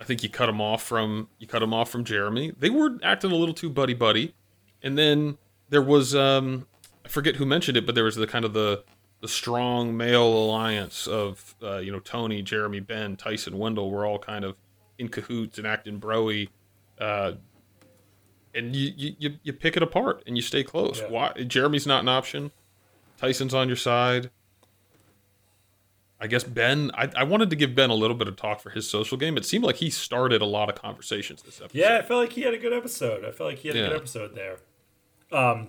I 0.00 0.04
think 0.04 0.22
you 0.22 0.28
cut 0.28 0.48
him 0.48 0.60
off 0.60 0.82
from 0.82 1.28
you 1.38 1.46
cut 1.46 1.62
him 1.62 1.74
off 1.74 1.90
from 1.90 2.04
Jeremy. 2.04 2.52
They 2.58 2.70
were 2.70 2.98
acting 3.02 3.30
a 3.30 3.36
little 3.36 3.54
too 3.54 3.68
buddy 3.68 3.94
buddy, 3.94 4.34
and 4.82 4.96
then 4.96 5.38
there 5.68 5.82
was 5.82 6.14
um, 6.14 6.66
I 7.04 7.08
forget 7.08 7.36
who 7.36 7.46
mentioned 7.46 7.76
it, 7.76 7.86
but 7.86 7.94
there 7.94 8.04
was 8.04 8.16
the 8.16 8.26
kind 8.26 8.44
of 8.44 8.52
the 8.52 8.84
the 9.20 9.28
strong 9.28 9.96
male 9.96 10.26
alliance 10.26 11.06
of 11.06 11.54
uh, 11.62 11.78
you 11.78 11.92
know 11.92 12.00
Tony, 12.00 12.42
Jeremy, 12.42 12.80
Ben, 12.80 13.16
Tyson, 13.16 13.58
Wendell 13.58 13.90
were 13.90 14.06
all 14.06 14.18
kind 14.18 14.44
of 14.44 14.56
in 14.98 15.08
cahoots 15.08 15.58
and 15.58 15.66
acting 15.66 16.00
broy, 16.00 16.48
uh, 17.00 17.32
and 18.54 18.74
you, 18.74 19.14
you 19.18 19.34
you 19.42 19.52
pick 19.52 19.76
it 19.76 19.82
apart 19.82 20.22
and 20.26 20.36
you 20.36 20.42
stay 20.42 20.62
close. 20.62 21.00
Yeah. 21.00 21.08
Why 21.08 21.32
Jeremy's 21.46 21.86
not 21.86 22.02
an 22.02 22.08
option? 22.08 22.50
Tyson's 23.18 23.54
on 23.54 23.68
your 23.68 23.76
side. 23.76 24.30
I 26.20 26.26
guess 26.26 26.42
Ben. 26.42 26.90
I, 26.94 27.08
I 27.16 27.22
wanted 27.24 27.50
to 27.50 27.56
give 27.56 27.74
Ben 27.76 27.90
a 27.90 27.94
little 27.94 28.16
bit 28.16 28.26
of 28.26 28.36
talk 28.36 28.60
for 28.60 28.70
his 28.70 28.88
social 28.90 29.16
game. 29.16 29.36
It 29.36 29.44
seemed 29.44 29.64
like 29.64 29.76
he 29.76 29.88
started 29.88 30.42
a 30.42 30.46
lot 30.46 30.68
of 30.68 30.74
conversations 30.74 31.42
this 31.42 31.60
episode. 31.60 31.78
Yeah, 31.78 31.98
I 31.98 32.02
felt 32.02 32.20
like 32.20 32.32
he 32.32 32.42
had 32.42 32.54
a 32.54 32.58
good 32.58 32.72
episode. 32.72 33.24
I 33.24 33.30
felt 33.30 33.50
like 33.50 33.58
he 33.58 33.68
had 33.68 33.76
a 33.76 33.88
good 33.88 33.96
episode 33.96 34.34
there. 34.34 34.56
Um, 35.30 35.68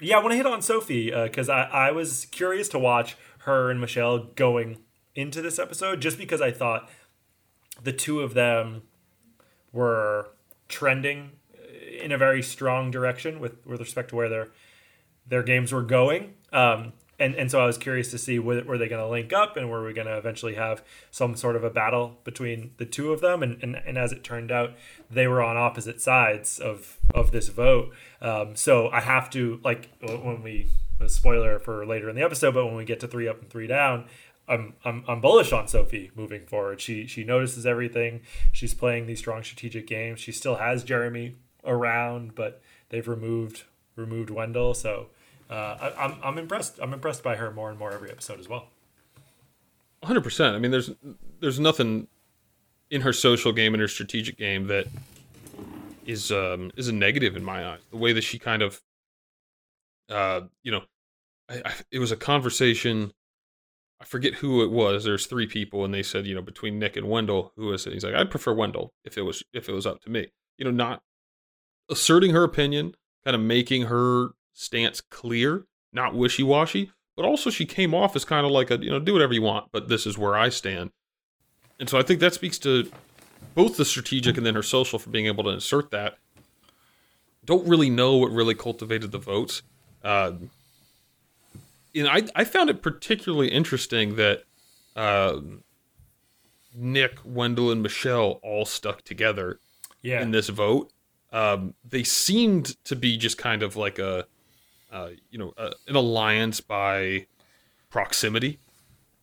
yeah, 0.00 0.16
I 0.16 0.20
want 0.20 0.32
to 0.32 0.36
hit 0.36 0.46
on 0.46 0.62
Sophie 0.62 1.10
because 1.10 1.48
uh, 1.48 1.52
I, 1.52 1.88
I 1.88 1.90
was 1.92 2.26
curious 2.26 2.68
to 2.70 2.78
watch 2.78 3.16
her 3.40 3.70
and 3.70 3.80
Michelle 3.80 4.18
going 4.18 4.78
into 5.14 5.42
this 5.42 5.58
episode 5.58 6.00
just 6.00 6.18
because 6.18 6.40
I 6.40 6.50
thought 6.50 6.88
the 7.82 7.92
two 7.92 8.20
of 8.20 8.34
them 8.34 8.82
were 9.72 10.30
trending 10.68 11.32
in 12.00 12.12
a 12.12 12.18
very 12.18 12.42
strong 12.42 12.90
direction 12.90 13.40
with, 13.40 13.64
with 13.66 13.80
respect 13.80 14.10
to 14.10 14.16
where 14.16 14.28
their 14.28 14.48
their 15.26 15.42
games 15.42 15.72
were 15.72 15.82
going. 15.82 16.34
Um, 16.52 16.94
and 17.18 17.34
and 17.34 17.50
so 17.50 17.60
I 17.60 17.66
was 17.66 17.78
curious 17.78 18.10
to 18.12 18.18
see 18.18 18.38
were, 18.38 18.62
were 18.62 18.78
they 18.78 18.88
going 18.88 19.02
to 19.02 19.08
link 19.08 19.32
up 19.32 19.56
and 19.56 19.70
were 19.70 19.84
we 19.84 19.92
going 19.92 20.06
to 20.06 20.16
eventually 20.16 20.54
have 20.54 20.82
some 21.10 21.34
sort 21.36 21.56
of 21.56 21.64
a 21.64 21.70
battle 21.70 22.18
between 22.24 22.72
the 22.76 22.86
two 22.86 23.12
of 23.12 23.20
them 23.20 23.42
and, 23.42 23.62
and 23.62 23.76
and 23.76 23.98
as 23.98 24.12
it 24.12 24.24
turned 24.24 24.50
out 24.50 24.74
they 25.10 25.26
were 25.26 25.42
on 25.42 25.56
opposite 25.56 26.00
sides 26.00 26.58
of 26.58 26.98
of 27.14 27.30
this 27.30 27.48
vote 27.48 27.92
um, 28.20 28.54
so 28.54 28.88
I 28.88 29.00
have 29.00 29.30
to 29.30 29.60
like 29.64 29.90
when 30.00 30.42
we 30.42 30.68
a 31.00 31.08
spoiler 31.08 31.58
for 31.58 31.86
later 31.86 32.08
in 32.08 32.16
the 32.16 32.22
episode 32.22 32.54
but 32.54 32.66
when 32.66 32.76
we 32.76 32.84
get 32.84 33.00
to 33.00 33.08
three 33.08 33.28
up 33.28 33.40
and 33.40 33.50
three 33.50 33.66
down 33.66 34.06
I'm, 34.48 34.74
I'm, 34.82 35.04
I'm 35.06 35.20
bullish 35.20 35.52
on 35.52 35.68
Sophie 35.68 36.10
moving 36.14 36.46
forward. 36.46 36.80
She 36.80 37.06
she 37.06 37.22
notices 37.22 37.66
everything. 37.66 38.22
She's 38.50 38.72
playing 38.72 39.06
these 39.06 39.18
strong 39.18 39.42
strategic 39.42 39.86
games. 39.86 40.20
She 40.20 40.32
still 40.32 40.56
has 40.56 40.84
Jeremy 40.84 41.36
around, 41.64 42.34
but 42.34 42.62
they've 42.88 43.06
removed 43.06 43.64
removed 43.94 44.30
Wendell. 44.30 44.72
So 44.72 45.08
uh, 45.50 45.54
I, 45.54 46.04
I'm 46.04 46.14
I'm 46.22 46.38
impressed. 46.38 46.78
I'm 46.80 46.92
impressed 46.92 47.22
by 47.22 47.36
her 47.36 47.50
more 47.50 47.70
and 47.70 47.78
more 47.78 47.92
every 47.92 48.10
episode 48.10 48.40
as 48.40 48.48
well. 48.48 48.68
100. 50.00 50.20
percent 50.22 50.54
I 50.54 50.58
mean, 50.58 50.70
there's 50.70 50.90
there's 51.40 51.58
nothing 51.58 52.08
in 52.90 53.02
her 53.02 53.12
social 53.12 53.52
game 53.52 53.74
and 53.74 53.80
her 53.80 53.88
strategic 53.88 54.36
game 54.36 54.66
that 54.68 54.86
is 56.06 56.30
um 56.32 56.70
is 56.76 56.88
a 56.88 56.92
negative 56.92 57.36
in 57.36 57.44
my 57.44 57.66
eyes. 57.66 57.80
The 57.90 57.96
way 57.96 58.12
that 58.12 58.22
she 58.22 58.38
kind 58.38 58.62
of, 58.62 58.80
uh, 60.10 60.42
you 60.62 60.72
know, 60.72 60.82
I, 61.48 61.62
I, 61.64 61.72
it 61.90 61.98
was 61.98 62.12
a 62.12 62.16
conversation. 62.16 63.12
I 64.00 64.04
forget 64.04 64.34
who 64.34 64.62
it 64.62 64.70
was. 64.70 65.02
There's 65.02 65.26
three 65.26 65.48
people, 65.48 65.84
and 65.84 65.92
they 65.92 66.04
said, 66.04 66.24
you 66.24 66.34
know, 66.34 66.42
between 66.42 66.78
Nick 66.78 66.96
and 66.96 67.08
Wendell, 67.08 67.52
who 67.56 67.72
is 67.72 67.84
it? 67.86 67.92
He's 67.92 68.04
like, 68.04 68.14
I'd 68.14 68.30
prefer 68.30 68.54
Wendell 68.54 68.92
if 69.04 69.18
it 69.18 69.22
was 69.22 69.42
if 69.52 69.68
it 69.68 69.72
was 69.72 69.86
up 69.86 70.02
to 70.02 70.10
me. 70.10 70.28
You 70.56 70.64
know, 70.64 70.70
not 70.70 71.02
asserting 71.90 72.32
her 72.32 72.44
opinion, 72.44 72.94
kind 73.24 73.34
of 73.34 73.40
making 73.40 73.82
her 73.82 74.30
stance 74.58 75.00
clear, 75.00 75.64
not 75.92 76.14
wishy 76.14 76.42
washy, 76.42 76.90
but 77.14 77.24
also 77.24 77.48
she 77.48 77.64
came 77.64 77.94
off 77.94 78.16
as 78.16 78.24
kind 78.24 78.44
of 78.44 78.50
like 78.50 78.72
a, 78.72 78.78
you 78.78 78.90
know, 78.90 78.98
do 78.98 79.12
whatever 79.12 79.32
you 79.32 79.42
want, 79.42 79.68
but 79.70 79.88
this 79.88 80.04
is 80.04 80.18
where 80.18 80.36
I 80.36 80.48
stand. 80.48 80.90
And 81.78 81.88
so 81.88 81.96
I 81.96 82.02
think 82.02 82.18
that 82.20 82.34
speaks 82.34 82.58
to 82.60 82.90
both 83.54 83.76
the 83.76 83.84
strategic 83.84 84.36
and 84.36 84.44
then 84.44 84.56
her 84.56 84.62
social 84.62 84.98
for 84.98 85.10
being 85.10 85.26
able 85.26 85.44
to 85.44 85.50
insert 85.50 85.92
that. 85.92 86.18
Don't 87.44 87.66
really 87.68 87.88
know 87.88 88.16
what 88.16 88.32
really 88.32 88.54
cultivated 88.54 89.12
the 89.12 89.18
votes. 89.18 89.62
Uh, 90.02 90.32
you 91.92 92.02
know, 92.02 92.10
I, 92.10 92.22
I 92.34 92.44
found 92.44 92.68
it 92.68 92.82
particularly 92.82 93.48
interesting 93.48 94.16
that 94.16 94.42
uh, 94.96 95.40
Nick, 96.74 97.18
Wendell, 97.24 97.70
and 97.70 97.80
Michelle 97.80 98.40
all 98.42 98.64
stuck 98.64 99.02
together 99.02 99.60
yeah. 100.02 100.20
in 100.20 100.32
this 100.32 100.48
vote. 100.48 100.92
Um, 101.30 101.74
they 101.88 102.02
seemed 102.02 102.82
to 102.84 102.96
be 102.96 103.16
just 103.16 103.38
kind 103.38 103.62
of 103.62 103.76
like 103.76 104.00
a 104.00 104.26
uh, 104.90 105.10
you 105.30 105.38
know, 105.38 105.52
uh, 105.56 105.72
an 105.86 105.96
alliance 105.96 106.60
by 106.60 107.26
proximity 107.90 108.58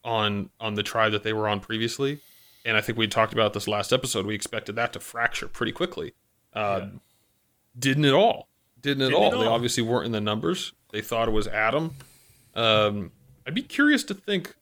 on 0.03 0.49
on 0.59 0.75
the 0.75 0.83
tribe 0.83 1.11
that 1.11 1.23
they 1.23 1.33
were 1.33 1.47
on 1.47 1.59
previously. 1.59 2.19
And 2.63 2.75
I 2.75 2.81
think 2.81 2.97
we 2.97 3.07
talked 3.07 3.33
about 3.33 3.53
this 3.53 3.67
last 3.67 3.93
episode. 3.93 4.25
We 4.25 4.33
expected 4.33 4.75
that 4.75 4.93
to 4.93 4.99
fracture 4.99 5.47
pretty 5.47 5.71
quickly. 5.71 6.13
Uh, 6.53 6.81
yeah. 6.81 6.89
Didn't 7.77 8.05
at 8.05 8.13
all. 8.13 8.47
Didn't 8.81 9.03
at 9.03 9.09
didn't 9.09 9.23
all. 9.23 9.35
All. 9.35 9.41
They 9.41 9.47
obviously 9.47 9.83
weren't 9.83 10.07
in 10.07 10.11
the 10.11 10.21
numbers. 10.21 10.73
They 10.91 11.01
thought 11.01 11.27
it 11.27 11.31
was 11.31 11.47
Adam. 11.47 11.95
Um, 12.55 13.11
I'd 13.45 13.53
be 13.53 13.61
curious 13.61 14.03
to 14.05 14.13
think 14.13 14.55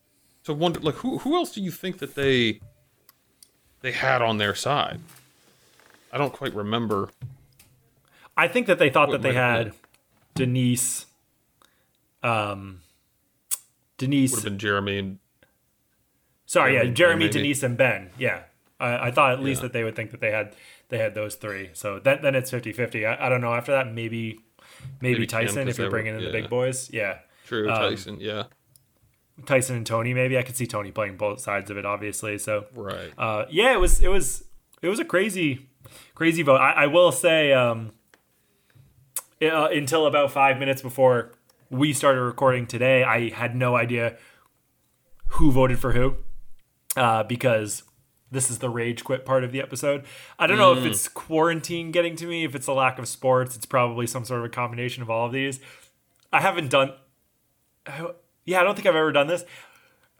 to 0.43 0.53
wonder 0.53 0.79
like 0.79 0.95
who 0.95 1.19
who 1.19 1.35
else 1.35 1.53
do 1.53 1.61
you 1.61 1.71
think 1.71 1.99
that 1.99 2.15
they 2.15 2.59
they 3.81 3.91
had 3.91 4.21
on 4.21 4.37
their 4.37 4.55
side? 4.55 4.99
I 6.11 6.17
don't 6.17 6.33
quite 6.33 6.53
remember. 6.53 7.09
I 8.35 8.47
think 8.47 8.67
that 8.67 8.79
they 8.79 8.89
thought 8.89 9.09
what 9.09 9.21
that 9.21 9.27
they 9.27 9.35
had 9.35 9.73
Denise, 10.35 11.05
um, 12.21 12.81
Denise 13.97 14.31
would 14.31 14.37
have 14.37 14.43
been 14.43 14.59
Jeremy 14.59 14.97
and. 14.99 15.19
Sorry, 16.45 16.73
Jeremy, 16.73 16.89
yeah, 16.89 16.93
Jeremy, 16.93 17.29
Denise, 17.29 17.63
and 17.63 17.77
Ben. 17.77 18.09
Yeah, 18.17 18.43
I, 18.79 19.07
I 19.07 19.11
thought 19.11 19.31
at 19.31 19.39
least 19.39 19.61
yeah. 19.61 19.67
that 19.67 19.73
they 19.73 19.83
would 19.83 19.95
think 19.95 20.11
that 20.11 20.21
they 20.21 20.31
had 20.31 20.55
they 20.89 20.97
had 20.97 21.15
those 21.15 21.35
three. 21.35 21.69
So 21.73 21.99
then 21.99 22.19
then 22.21 22.35
it's 22.35 22.51
50-50. 22.51 23.07
I, 23.07 23.25
I 23.25 23.29
don't 23.29 23.41
know. 23.41 23.53
After 23.53 23.71
that, 23.71 23.87
maybe 23.91 24.39
maybe, 25.01 25.15
maybe 25.15 25.27
Tyson 25.27 25.67
if 25.67 25.77
you're 25.77 25.89
bringing 25.89 26.13
were, 26.13 26.19
in 26.19 26.25
yeah. 26.25 26.31
the 26.31 26.41
big 26.41 26.49
boys. 26.49 26.91
Yeah, 26.91 27.19
true. 27.45 27.69
Um, 27.69 27.77
Tyson, 27.77 28.17
yeah. 28.19 28.43
Tyson 29.45 29.77
and 29.77 29.85
Tony, 29.85 30.13
maybe 30.13 30.37
I 30.37 30.43
could 30.43 30.55
see 30.55 30.67
Tony 30.67 30.91
playing 30.91 31.17
both 31.17 31.39
sides 31.39 31.71
of 31.71 31.77
it, 31.77 31.85
obviously. 31.85 32.37
So 32.37 32.65
right, 32.75 33.11
uh, 33.17 33.45
yeah, 33.49 33.73
it 33.73 33.79
was 33.79 34.01
it 34.01 34.09
was 34.09 34.43
it 34.81 34.89
was 34.89 34.99
a 34.99 35.05
crazy 35.05 35.69
crazy 36.15 36.43
vote. 36.43 36.57
I, 36.57 36.71
I 36.71 36.87
will 36.87 37.11
say, 37.11 37.51
um, 37.53 37.91
uh, 39.49 39.67
until 39.67 40.05
about 40.05 40.31
five 40.31 40.59
minutes 40.59 40.81
before 40.81 41.31
we 41.69 41.93
started 41.93 42.21
recording 42.21 42.67
today, 42.67 43.03
I 43.03 43.29
had 43.29 43.55
no 43.55 43.75
idea 43.75 44.17
who 45.27 45.51
voted 45.51 45.79
for 45.79 45.93
who 45.93 46.17
uh, 46.95 47.23
because 47.23 47.83
this 48.31 48.49
is 48.49 48.59
the 48.59 48.69
rage 48.69 49.03
quit 49.03 49.25
part 49.25 49.43
of 49.43 49.51
the 49.51 49.61
episode. 49.61 50.05
I 50.37 50.47
don't 50.47 50.57
know 50.57 50.75
mm. 50.75 50.79
if 50.79 50.85
it's 50.85 51.07
quarantine 51.07 51.91
getting 51.91 52.15
to 52.17 52.25
me, 52.25 52.43
if 52.43 52.55
it's 52.55 52.67
a 52.67 52.73
lack 52.73 52.99
of 52.99 53.07
sports. 53.07 53.55
It's 53.55 53.65
probably 53.65 54.07
some 54.07 54.25
sort 54.25 54.39
of 54.39 54.45
a 54.45 54.49
combination 54.49 55.03
of 55.03 55.09
all 55.09 55.25
of 55.25 55.31
these. 55.31 55.59
I 56.31 56.41
haven't 56.41 56.69
done. 56.69 56.93
Yeah, 58.45 58.61
I 58.61 58.63
don't 58.63 58.75
think 58.75 58.87
I've 58.87 58.95
ever 58.95 59.11
done 59.11 59.27
this. 59.27 59.45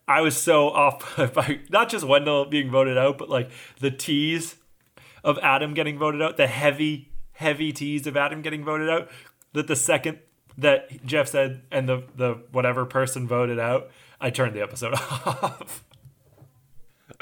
I 0.08 0.22
was 0.22 0.36
so 0.36 0.70
off 0.70 1.18
by 1.34 1.60
not 1.70 1.90
just 1.90 2.06
Wendell 2.06 2.46
being 2.46 2.70
voted 2.70 2.98
out, 2.98 3.18
but 3.18 3.30
like 3.30 3.50
the 3.80 3.92
tease 3.92 4.56
of 5.24 5.40
Adam 5.42 5.74
getting 5.74 5.98
voted 5.98 6.22
out, 6.22 6.38
the 6.38 6.48
heavy 6.48 7.13
heavy 7.34 7.72
tease 7.72 8.08
of 8.08 8.16
Adam 8.16 8.42
getting 8.42 8.64
voted 8.64 8.90
out 8.90 9.10
that 9.54 9.68
the 9.68 9.76
second 9.76 10.20
that 10.58 11.06
Jeff 11.06 11.28
said 11.28 11.62
and 11.72 11.88
the 11.88 12.04
the 12.16 12.40
whatever 12.52 12.86
person 12.86 13.28
voted 13.28 13.60
out, 13.60 13.90
I 14.20 14.30
turned 14.30 14.56
the 14.56 14.62
episode 14.62 14.94
off. 14.96 15.84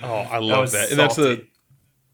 Oh, 0.04 0.13
I 0.13 0.39
love 0.39 0.71
that. 0.71 0.89
that. 0.89 0.91
And 0.91 1.00
that's 1.00 1.15
the 1.15 1.45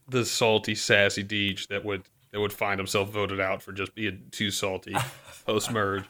the 0.08 0.26
salty, 0.26 0.76
sassy 0.76 1.24
Deej 1.24 1.68
that 1.68 1.84
would 1.84 2.04
that 2.32 2.40
would 2.40 2.54
find 2.54 2.80
himself 2.80 3.10
voted 3.10 3.40
out 3.40 3.62
for 3.62 3.72
just 3.72 3.96
being 3.96 4.24
too 4.32 4.52
salty 4.52 4.96
post 5.46 5.72
merge. 5.72 6.04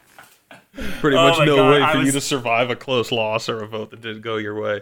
Pretty 1.00 1.16
oh 1.16 1.28
much 1.28 1.46
no 1.46 1.56
God, 1.56 1.70
way 1.70 1.92
for 1.92 1.98
was... 1.98 2.06
you 2.06 2.12
to 2.12 2.20
survive 2.20 2.70
a 2.70 2.76
close 2.76 3.10
loss 3.12 3.48
or 3.48 3.62
a 3.62 3.66
vote 3.66 3.90
that 3.90 4.00
didn't 4.00 4.22
go 4.22 4.36
your 4.36 4.60
way. 4.60 4.80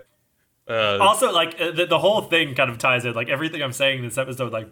Uh, 0.68 0.98
also, 1.00 1.32
like 1.32 1.56
the, 1.58 1.86
the 1.88 1.98
whole 1.98 2.22
thing 2.22 2.54
kind 2.54 2.70
of 2.70 2.78
ties 2.78 3.04
in. 3.04 3.14
Like 3.14 3.28
everything 3.28 3.62
I'm 3.62 3.72
saying 3.72 4.00
in 4.00 4.04
this 4.04 4.18
episode, 4.18 4.52
like 4.52 4.68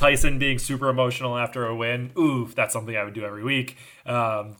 Tyson 0.00 0.38
being 0.38 0.58
super 0.58 0.88
emotional 0.88 1.36
after 1.36 1.66
a 1.66 1.76
win. 1.76 2.10
Ooh, 2.16 2.48
that's 2.54 2.72
something 2.72 2.96
I 2.96 3.04
would 3.04 3.12
do 3.12 3.22
every 3.22 3.44
week. 3.44 3.76
Um, 4.06 4.56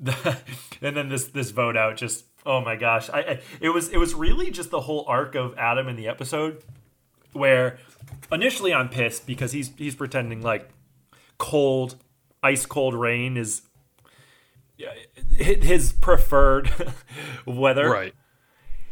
the, 0.00 0.36
and 0.82 0.96
then 0.96 1.08
this 1.08 1.26
this 1.26 1.52
vote 1.52 1.76
out 1.76 1.96
just 1.96 2.24
oh 2.44 2.60
my 2.60 2.74
gosh, 2.74 3.08
I, 3.08 3.20
I 3.20 3.40
it 3.60 3.68
was 3.68 3.88
it 3.90 3.98
was 3.98 4.14
really 4.14 4.50
just 4.50 4.70
the 4.70 4.80
whole 4.80 5.04
arc 5.06 5.36
of 5.36 5.56
Adam 5.56 5.86
in 5.86 5.94
the 5.94 6.08
episode 6.08 6.64
where 7.32 7.78
initially 8.32 8.74
I'm 8.74 8.88
pissed 8.88 9.28
because 9.28 9.52
he's 9.52 9.70
he's 9.76 9.94
pretending 9.94 10.42
like 10.42 10.68
cold 11.38 11.94
ice 12.42 12.66
cold 12.66 12.94
rain 12.94 13.36
is 13.36 13.62
his 15.36 15.92
preferred 15.92 16.72
weather. 17.46 17.88
Right. 17.88 18.14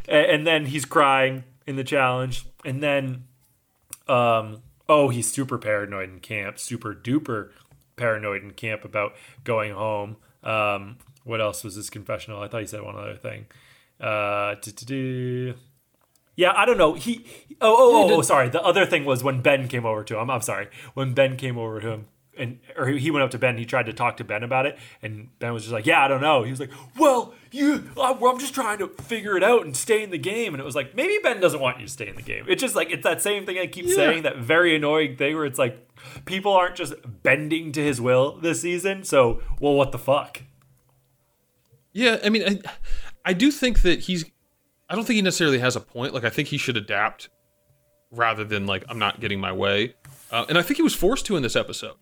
And 0.06 0.46
then 0.46 0.66
he's 0.66 0.84
crying 0.84 1.42
in 1.66 1.74
the 1.74 1.84
challenge 1.84 2.46
and 2.64 2.80
then 2.80 3.24
um 4.06 4.62
oh, 4.88 5.08
he's 5.08 5.30
super 5.30 5.58
paranoid 5.58 6.10
in 6.10 6.20
camp, 6.20 6.58
super 6.58 6.94
duper 6.94 7.50
paranoid 7.96 8.42
in 8.42 8.52
camp 8.52 8.84
about 8.84 9.14
going 9.44 9.72
home. 9.72 10.16
Um, 10.42 10.98
what 11.24 11.40
else 11.40 11.64
was 11.64 11.74
his 11.74 11.90
confessional? 11.90 12.40
I 12.40 12.48
thought 12.48 12.60
he 12.60 12.66
said 12.66 12.82
one 12.82 12.96
other 12.96 13.16
thing. 13.16 13.46
Uh, 14.00 14.54
yeah, 16.36 16.52
I 16.54 16.64
don't 16.64 16.78
know. 16.78 16.94
He 16.94 17.26
oh 17.60 17.74
oh 17.76 18.10
oh, 18.10 18.18
oh 18.18 18.22
sorry. 18.22 18.48
The 18.48 18.62
other 18.62 18.86
thing 18.86 19.04
was 19.04 19.24
when 19.24 19.42
Ben 19.42 19.68
came 19.68 19.84
over 19.84 20.04
to 20.04 20.18
him. 20.18 20.30
I'm 20.30 20.42
sorry. 20.42 20.68
When 20.94 21.12
Ben 21.12 21.36
came 21.36 21.58
over 21.58 21.80
to 21.80 21.88
him 21.90 22.06
and 22.38 22.60
or 22.76 22.86
he 22.86 23.10
went 23.10 23.24
up 23.24 23.32
to 23.32 23.38
Ben. 23.38 23.58
He 23.58 23.66
tried 23.66 23.86
to 23.86 23.92
talk 23.92 24.16
to 24.18 24.24
Ben 24.24 24.42
about 24.42 24.64
it, 24.64 24.78
and 25.02 25.28
Ben 25.38 25.52
was 25.52 25.64
just 25.64 25.72
like, 25.72 25.86
"Yeah, 25.86 26.02
I 26.02 26.08
don't 26.08 26.20
know." 26.20 26.44
He 26.44 26.50
was 26.50 26.60
like, 26.60 26.70
"Well, 26.96 27.34
you, 27.50 27.90
I'm 28.00 28.38
just 28.38 28.54
trying 28.54 28.78
to 28.78 28.88
figure 28.88 29.36
it 29.36 29.42
out 29.42 29.64
and 29.64 29.76
stay 29.76 30.02
in 30.02 30.10
the 30.10 30.18
game." 30.18 30.54
And 30.54 30.60
it 30.60 30.64
was 30.64 30.74
like, 30.74 30.94
maybe 30.94 31.18
Ben 31.22 31.40
doesn't 31.40 31.60
want 31.60 31.78
you 31.78 31.86
to 31.86 31.92
stay 31.92 32.08
in 32.08 32.16
the 32.16 32.22
game. 32.22 32.44
It's 32.48 32.60
just 32.60 32.74
like 32.74 32.90
it's 32.90 33.04
that 33.04 33.22
same 33.22 33.46
thing 33.46 33.58
I 33.58 33.66
keep 33.66 33.86
yeah. 33.86 33.94
saying, 33.94 34.22
that 34.22 34.38
very 34.38 34.74
annoying 34.74 35.16
thing 35.16 35.36
where 35.36 35.44
it's 35.44 35.58
like 35.58 35.88
people 36.24 36.52
aren't 36.52 36.76
just 36.76 36.94
bending 37.22 37.72
to 37.72 37.82
his 37.82 38.00
will 38.00 38.38
this 38.38 38.62
season. 38.62 39.04
So, 39.04 39.42
well, 39.60 39.74
what 39.74 39.92
the 39.92 39.98
fuck? 39.98 40.42
Yeah, 41.92 42.18
I 42.24 42.28
mean, 42.28 42.42
I, 42.46 42.70
I 43.24 43.32
do 43.32 43.50
think 43.50 43.82
that 43.82 44.00
he's. 44.00 44.24
I 44.90 44.94
don't 44.94 45.04
think 45.04 45.16
he 45.16 45.22
necessarily 45.22 45.58
has 45.58 45.76
a 45.76 45.80
point. 45.80 46.14
Like, 46.14 46.24
I 46.24 46.30
think 46.30 46.48
he 46.48 46.56
should 46.56 46.76
adapt 46.76 47.28
rather 48.10 48.44
than 48.44 48.66
like 48.66 48.84
I'm 48.88 48.98
not 48.98 49.20
getting 49.20 49.38
my 49.38 49.52
way. 49.52 49.94
Uh, 50.30 50.46
and 50.48 50.58
I 50.58 50.62
think 50.62 50.76
he 50.76 50.82
was 50.82 50.94
forced 50.94 51.26
to 51.26 51.36
in 51.36 51.42
this 51.42 51.56
episode 51.56 51.96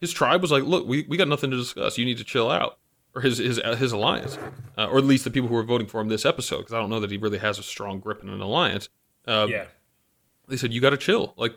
his 0.00 0.12
tribe 0.12 0.42
was 0.42 0.50
like, 0.50 0.64
"Look, 0.64 0.86
we, 0.86 1.06
we 1.08 1.16
got 1.16 1.28
nothing 1.28 1.50
to 1.50 1.56
discuss. 1.56 1.98
You 1.98 2.04
need 2.04 2.18
to 2.18 2.24
chill 2.24 2.50
out." 2.50 2.78
Or 3.14 3.22
his 3.22 3.38
his 3.38 3.58
uh, 3.58 3.74
his 3.74 3.90
alliance, 3.92 4.38
uh, 4.76 4.86
or 4.86 4.98
at 4.98 5.04
least 5.04 5.24
the 5.24 5.30
people 5.30 5.48
who 5.48 5.54
were 5.54 5.62
voting 5.64 5.86
for 5.86 6.00
him 6.00 6.08
this 6.08 6.26
episode, 6.26 6.58
because 6.58 6.74
I 6.74 6.78
don't 6.78 6.90
know 6.90 7.00
that 7.00 7.10
he 7.10 7.16
really 7.16 7.38
has 7.38 7.58
a 7.58 7.62
strong 7.62 7.98
grip 8.00 8.22
in 8.22 8.28
an 8.28 8.40
alliance. 8.40 8.88
Uh, 9.26 9.46
yeah, 9.48 9.64
they 10.46 10.56
said 10.56 10.72
you 10.72 10.80
got 10.80 10.90
to 10.90 10.96
chill. 10.98 11.32
Like, 11.36 11.56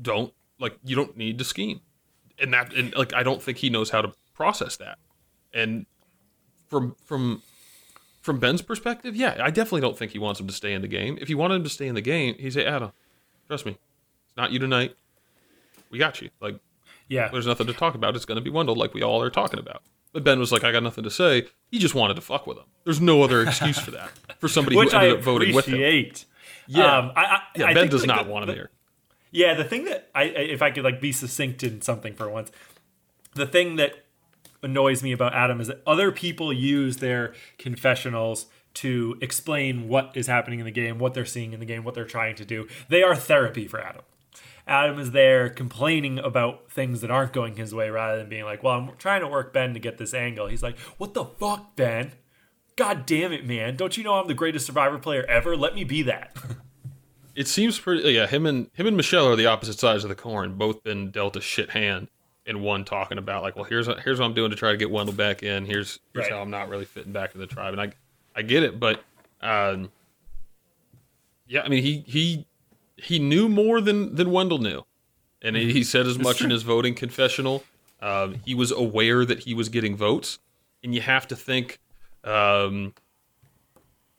don't 0.00 0.32
like 0.60 0.78
you 0.84 0.94
don't 0.94 1.16
need 1.16 1.38
to 1.38 1.44
scheme, 1.44 1.80
and 2.38 2.52
that 2.52 2.72
and 2.74 2.94
like 2.94 3.14
I 3.14 3.22
don't 3.22 3.42
think 3.42 3.58
he 3.58 3.70
knows 3.70 3.90
how 3.90 4.02
to 4.02 4.12
process 4.34 4.76
that. 4.76 4.98
And 5.54 5.86
from 6.68 6.94
from 7.04 7.42
from 8.20 8.38
Ben's 8.38 8.62
perspective, 8.62 9.16
yeah, 9.16 9.38
I 9.42 9.50
definitely 9.50 9.80
don't 9.80 9.98
think 9.98 10.12
he 10.12 10.18
wants 10.18 10.38
him 10.38 10.46
to 10.46 10.52
stay 10.52 10.74
in 10.74 10.82
the 10.82 10.88
game. 10.88 11.18
If 11.20 11.26
he 11.28 11.34
wanted 11.34 11.54
him 11.56 11.64
to 11.64 11.70
stay 11.70 11.88
in 11.88 11.94
the 11.94 12.00
game, 12.02 12.36
he'd 12.38 12.52
say, 12.52 12.64
Adam, 12.66 12.92
trust 13.48 13.66
me, 13.66 13.72
it's 13.72 14.36
not 14.36 14.52
you 14.52 14.58
tonight. 14.60 14.94
We 15.90 15.98
got 15.98 16.20
you. 16.22 16.30
Like, 16.40 16.60
Yeah. 17.08 17.28
there's 17.32 17.46
nothing 17.46 17.66
to 17.66 17.72
talk 17.72 17.94
about. 17.96 18.14
It's 18.14 18.24
going 18.24 18.36
to 18.36 18.42
be 18.42 18.50
Wendell, 18.50 18.76
like 18.76 18.94
we 18.94 19.02
all 19.02 19.20
are 19.22 19.30
talking 19.30 19.58
about. 19.58 19.82
But 20.12 20.24
Ben 20.24 20.38
was 20.38 20.52
like, 20.52 20.62
I 20.64 20.72
got 20.72 20.82
nothing 20.82 21.04
to 21.04 21.10
say. 21.10 21.46
He 21.70 21.78
just 21.78 21.94
wanted 21.94 22.14
to 22.14 22.20
fuck 22.20 22.46
with 22.46 22.58
him. 22.58 22.64
There's 22.84 23.00
no 23.00 23.22
other 23.22 23.42
excuse 23.42 23.78
for 23.78 23.90
that. 23.92 24.10
For 24.38 24.48
somebody 24.48 24.76
who 24.80 24.82
I 24.90 25.04
ended 25.04 25.18
up 25.18 25.24
voting 25.24 25.54
with 25.54 25.66
him. 25.66 25.74
appreciate. 25.74 26.24
Yeah. 26.66 26.98
Um, 26.98 27.12
I, 27.16 27.22
I, 27.24 27.40
Yeah, 27.56 27.66
I 27.66 27.74
Ben 27.74 27.88
does 27.88 28.02
like, 28.02 28.08
not 28.08 28.26
the- 28.26 28.30
want 28.32 28.42
him 28.44 28.48
the- 28.48 28.54
here. 28.54 28.70
Yeah, 29.34 29.54
the 29.54 29.64
thing 29.64 29.86
that 29.86 30.10
I, 30.14 30.24
I 30.24 30.24
if 30.26 30.60
I 30.60 30.70
could 30.70 30.84
like 30.84 31.00
be 31.00 31.10
succinct 31.10 31.62
in 31.62 31.80
something 31.80 32.12
for 32.14 32.28
once, 32.28 32.52
the 33.34 33.46
thing 33.46 33.76
that 33.76 34.04
annoys 34.62 35.02
me 35.02 35.10
about 35.12 35.32
Adam 35.34 35.58
is 35.60 35.68
that 35.68 35.80
other 35.86 36.12
people 36.12 36.52
use 36.52 36.98
their 36.98 37.32
confessionals 37.56 38.46
to 38.74 39.16
explain 39.22 39.88
what 39.88 40.12
is 40.14 40.26
happening 40.26 40.58
in 40.58 40.66
the 40.66 40.70
game, 40.70 40.98
what 40.98 41.14
they're 41.14 41.24
seeing 41.24 41.54
in 41.54 41.60
the 41.60 41.66
game, 41.66 41.82
what 41.82 41.94
they're 41.94 42.04
trying 42.04 42.34
to 42.36 42.44
do. 42.44 42.68
They 42.90 43.02
are 43.02 43.16
therapy 43.16 43.66
for 43.66 43.80
Adam. 43.80 44.02
Adam 44.66 44.98
is 44.98 45.10
there 45.10 45.48
complaining 45.48 46.18
about 46.18 46.70
things 46.70 47.00
that 47.00 47.10
aren't 47.10 47.32
going 47.32 47.56
his 47.56 47.74
way 47.74 47.90
rather 47.90 48.18
than 48.18 48.28
being 48.28 48.44
like, 48.44 48.62
"Well, 48.62 48.74
I'm 48.78 48.90
trying 48.96 49.20
to 49.22 49.28
work 49.28 49.52
Ben 49.52 49.74
to 49.74 49.80
get 49.80 49.98
this 49.98 50.14
angle." 50.14 50.46
He's 50.46 50.62
like, 50.62 50.78
"What 50.98 51.14
the 51.14 51.24
fuck, 51.24 51.74
Ben? 51.76 52.12
God 52.76 53.04
damn 53.06 53.32
it, 53.32 53.44
man! 53.46 53.76
Don't 53.76 53.96
you 53.96 54.04
know 54.04 54.14
I'm 54.14 54.28
the 54.28 54.34
greatest 54.34 54.66
Survivor 54.66 54.98
player 54.98 55.24
ever? 55.28 55.56
Let 55.56 55.74
me 55.74 55.84
be 55.84 56.02
that." 56.02 56.36
It 57.34 57.48
seems 57.48 57.78
pretty. 57.78 58.10
Yeah, 58.12 58.26
him 58.26 58.44
and 58.44 58.68
him 58.74 58.86
and 58.86 58.94
Michelle 58.94 59.26
are 59.26 59.36
the 59.36 59.46
opposite 59.46 59.78
sides 59.78 60.04
of 60.04 60.10
the 60.10 60.14
coin. 60.14 60.58
Both 60.58 60.84
been 60.84 61.10
dealt 61.10 61.34
a 61.34 61.40
shit 61.40 61.70
hand, 61.70 62.08
and 62.44 62.60
one 62.60 62.84
talking 62.84 63.16
about 63.16 63.42
like, 63.42 63.56
well, 63.56 63.64
here's 63.64 63.86
here's 64.04 64.18
what 64.20 64.26
I'm 64.26 64.34
doing 64.34 64.50
to 64.50 64.56
try 64.56 64.70
to 64.70 64.76
get 64.76 64.90
Wendell 64.90 65.14
back 65.14 65.42
in. 65.42 65.64
Here's 65.64 65.98
here's 66.12 66.26
Right. 66.26 66.32
how 66.32 66.42
I'm 66.42 66.50
not 66.50 66.68
really 66.68 66.84
fitting 66.84 67.12
back 67.12 67.34
in 67.34 67.40
the 67.40 67.46
tribe, 67.46 67.72
and 67.72 67.80
I 67.80 67.92
I 68.36 68.42
get 68.42 68.62
it, 68.64 68.78
but 68.78 69.02
um, 69.40 69.90
yeah, 71.46 71.62
I 71.62 71.68
mean 71.70 71.82
he 71.82 72.04
he 72.06 72.46
he 73.02 73.18
knew 73.18 73.48
more 73.48 73.80
than 73.80 74.14
than 74.14 74.30
Wendell 74.30 74.58
knew, 74.58 74.84
and 75.40 75.56
he, 75.56 75.72
he 75.72 75.84
said 75.84 76.06
as 76.06 76.18
much 76.18 76.40
in 76.40 76.50
his 76.50 76.62
voting 76.62 76.94
confessional. 76.94 77.64
Um, 78.00 78.36
he 78.44 78.54
was 78.54 78.72
aware 78.72 79.24
that 79.24 79.40
he 79.40 79.54
was 79.54 79.68
getting 79.68 79.96
votes, 79.96 80.38
and 80.82 80.94
you 80.94 81.00
have 81.00 81.26
to 81.28 81.36
think. 81.36 81.78
Um, 82.24 82.94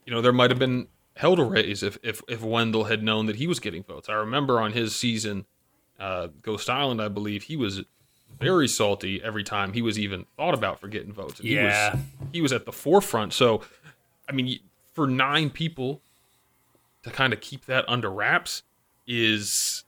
you 0.05 0.13
know, 0.13 0.21
there 0.21 0.33
might 0.33 0.51
have 0.51 0.59
been 0.59 0.87
hell 1.15 1.35
to 1.35 1.43
raise 1.43 1.83
if, 1.83 1.97
if, 2.03 2.21
if 2.27 2.41
Wendell 2.41 2.85
had 2.85 3.03
known 3.03 3.27
that 3.27 3.37
he 3.37 3.47
was 3.47 3.59
getting 3.59 3.83
votes. 3.83 4.09
I 4.09 4.13
remember 4.13 4.59
on 4.59 4.73
his 4.73 4.95
season, 4.95 5.45
uh, 5.99 6.27
Ghost 6.41 6.69
Island, 6.69 7.01
I 7.01 7.07
believe, 7.07 7.43
he 7.43 7.55
was 7.55 7.83
very 8.39 8.67
salty 8.67 9.21
every 9.23 9.43
time 9.43 9.73
he 9.73 9.81
was 9.81 9.97
even 9.99 10.25
thought 10.35 10.53
about 10.53 10.79
for 10.79 10.87
getting 10.87 11.13
votes. 11.13 11.39
And 11.39 11.47
Yeah. 11.47 11.91
He 11.91 11.97
was, 11.97 12.05
he 12.33 12.41
was 12.41 12.53
at 12.53 12.65
the 12.65 12.71
forefront. 12.71 13.31
So, 13.33 13.61
I 14.27 14.33
mean, 14.33 14.59
for 14.93 15.07
nine 15.07 15.49
people 15.49 16.01
to 17.03 17.09
kind 17.09 17.31
of 17.31 17.41
keep 17.41 17.65
that 17.65 17.87
under 17.87 18.09
wraps 18.09 18.63
is, 19.07 19.83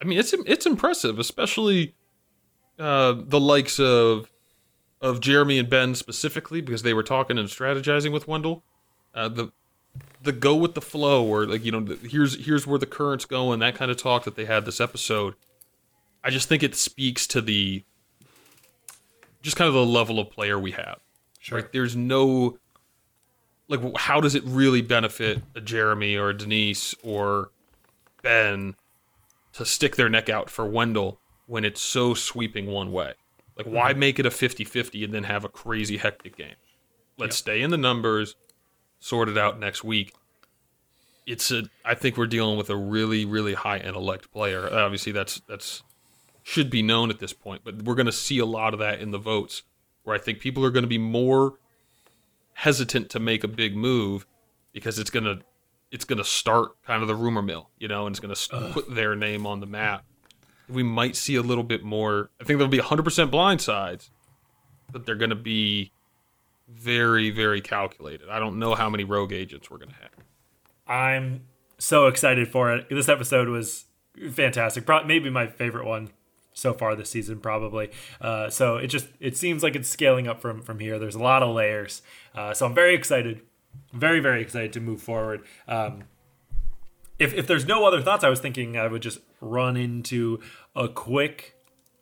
I 0.00 0.04
mean, 0.04 0.18
it's 0.18 0.32
it's 0.32 0.66
impressive, 0.66 1.18
especially 1.18 1.94
uh, 2.78 3.14
the 3.16 3.40
likes 3.40 3.78
of 3.78 4.30
of 5.00 5.20
Jeremy 5.20 5.58
and 5.58 5.68
Ben 5.68 5.94
specifically 5.94 6.60
because 6.60 6.82
they 6.82 6.94
were 6.94 7.02
talking 7.02 7.38
and 7.38 7.48
strategizing 7.48 8.12
with 8.12 8.26
Wendell. 8.26 8.62
Uh, 9.14 9.28
the 9.28 9.52
the 10.22 10.32
go 10.32 10.54
with 10.56 10.74
the 10.74 10.80
flow, 10.80 11.24
or 11.24 11.46
like 11.46 11.64
you 11.64 11.72
know, 11.72 11.80
the, 11.80 12.08
here's 12.08 12.44
here's 12.44 12.66
where 12.66 12.78
the 12.78 12.86
current's 12.86 13.24
going. 13.24 13.60
That 13.60 13.74
kind 13.74 13.90
of 13.90 13.96
talk 13.96 14.24
that 14.24 14.36
they 14.36 14.44
had 14.46 14.64
this 14.64 14.80
episode. 14.80 15.34
I 16.22 16.30
just 16.30 16.48
think 16.48 16.62
it 16.62 16.74
speaks 16.74 17.26
to 17.28 17.40
the 17.40 17.84
just 19.42 19.56
kind 19.56 19.68
of 19.68 19.74
the 19.74 19.84
level 19.84 20.18
of 20.18 20.30
player 20.30 20.58
we 20.58 20.72
have. 20.72 20.98
Sure. 21.38 21.58
Like, 21.58 21.72
there's 21.72 21.94
no 21.94 22.56
like, 23.68 23.80
how 23.96 24.20
does 24.20 24.34
it 24.34 24.42
really 24.44 24.82
benefit 24.82 25.42
a 25.54 25.60
Jeremy 25.60 26.16
or 26.16 26.30
a 26.30 26.36
Denise 26.36 26.94
or 27.02 27.50
Ben 28.24 28.74
to 29.52 29.64
stick 29.64 29.94
their 29.94 30.08
neck 30.08 30.28
out 30.28 30.50
for 30.50 30.66
Wendell 30.66 31.20
when 31.46 31.64
it's 31.64 31.80
so 31.80 32.14
sweeping 32.14 32.66
one 32.66 32.90
way? 32.90 33.14
Like, 33.56 33.66
why 33.66 33.92
mhm. 33.92 33.98
make 33.98 34.18
it 34.18 34.26
a 34.26 34.30
50 34.30 34.64
50 34.64 35.04
and 35.04 35.14
then 35.14 35.24
have 35.24 35.44
a 35.44 35.48
crazy 35.48 35.98
hectic 35.98 36.36
game? 36.36 36.56
Let's 37.16 37.36
stay 37.36 37.62
in 37.62 37.70
the 37.70 37.78
numbers, 37.78 38.34
sort 38.98 39.28
it 39.28 39.38
out 39.38 39.60
next 39.60 39.84
week. 39.84 40.12
It's 41.26 41.52
a. 41.52 41.62
I 41.84 41.94
think 41.94 42.16
we're 42.16 42.26
dealing 42.26 42.58
with 42.58 42.68
a 42.68 42.76
really, 42.76 43.24
really 43.24 43.54
high 43.54 43.78
intellect 43.78 44.32
player. 44.32 44.68
Obviously, 44.70 45.12
that's 45.12 45.40
that's 45.48 45.84
should 46.42 46.68
be 46.68 46.82
known 46.82 47.10
at 47.10 47.20
this 47.20 47.32
point, 47.32 47.62
but 47.64 47.82
we're 47.82 47.94
going 47.94 48.06
to 48.06 48.12
see 48.12 48.38
a 48.38 48.44
lot 48.44 48.74
of 48.74 48.80
that 48.80 49.00
in 49.00 49.12
the 49.12 49.18
votes, 49.18 49.62
where 50.02 50.14
I 50.14 50.18
think 50.18 50.40
people 50.40 50.64
are 50.64 50.70
going 50.70 50.82
to 50.82 50.88
be 50.88 50.98
more 50.98 51.54
hesitant 52.54 53.10
to 53.10 53.20
make 53.20 53.44
a 53.44 53.48
big 53.48 53.76
move 53.76 54.26
because 54.72 54.98
it's 54.98 55.10
going 55.10 55.24
to 55.24 55.40
it's 55.94 56.04
going 56.04 56.18
to 56.18 56.24
start 56.24 56.72
kind 56.84 57.02
of 57.02 57.08
the 57.08 57.14
rumor 57.14 57.40
mill, 57.40 57.70
you 57.78 57.86
know, 57.86 58.06
and 58.06 58.12
it's 58.12 58.20
going 58.20 58.34
to 58.34 58.72
put 58.72 58.92
their 58.92 59.14
name 59.14 59.46
on 59.46 59.60
the 59.60 59.66
map. 59.66 60.04
We 60.68 60.82
might 60.82 61.14
see 61.14 61.36
a 61.36 61.40
little 61.40 61.62
bit 61.62 61.84
more. 61.84 62.30
I 62.40 62.44
think 62.44 62.58
there'll 62.58 62.68
be 62.68 62.78
100% 62.78 63.30
blindsides, 63.30 64.10
but 64.90 65.06
they're 65.06 65.14
going 65.14 65.30
to 65.30 65.36
be 65.36 65.92
very, 66.68 67.30
very 67.30 67.60
calculated. 67.60 68.28
I 68.28 68.40
don't 68.40 68.58
know 68.58 68.74
how 68.74 68.90
many 68.90 69.04
rogue 69.04 69.32
agents 69.32 69.70
we're 69.70 69.78
going 69.78 69.90
to 69.90 69.96
have. 69.96 70.10
I'm 70.88 71.42
so 71.78 72.08
excited 72.08 72.48
for 72.48 72.74
it. 72.74 72.88
This 72.90 73.08
episode 73.08 73.48
was 73.48 73.84
fantastic. 74.32 74.86
Pro- 74.86 75.04
maybe 75.04 75.30
my 75.30 75.46
favorite 75.46 75.86
one 75.86 76.10
so 76.54 76.72
far 76.72 76.96
this 76.96 77.10
season, 77.10 77.38
probably. 77.38 77.92
Uh, 78.20 78.50
so 78.50 78.78
it 78.78 78.88
just 78.88 79.06
it 79.20 79.36
seems 79.36 79.62
like 79.62 79.76
it's 79.76 79.88
scaling 79.88 80.26
up 80.26 80.40
from 80.40 80.60
from 80.60 80.80
here. 80.80 80.98
There's 80.98 81.14
a 81.14 81.22
lot 81.22 81.44
of 81.44 81.54
layers. 81.54 82.02
Uh, 82.34 82.52
so 82.52 82.66
I'm 82.66 82.74
very 82.74 82.94
excited, 82.96 83.42
very 83.92 84.20
very 84.20 84.42
excited 84.42 84.72
to 84.74 84.80
move 84.80 85.02
forward. 85.02 85.42
Um, 85.68 86.04
if 87.18 87.34
if 87.34 87.46
there's 87.46 87.66
no 87.66 87.86
other 87.86 88.02
thoughts, 88.02 88.24
I 88.24 88.28
was 88.28 88.40
thinking 88.40 88.76
I 88.76 88.86
would 88.88 89.02
just 89.02 89.18
run 89.40 89.76
into 89.76 90.40
a 90.74 90.88
quick 90.88 91.56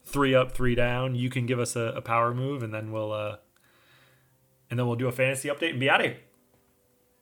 three 0.04 0.34
up, 0.34 0.52
three 0.52 0.74
down. 0.74 1.14
You 1.14 1.30
can 1.30 1.46
give 1.46 1.60
us 1.60 1.76
a, 1.76 1.92
a 1.96 2.00
power 2.00 2.34
move, 2.34 2.62
and 2.62 2.72
then 2.72 2.92
we'll 2.92 3.12
uh, 3.12 3.36
and 4.70 4.78
then 4.78 4.86
we'll 4.86 4.96
do 4.96 5.08
a 5.08 5.12
fantasy 5.12 5.48
update 5.48 5.70
and 5.70 5.80
be 5.80 5.90
out 5.90 6.00
of 6.00 6.06
here. 6.06 6.16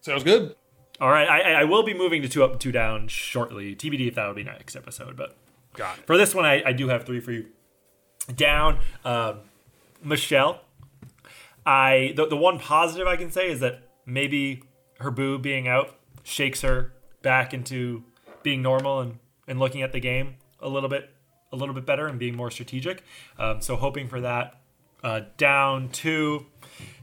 Sounds 0.00 0.24
good. 0.24 0.54
All 1.00 1.10
right, 1.10 1.28
I, 1.28 1.62
I 1.62 1.64
will 1.64 1.82
be 1.82 1.94
moving 1.94 2.20
to 2.22 2.28
two 2.28 2.44
up, 2.44 2.60
two 2.60 2.72
down 2.72 3.08
shortly. 3.08 3.74
TBD 3.74 4.08
if 4.08 4.14
that 4.16 4.26
would 4.26 4.36
be 4.36 4.44
next 4.44 4.76
episode, 4.76 5.16
but 5.16 5.34
Got 5.74 5.98
it. 5.98 6.06
for 6.06 6.18
this 6.18 6.34
one, 6.34 6.44
I, 6.44 6.62
I 6.64 6.72
do 6.72 6.88
have 6.88 7.04
three 7.04 7.20
for 7.20 7.32
you. 7.32 7.46
Down, 8.34 8.78
um, 9.04 9.40
Michelle. 10.02 10.60
I 11.64 12.12
the, 12.16 12.26
the 12.26 12.36
one 12.36 12.58
positive 12.58 13.06
I 13.06 13.16
can 13.16 13.30
say 13.30 13.50
is 13.50 13.60
that 13.60 13.82
maybe 14.12 14.62
her 15.00 15.10
boo 15.10 15.38
being 15.38 15.68
out 15.68 15.96
shakes 16.22 16.62
her 16.62 16.92
back 17.22 17.54
into 17.54 18.04
being 18.42 18.62
normal 18.62 19.00
and, 19.00 19.18
and 19.46 19.58
looking 19.58 19.82
at 19.82 19.92
the 19.92 20.00
game 20.00 20.34
a 20.60 20.68
little 20.68 20.88
bit 20.88 21.10
a 21.52 21.56
little 21.56 21.74
bit 21.74 21.84
better 21.84 22.06
and 22.06 22.18
being 22.18 22.36
more 22.36 22.50
strategic. 22.50 23.02
Um, 23.38 23.60
so 23.60 23.76
hoping 23.76 24.08
for 24.08 24.20
that. 24.20 24.60
Uh, 25.02 25.22
down 25.36 25.88
to 25.88 26.46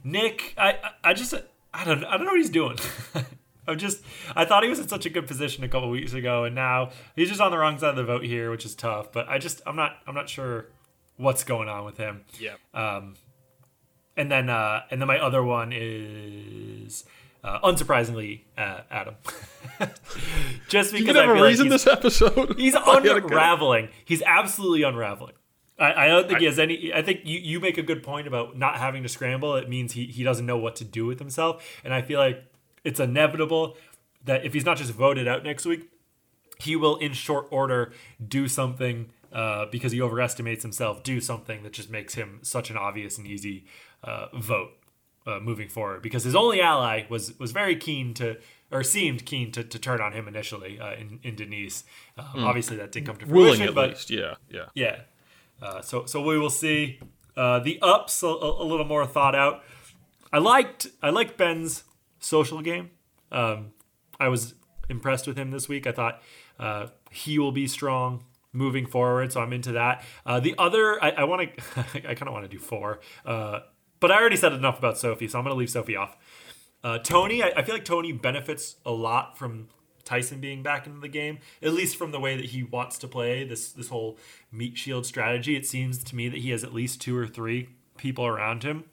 Nick. 0.03 0.53
I 0.57 0.77
I 1.03 1.13
just 1.13 1.33
I 1.73 1.83
don't 1.83 2.03
I 2.05 2.17
don't 2.17 2.25
know 2.25 2.31
what 2.31 2.39
he's 2.39 2.49
doing. 2.49 2.77
I'm 3.67 3.77
just 3.77 4.01
I 4.35 4.45
thought 4.45 4.63
he 4.63 4.69
was 4.69 4.79
in 4.79 4.87
such 4.87 5.05
a 5.05 5.09
good 5.09 5.27
position 5.27 5.63
a 5.63 5.67
couple 5.67 5.89
weeks 5.89 6.13
ago, 6.13 6.45
and 6.45 6.55
now 6.55 6.91
he's 7.15 7.27
just 7.27 7.41
on 7.41 7.51
the 7.51 7.57
wrong 7.57 7.77
side 7.79 7.89
of 7.89 7.95
the 7.95 8.03
vote 8.03 8.23
here, 8.23 8.49
which 8.51 8.65
is 8.65 8.75
tough. 8.75 9.11
But 9.11 9.27
I 9.27 9.39
just 9.39 9.61
I'm 9.65 9.75
not 9.75 9.97
I'm 10.07 10.15
not 10.15 10.29
sure 10.29 10.67
what's 11.17 11.43
going 11.43 11.67
on 11.67 11.83
with 11.83 11.97
him. 11.97 12.23
Yeah. 12.39 12.53
Um, 12.73 13.15
and 14.17 14.29
then 14.31 14.49
uh, 14.49 14.81
and 14.91 14.99
then 14.99 15.07
my 15.07 15.19
other 15.19 15.43
one 15.43 15.71
is 15.73 17.05
uh, 17.43 17.59
unsurprisingly 17.61 18.41
uh, 18.57 18.81
Adam. 18.91 19.15
just 20.67 20.91
because 20.91 21.15
I 21.15 21.25
feel 21.25 21.35
like 21.35 21.43
reason 21.43 21.67
he's- 21.67 21.83
this 21.83 21.93
episode. 21.93 22.55
He's 22.57 22.75
I 22.75 22.97
unraveling. 22.97 23.89
He's 24.03 24.21
absolutely 24.23 24.83
unraveling. 24.83 25.33
I, 25.79 26.05
I 26.05 26.07
don't 26.07 26.27
think 26.27 26.39
he 26.39 26.45
has 26.45 26.57
any. 26.57 26.91
I 26.91 27.03
think 27.03 27.21
you, 27.23 27.37
you 27.37 27.59
make 27.59 27.77
a 27.77 27.83
good 27.83 28.01
point 28.01 28.27
about 28.27 28.57
not 28.57 28.77
having 28.77 29.03
to 29.03 29.09
scramble. 29.09 29.55
It 29.55 29.69
means 29.69 29.93
he, 29.93 30.07
he 30.07 30.23
doesn't 30.23 30.45
know 30.45 30.57
what 30.57 30.75
to 30.77 30.83
do 30.83 31.05
with 31.05 31.19
himself. 31.19 31.63
And 31.83 31.93
I 31.93 32.01
feel 32.01 32.19
like 32.19 32.43
it's 32.83 32.99
inevitable 32.99 33.77
that 34.25 34.43
if 34.43 34.53
he's 34.53 34.65
not 34.65 34.77
just 34.77 34.91
voted 34.91 35.27
out 35.27 35.43
next 35.43 35.67
week, 35.67 35.87
he 36.59 36.75
will, 36.75 36.95
in 36.97 37.13
short 37.13 37.47
order, 37.51 37.93
do 38.27 38.47
something 38.47 39.11
uh, 39.31 39.67
because 39.67 39.91
he 39.91 40.01
overestimates 40.01 40.63
himself, 40.63 41.03
do 41.03 41.21
something 41.21 41.61
that 41.61 41.73
just 41.73 41.91
makes 41.91 42.15
him 42.15 42.39
such 42.41 42.71
an 42.71 42.77
obvious 42.77 43.19
and 43.19 43.27
easy 43.27 43.65
uh, 44.03 44.27
vote 44.33 44.71
uh, 45.25 45.39
moving 45.39 45.69
forward. 45.69 46.01
Because 46.01 46.23
his 46.23 46.35
only 46.35 46.61
ally 46.61 47.05
was 47.09 47.37
was 47.39 47.51
very 47.51 47.75
keen 47.75 48.13
to, 48.15 48.37
or 48.71 48.83
seemed 48.83 49.25
keen 49.25 49.51
to, 49.51 49.63
to 49.63 49.79
turn 49.79 50.01
on 50.01 50.13
him 50.13 50.27
initially 50.27 50.79
uh, 50.79 50.93
in, 50.93 51.19
in 51.23 51.35
Denise. 51.35 51.83
Um, 52.17 52.43
Obviously, 52.43 52.77
that 52.77 52.91
didn't 52.91 53.07
come 53.07 53.17
to 53.17 53.25
fruition, 53.25 53.67
at 53.67 53.75
but 53.75 53.89
least. 53.89 54.09
Yeah. 54.09 54.35
Yeah. 54.49 54.65
yeah. 54.73 55.01
Uh, 55.61 55.81
so 55.81 56.05
so 56.05 56.21
we 56.21 56.37
will 56.37 56.49
see. 56.49 56.99
Uh, 57.35 57.59
the 57.59 57.77
ups 57.83 58.23
a, 58.23 58.27
a 58.27 58.65
little 58.65 58.85
more 58.85 59.05
thought 59.05 59.35
out. 59.35 59.63
I 60.33 60.39
liked 60.39 60.87
I 61.03 61.11
liked 61.11 61.37
Ben's 61.37 61.83
social 62.19 62.61
game. 62.61 62.89
Um, 63.31 63.73
I 64.19 64.27
was 64.29 64.55
impressed 64.89 65.27
with 65.27 65.37
him 65.37 65.51
this 65.51 65.69
week. 65.69 65.85
I 65.85 65.91
thought 65.91 66.21
uh, 66.59 66.87
he 67.11 67.37
will 67.39 67.51
be 67.51 67.67
strong 67.67 68.23
moving 68.53 68.85
forward, 68.85 69.31
so 69.31 69.41
I'm 69.41 69.53
into 69.53 69.73
that. 69.73 70.03
Uh, 70.25 70.39
the 70.39 70.55
other 70.57 71.03
I, 71.03 71.11
I 71.11 71.23
want 71.25 71.55
to 71.55 71.79
I 72.09 72.15
kind 72.15 72.27
of 72.27 72.33
want 72.33 72.45
to 72.45 72.49
do 72.49 72.59
four, 72.59 72.99
uh, 73.25 73.59
but 73.99 74.11
I 74.11 74.15
already 74.15 74.37
said 74.37 74.53
enough 74.53 74.77
about 74.77 74.97
Sophie, 74.97 75.27
so 75.27 75.39
I'm 75.39 75.45
going 75.45 75.53
to 75.53 75.59
leave 75.59 75.69
Sophie 75.69 75.95
off. 75.95 76.17
Uh, 76.83 76.99
Tony, 76.99 77.43
I, 77.43 77.51
I 77.57 77.63
feel 77.63 77.75
like 77.75 77.85
Tony 77.85 78.11
benefits 78.11 78.75
a 78.85 78.91
lot 78.91 79.37
from 79.37 79.69
Tyson 80.05 80.39
being 80.39 80.63
back 80.63 80.87
into 80.87 80.99
the 80.99 81.09
game, 81.09 81.39
at 81.61 81.73
least 81.73 81.97
from 81.97 82.11
the 82.11 82.19
way 82.19 82.37
that 82.37 82.45
he 82.45 82.63
wants 82.63 82.97
to 82.99 83.07
play 83.07 83.43
this 83.43 83.71
this 83.71 83.89
whole 83.89 84.17
meat 84.51 84.77
shield 84.77 85.05
strategy. 85.05 85.55
It 85.55 85.65
seems 85.65 86.03
to 86.03 86.15
me 86.15 86.29
that 86.29 86.39
he 86.39 86.51
has 86.51 86.63
at 86.63 86.73
least 86.73 87.01
two 87.01 87.17
or 87.17 87.27
three 87.27 87.69
people 87.97 88.25
around 88.25 88.63
him 88.63 88.85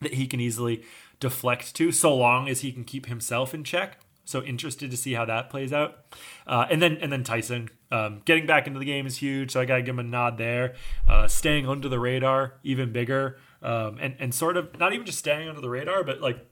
that 0.00 0.14
he 0.14 0.26
can 0.26 0.40
easily 0.40 0.82
deflect 1.20 1.76
to, 1.76 1.92
so 1.92 2.14
long 2.14 2.48
as 2.48 2.60
he 2.60 2.72
can 2.72 2.82
keep 2.82 3.06
himself 3.06 3.54
in 3.54 3.62
check. 3.62 3.98
So 4.24 4.42
interested 4.42 4.90
to 4.90 4.96
see 4.96 5.12
how 5.14 5.24
that 5.26 5.50
plays 5.50 5.72
out. 5.72 5.98
Uh, 6.46 6.66
and 6.70 6.82
then 6.82 6.96
and 7.00 7.12
then 7.12 7.22
Tyson 7.22 7.68
um, 7.90 8.22
getting 8.24 8.46
back 8.46 8.66
into 8.66 8.78
the 8.78 8.84
game 8.84 9.06
is 9.06 9.18
huge. 9.18 9.52
So 9.52 9.60
I 9.60 9.64
gotta 9.64 9.82
give 9.82 9.94
him 9.94 10.00
a 10.00 10.08
nod 10.08 10.38
there. 10.38 10.74
Uh, 11.08 11.28
staying 11.28 11.68
under 11.68 11.88
the 11.88 11.98
radar 11.98 12.54
even 12.64 12.92
bigger. 12.92 13.38
Um, 13.62 13.98
and 14.00 14.16
and 14.18 14.34
sort 14.34 14.56
of 14.56 14.78
not 14.78 14.92
even 14.92 15.06
just 15.06 15.18
staying 15.18 15.48
under 15.48 15.60
the 15.60 15.70
radar, 15.70 16.02
but 16.02 16.20
like 16.20 16.46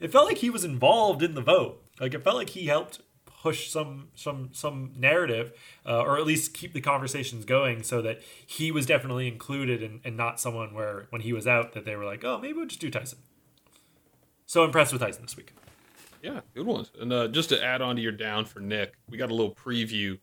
it 0.00 0.12
felt 0.12 0.26
like 0.26 0.38
he 0.38 0.50
was 0.50 0.64
involved 0.64 1.22
in 1.22 1.34
the 1.34 1.40
vote. 1.40 1.82
Like 2.00 2.14
it 2.14 2.22
felt 2.22 2.36
like 2.36 2.50
he 2.50 2.66
helped 2.66 3.00
push 3.26 3.68
some 3.68 4.08
some 4.14 4.50
some 4.52 4.92
narrative, 4.96 5.52
uh, 5.86 6.00
or 6.00 6.16
at 6.16 6.26
least 6.26 6.54
keep 6.54 6.72
the 6.72 6.80
conversations 6.80 7.44
going, 7.44 7.82
so 7.82 8.00
that 8.02 8.20
he 8.46 8.70
was 8.70 8.86
definitely 8.86 9.28
included 9.28 9.82
and, 9.82 10.00
and 10.04 10.16
not 10.16 10.40
someone 10.40 10.72
where 10.74 11.06
when 11.10 11.22
he 11.22 11.32
was 11.32 11.46
out 11.46 11.72
that 11.74 11.84
they 11.84 11.96
were 11.96 12.04
like, 12.04 12.24
oh, 12.24 12.38
maybe 12.38 12.54
we'll 12.54 12.66
just 12.66 12.80
do 12.80 12.90
Tyson. 12.90 13.18
So 14.46 14.64
impressed 14.64 14.92
with 14.92 15.02
Tyson 15.02 15.22
this 15.22 15.36
week. 15.36 15.52
Yeah, 16.22 16.40
good 16.54 16.66
ones. 16.66 16.90
And 16.98 17.12
uh, 17.12 17.28
just 17.28 17.50
to 17.50 17.62
add 17.62 17.82
on 17.82 17.96
to 17.96 18.02
your 18.02 18.12
down 18.12 18.46
for 18.46 18.60
Nick, 18.60 18.94
we 19.10 19.18
got 19.18 19.30
a 19.30 19.34
little 19.34 19.54
preview 19.54 20.18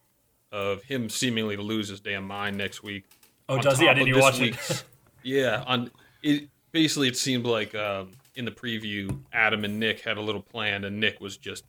of 0.51 0.81
him 0.83 1.09
seemingly 1.09 1.55
to 1.55 1.61
lose 1.61 1.89
his 1.89 1.99
damn 1.99 2.25
mind 2.25 2.57
next 2.57 2.81
week. 2.81 3.05
Oh, 3.47 3.59
does 3.59 3.79
he? 3.79 3.87
I 3.87 3.93
didn't 3.93 4.09
even 4.09 4.21
watch 4.21 4.41
it. 4.41 4.83
yeah, 5.23 5.63
on 5.67 5.91
it. 6.23 6.49
Basically, 6.71 7.09
it 7.09 7.17
seemed 7.17 7.45
like 7.45 7.75
um, 7.75 8.11
in 8.35 8.45
the 8.45 8.51
preview, 8.51 9.19
Adam 9.33 9.65
and 9.65 9.77
Nick 9.77 9.99
had 9.99 10.17
a 10.17 10.21
little 10.21 10.41
plan, 10.41 10.85
and 10.85 11.01
Nick 11.01 11.19
was 11.19 11.35
just, 11.35 11.65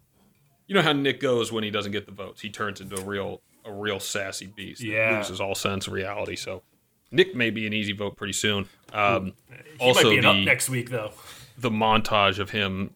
you 0.68 0.76
know 0.76 0.82
how 0.82 0.92
Nick 0.92 1.18
goes 1.18 1.50
when 1.50 1.64
he 1.64 1.70
doesn't 1.70 1.90
get 1.90 2.06
the 2.06 2.12
votes. 2.12 2.40
He 2.40 2.50
turns 2.50 2.80
into 2.80 3.00
a 3.00 3.04
real, 3.04 3.40
a 3.64 3.72
real 3.72 3.98
sassy 3.98 4.46
beast. 4.46 4.80
Yeah, 4.80 5.16
loses 5.16 5.40
all 5.40 5.56
sense 5.56 5.88
of 5.88 5.92
reality. 5.92 6.36
So 6.36 6.62
Nick 7.10 7.34
may 7.34 7.50
be 7.50 7.66
an 7.66 7.72
easy 7.72 7.92
vote 7.92 8.16
pretty 8.16 8.32
soon. 8.32 8.68
Um, 8.92 9.32
also, 9.80 10.10
the, 10.10 10.24
up 10.24 10.36
next 10.36 10.68
week 10.68 10.90
though. 10.90 11.10
The 11.58 11.70
montage 11.70 12.38
of 12.38 12.50
him 12.50 12.94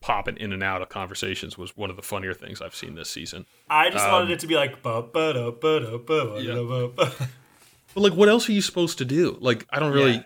popping 0.00 0.36
in 0.36 0.52
and 0.52 0.62
out 0.62 0.82
of 0.82 0.90
conversations 0.90 1.56
was 1.56 1.74
one 1.76 1.88
of 1.88 1.96
the 1.96 2.02
funnier 2.02 2.34
things 2.34 2.60
I've 2.60 2.74
seen 2.74 2.96
this 2.96 3.10
season. 3.10 3.46
I 3.70 3.88
just 3.88 4.04
um, 4.04 4.12
wanted 4.12 4.30
it 4.32 4.40
to 4.40 4.46
be 4.46 4.56
like, 4.56 4.82
ba, 4.82 5.02
ba, 5.02 5.32
da, 5.32 5.50
ba, 5.50 5.80
da, 5.80 5.96
ba, 5.96 6.38
yeah. 6.42 6.88
but 6.96 8.00
like, 8.00 8.12
what 8.12 8.28
else 8.28 8.46
are 8.48 8.52
you 8.52 8.62
supposed 8.62 8.98
to 8.98 9.06
do? 9.06 9.38
Like, 9.40 9.66
I 9.70 9.78
don't 9.78 9.92
really. 9.92 10.12
Yeah. 10.12 10.22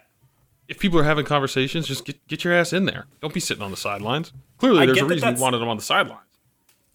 If 0.71 0.79
people 0.79 1.01
are 1.01 1.05
having 1.05 1.27
conversations, 1.27 1.89
just 1.89 2.05
get 2.05 2.27
get 2.29 2.45
your 2.45 2.55
ass 2.55 2.73
in 2.73 2.85
there. 2.85 3.07
Don't 3.21 3.35
be 3.35 3.41
sitting 3.41 3.63
on 3.63 3.73
the 3.73 3.77
sidelines. 3.77 4.33
Clearly, 4.57 4.87
there's 4.87 4.99
a 4.99 5.05
reason 5.05 5.35
you 5.35 5.43
wanted 5.43 5.59
them 5.59 5.69
on 5.69 5.77
the 5.77 5.83
sidelines. 5.83 6.23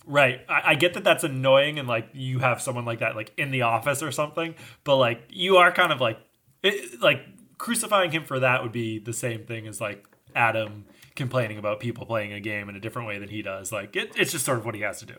Right. 0.08 0.42
I, 0.48 0.62
I, 0.66 0.76
get 0.76 0.94
that 0.94 1.04
that's 1.04 1.24
annoying 1.24 1.80
and 1.80 1.88
like 1.88 2.10
you 2.14 2.40
have 2.40 2.62
someone 2.62 2.86
like 2.86 3.00
that 3.00 3.16
like 3.16 3.34
in 3.38 3.52
the 3.52 3.64
office 3.64 4.04
or 4.04 4.12
something, 4.12 4.56
but 4.84 4.98
like 4.98 5.24
you 5.30 5.58
are 5.58 5.72
kind 5.72 5.92
of 5.92 6.00
like 6.00 6.20
it, 6.64 7.02
like 7.02 7.22
crucifying 7.58 8.12
him 8.12 8.24
for 8.24 8.40
that 8.40 8.62
would 8.64 8.72
be 8.72 9.00
the 9.00 9.14
same 9.14 9.46
thing 9.46 9.68
as 9.68 9.82
like 9.82 10.08
Adam 10.36 10.86
complaining 11.16 11.58
about 11.58 11.80
people 11.80 12.06
playing 12.06 12.34
a 12.34 12.40
game 12.40 12.70
in 12.70 12.76
a 12.76 12.80
different 12.80 13.08
way 13.08 13.18
than 13.18 13.30
he 13.30 13.42
does. 13.42 13.72
Like 13.72 13.96
it, 13.96 14.14
it's 14.16 14.32
just 14.32 14.46
sort 14.46 14.60
of 14.60 14.66
what 14.66 14.76
he 14.76 14.82
has 14.82 15.00
to 15.00 15.06
do. 15.06 15.16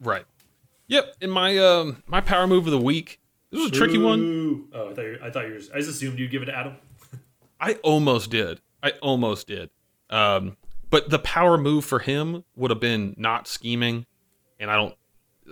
Right. 0.00 0.24
Yep. 0.86 1.16
In 1.20 1.30
my 1.30 1.58
um 1.58 2.02
my 2.06 2.20
power 2.20 2.46
move 2.46 2.66
of 2.66 2.72
the 2.72 2.80
week, 2.80 3.20
this 3.50 3.60
was 3.60 3.70
a 3.70 3.74
tricky 3.74 3.98
Ooh. 3.98 4.06
one. 4.06 4.64
Oh, 4.72 4.90
I 4.90 4.94
thought 4.94 5.02
you, 5.02 5.18
I 5.22 5.30
thought 5.30 5.46
you 5.46 5.54
were, 5.54 5.60
I 5.74 5.78
just 5.78 5.90
assumed 5.90 6.18
you'd 6.18 6.30
give 6.30 6.42
it 6.42 6.46
to 6.46 6.56
Adam. 6.56 6.76
I 7.62 7.74
almost 7.74 8.30
did. 8.30 8.60
I 8.82 8.90
almost 9.00 9.46
did. 9.46 9.70
Um, 10.10 10.56
but 10.90 11.08
the 11.08 11.20
power 11.20 11.56
move 11.56 11.84
for 11.84 12.00
him 12.00 12.44
would 12.56 12.70
have 12.72 12.80
been 12.80 13.14
not 13.16 13.46
scheming, 13.46 14.04
and 14.58 14.70
I 14.70 14.76
don't. 14.76 14.94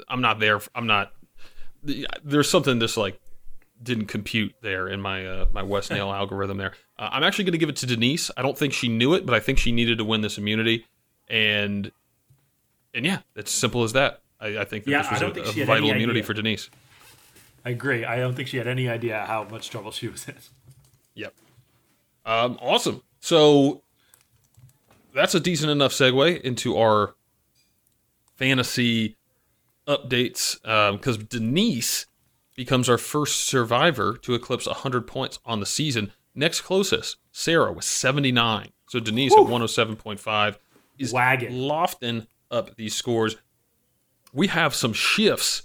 I'm 0.09 0.21
not 0.21 0.41
there. 0.41 0.61
I'm 0.75 0.87
not. 0.87 1.13
There's 2.23 2.51
something 2.51 2.81
just 2.81 2.97
like 2.97 3.19
didn't 3.83 4.07
compute 4.07 4.55
there 4.61 4.89
in 4.89 5.01
my 5.01 5.25
uh, 5.25 5.47
my 5.53 5.63
West 5.63 5.91
Nail 5.93 6.13
algorithm 6.13 6.59
there. 6.59 6.73
Uh, 6.99 7.09
I'm 7.13 7.23
actually 7.23 7.45
going 7.45 7.53
to 7.53 7.59
give 7.59 7.69
it 7.69 7.77
to 7.77 7.87
Denise. 7.87 8.31
I 8.37 8.43
don't 8.43 8.59
think 8.59 8.73
she 8.73 8.89
knew 8.89 9.15
it, 9.15 9.25
but 9.25 9.35
I 9.35 9.41
think 9.41 9.59
she 9.59 9.73
needed 9.73 9.99
to 9.99 10.05
win 10.05 10.21
this 10.21 10.37
immunity, 10.37 10.87
and 11.29 11.93
and 12.93 13.07
yeah, 13.07 13.21
it's 13.37 13.53
simple 13.53 13.85
as 13.85 13.93
that. 13.93 14.21
I, 14.41 14.59
I 14.59 14.65
think 14.65 14.85
that 14.85 14.91
yeah, 14.91 15.03
this 15.03 15.23
was 15.23 15.57
a, 15.57 15.63
a 15.63 15.65
vital 15.65 15.91
immunity 15.91 16.23
for 16.23 16.35
Denise. 16.35 16.71
I 17.65 17.71
agree. 17.71 18.05
I 18.05 18.17
don't 18.17 18.35
think 18.35 18.49
she 18.49 18.57
had 18.57 18.67
any 18.67 18.89
idea 18.89 19.25
how 19.27 19.45
much 19.45 19.71
trouble 19.71 19.93
she 19.93 20.09
was 20.09 20.27
in. 20.27 20.35
Yep. 21.15 21.35
Um, 22.31 22.59
awesome. 22.63 23.03
So 23.19 23.83
that's 25.13 25.35
a 25.35 25.41
decent 25.41 25.73
enough 25.73 25.91
segue 25.91 26.41
into 26.43 26.79
our 26.79 27.17
fantasy 28.37 29.17
updates 29.89 30.55
because 30.63 31.17
um, 31.17 31.25
Denise 31.25 32.07
becomes 32.55 32.89
our 32.89 32.99
first 32.99 33.47
survivor 33.47 34.17
to 34.19 34.35
eclipse 34.35 34.67
100 34.67 35.09
points 35.09 35.41
on 35.45 35.59
the 35.59 35.67
season. 35.67 36.13
Next 36.35 36.61
closest, 36.61 37.17
Sarah 37.33 37.73
with 37.73 37.85
79. 37.85 38.69
So 38.89 39.01
Denise 39.01 39.33
Woo. 39.35 39.45
at 39.45 39.51
107.5 39.51 40.57
is 40.99 41.13
Wagon. 41.13 41.59
lofting 41.59 42.29
up 42.49 42.77
these 42.77 42.95
scores. 42.95 43.37
We 44.33 44.47
have 44.47 44.73
some 44.73 44.93
shifts, 44.93 45.63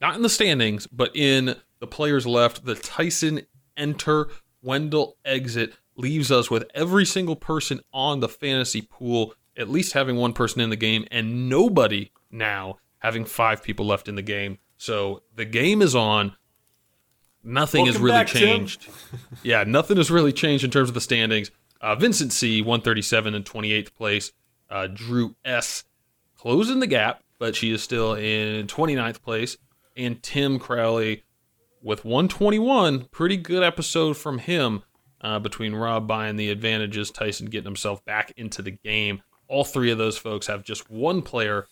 not 0.00 0.14
in 0.14 0.22
the 0.22 0.28
standings, 0.28 0.86
but 0.86 1.10
in 1.16 1.56
the 1.80 1.88
players 1.88 2.26
left. 2.28 2.64
The 2.64 2.76
Tyson 2.76 3.42
enter, 3.76 4.28
Wendell 4.62 5.16
exit 5.24 5.74
leaves 5.96 6.30
us 6.32 6.50
with 6.50 6.64
every 6.74 7.04
single 7.04 7.36
person 7.36 7.80
on 7.92 8.20
the 8.20 8.28
fantasy 8.28 8.82
pool 8.82 9.34
at 9.56 9.68
least 9.68 9.92
having 9.92 10.16
one 10.16 10.32
person 10.32 10.60
in 10.60 10.70
the 10.70 10.76
game, 10.76 11.06
and 11.10 11.48
nobody 11.48 12.10
now 12.30 12.78
having 12.98 13.24
five 13.24 13.62
people 13.62 13.86
left 13.86 14.08
in 14.08 14.14
the 14.14 14.22
game. 14.22 14.58
So 14.76 15.22
the 15.34 15.44
game 15.44 15.82
is 15.82 15.94
on. 15.94 16.36
Nothing 17.44 17.82
Welcome 17.82 17.94
has 17.94 18.02
really 18.02 18.18
back, 18.18 18.26
changed. 18.28 18.88
yeah, 19.42 19.64
nothing 19.64 19.96
has 19.96 20.10
really 20.10 20.32
changed 20.32 20.64
in 20.64 20.70
terms 20.70 20.88
of 20.88 20.94
the 20.94 21.00
standings. 21.00 21.50
Uh, 21.80 21.96
Vincent 21.96 22.32
C, 22.32 22.62
137 22.62 23.34
in 23.34 23.42
28th 23.42 23.94
place. 23.94 24.32
Uh, 24.70 24.86
Drew 24.86 25.34
S, 25.44 25.84
closing 26.36 26.78
the 26.78 26.86
gap, 26.86 27.22
but 27.38 27.56
she 27.56 27.72
is 27.72 27.82
still 27.82 28.14
in 28.14 28.66
29th 28.68 29.20
place. 29.22 29.58
And 29.96 30.22
Tim 30.22 30.58
Crowley 30.58 31.24
with 31.82 32.04
121. 32.04 33.06
Pretty 33.10 33.36
good 33.36 33.62
episode 33.62 34.16
from 34.16 34.38
him 34.38 34.82
uh, 35.20 35.38
between 35.38 35.74
Rob 35.74 36.06
buying 36.06 36.36
the 36.36 36.50
advantages, 36.50 37.10
Tyson 37.10 37.46
getting 37.46 37.66
himself 37.66 38.04
back 38.04 38.32
into 38.36 38.62
the 38.62 38.70
game. 38.70 39.22
All 39.48 39.64
three 39.64 39.90
of 39.90 39.98
those 39.98 40.18
folks 40.18 40.46
have 40.46 40.64
just 40.64 40.90
one 40.90 41.22
player 41.22 41.66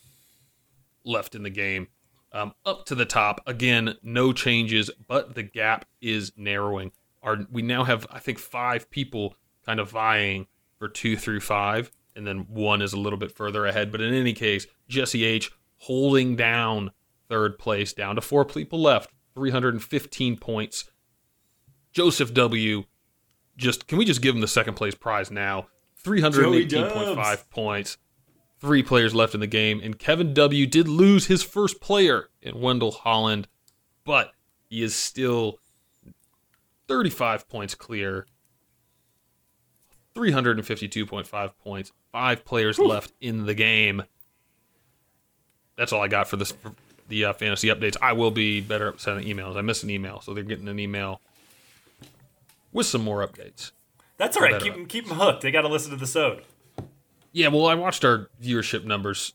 left 1.04 1.34
in 1.34 1.42
the 1.42 1.50
game. 1.50 1.88
Um, 2.32 2.54
up 2.64 2.86
to 2.86 2.94
the 2.94 3.04
top 3.04 3.40
again, 3.46 3.96
no 4.02 4.32
changes, 4.32 4.90
but 5.08 5.34
the 5.34 5.42
gap 5.42 5.84
is 6.00 6.32
narrowing. 6.36 6.92
Our 7.22 7.38
we 7.50 7.62
now 7.62 7.84
have 7.84 8.06
I 8.10 8.20
think 8.20 8.38
five 8.38 8.88
people 8.90 9.34
kind 9.66 9.80
of 9.80 9.90
vying 9.90 10.46
for 10.78 10.88
two 10.88 11.16
through 11.16 11.40
five, 11.40 11.90
and 12.14 12.26
then 12.26 12.46
one 12.48 12.82
is 12.82 12.92
a 12.92 13.00
little 13.00 13.18
bit 13.18 13.32
further 13.32 13.66
ahead. 13.66 13.90
But 13.90 14.00
in 14.00 14.14
any 14.14 14.32
case, 14.32 14.66
Jesse 14.88 15.24
H 15.24 15.50
holding 15.78 16.36
down 16.36 16.92
third 17.28 17.58
place, 17.58 17.92
down 17.92 18.14
to 18.14 18.20
four 18.20 18.44
people 18.44 18.80
left, 18.80 19.10
315 19.34 20.36
points. 20.36 20.90
Joseph 21.92 22.32
W. 22.34 22.84
Just 23.56 23.86
can 23.86 23.98
we 23.98 24.04
just 24.04 24.22
give 24.22 24.34
him 24.34 24.40
the 24.40 24.48
second 24.48 24.74
place 24.74 24.94
prize 24.94 25.30
now? 25.30 25.66
318.5 26.04 27.50
points 27.50 27.98
three 28.60 28.82
players 28.82 29.14
left 29.14 29.34
in 29.34 29.40
the 29.40 29.46
game, 29.46 29.80
and 29.82 29.98
Kevin 29.98 30.34
W. 30.34 30.66
did 30.66 30.86
lose 30.86 31.26
his 31.26 31.42
first 31.42 31.80
player 31.80 32.28
in 32.42 32.60
Wendell 32.60 32.92
Holland, 32.92 33.48
but 34.04 34.32
he 34.68 34.82
is 34.82 34.94
still 34.94 35.58
35 36.86 37.48
points 37.48 37.74
clear, 37.74 38.26
352.5 40.14 41.50
points, 41.58 41.92
five 42.12 42.44
players 42.44 42.76
Whew. 42.76 42.88
left 42.88 43.12
in 43.20 43.46
the 43.46 43.54
game. 43.54 44.02
That's 45.76 45.92
all 45.92 46.02
I 46.02 46.08
got 46.08 46.28
for 46.28 46.36
this 46.36 46.52
the 47.10 47.26
uh, 47.26 47.32
fantasy 47.34 47.68
updates. 47.68 47.96
I 48.00 48.14
will 48.14 48.30
be 48.30 48.60
better 48.60 48.88
at 48.88 49.00
sending 49.00 49.26
emails. 49.26 49.56
I 49.56 49.60
missed 49.60 49.82
an 49.82 49.90
email, 49.90 50.22
so 50.22 50.32
they're 50.32 50.42
getting 50.42 50.68
an 50.68 50.78
email 50.78 51.20
with 52.72 52.86
some 52.86 53.02
more 53.02 53.26
updates. 53.26 53.72
That's 54.16 54.36
all 54.36 54.42
right. 54.42 54.60
Keep 54.60 54.74
them, 54.74 54.86
keep 54.86 55.08
them 55.08 55.18
hooked. 55.18 55.42
They 55.42 55.50
got 55.50 55.62
to 55.62 55.68
listen 55.68 55.90
to 55.90 55.96
the 55.96 56.06
sode. 56.06 56.44
Yeah, 57.32 57.48
well, 57.48 57.66
I 57.66 57.74
watched 57.74 58.04
our 58.04 58.28
viewership 58.42 58.84
numbers 58.84 59.34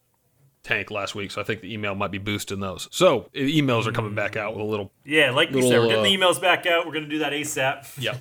tank 0.64 0.92
last 0.92 1.16
week, 1.16 1.32
so 1.32 1.40
I 1.40 1.44
think 1.44 1.62
the 1.62 1.74
email 1.74 1.96
might 1.96 2.12
be 2.12 2.18
boosting 2.18 2.60
those. 2.60 2.88
So 2.92 3.30
emails 3.34 3.88
are 3.88 3.92
coming 3.92 4.16
back 4.16 4.36
out 4.36 4.54
with 4.54 4.62
a 4.62 4.68
little. 4.68 4.92
Yeah, 5.06 5.32
like 5.32 5.52
little, 5.52 5.64
you 5.64 5.70
said, 5.70 5.80
we're 5.80 5.88
getting 5.88 6.00
uh, 6.00 6.04
the 6.04 6.18
emails 6.18 6.42
back 6.42 6.66
out. 6.66 6.86
We're 6.86 6.94
going 6.94 7.06
to 7.06 7.10
do 7.10 7.20
that 7.20 7.32
ASAP. 7.32 8.02
Yeah. 8.02 8.18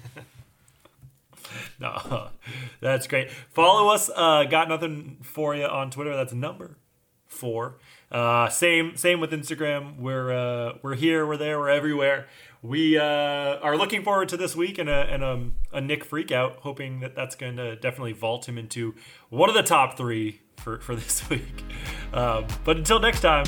no, 1.81 2.29
that's 2.81 3.07
great. 3.07 3.31
Follow 3.31 3.93
us. 3.93 4.11
Uh, 4.15 4.45
got 4.45 4.69
nothing 4.69 5.19
for 5.23 5.55
you 5.55 5.65
on 5.65 5.91
Twitter. 5.91 6.15
That's 6.15 6.33
number 6.33 6.77
four. 7.27 7.77
Uh, 8.15 8.49
same 8.49 8.97
same 8.97 9.19
with 9.19 9.33
Instagram. 9.33 9.99
We're 9.99 10.33
uh, 10.33 10.79
we're 10.83 10.95
here. 10.95 11.27
We're 11.27 11.37
there. 11.37 11.59
We're 11.59 11.71
everywhere. 11.71 12.29
we 12.63 12.97
uh, 12.97 13.03
are 13.03 13.77
looking 13.77 14.05
forward 14.05 14.29
to 14.29 14.37
this 14.37 14.55
week 14.55 14.79
and 14.79 14.89
a 14.89 15.13
and 15.13 15.25
a, 15.25 15.51
a 15.73 15.81
Nick 15.81 16.09
freakout, 16.09 16.59
hoping 16.59 17.01
that 17.01 17.17
that's 17.17 17.35
going 17.35 17.57
to 17.57 17.75
definitely 17.75 18.13
vault 18.13 18.49
him 18.49 18.57
into 18.57 18.95
one 19.31 19.49
of 19.49 19.57
the 19.57 19.65
top 19.65 19.97
three 19.97 20.41
for 20.59 20.79
for 20.79 20.95
this 21.05 21.29
week. 21.29 21.65
Um, 22.13 22.47
but 22.63 22.77
until 22.77 23.01
next 23.01 23.21
time, 23.21 23.47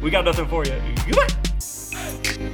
we 0.00 0.10
got 0.10 0.24
nothing 0.24 0.46
for 0.46 0.64
you. 0.64 0.80
Goodbye. 1.04 2.52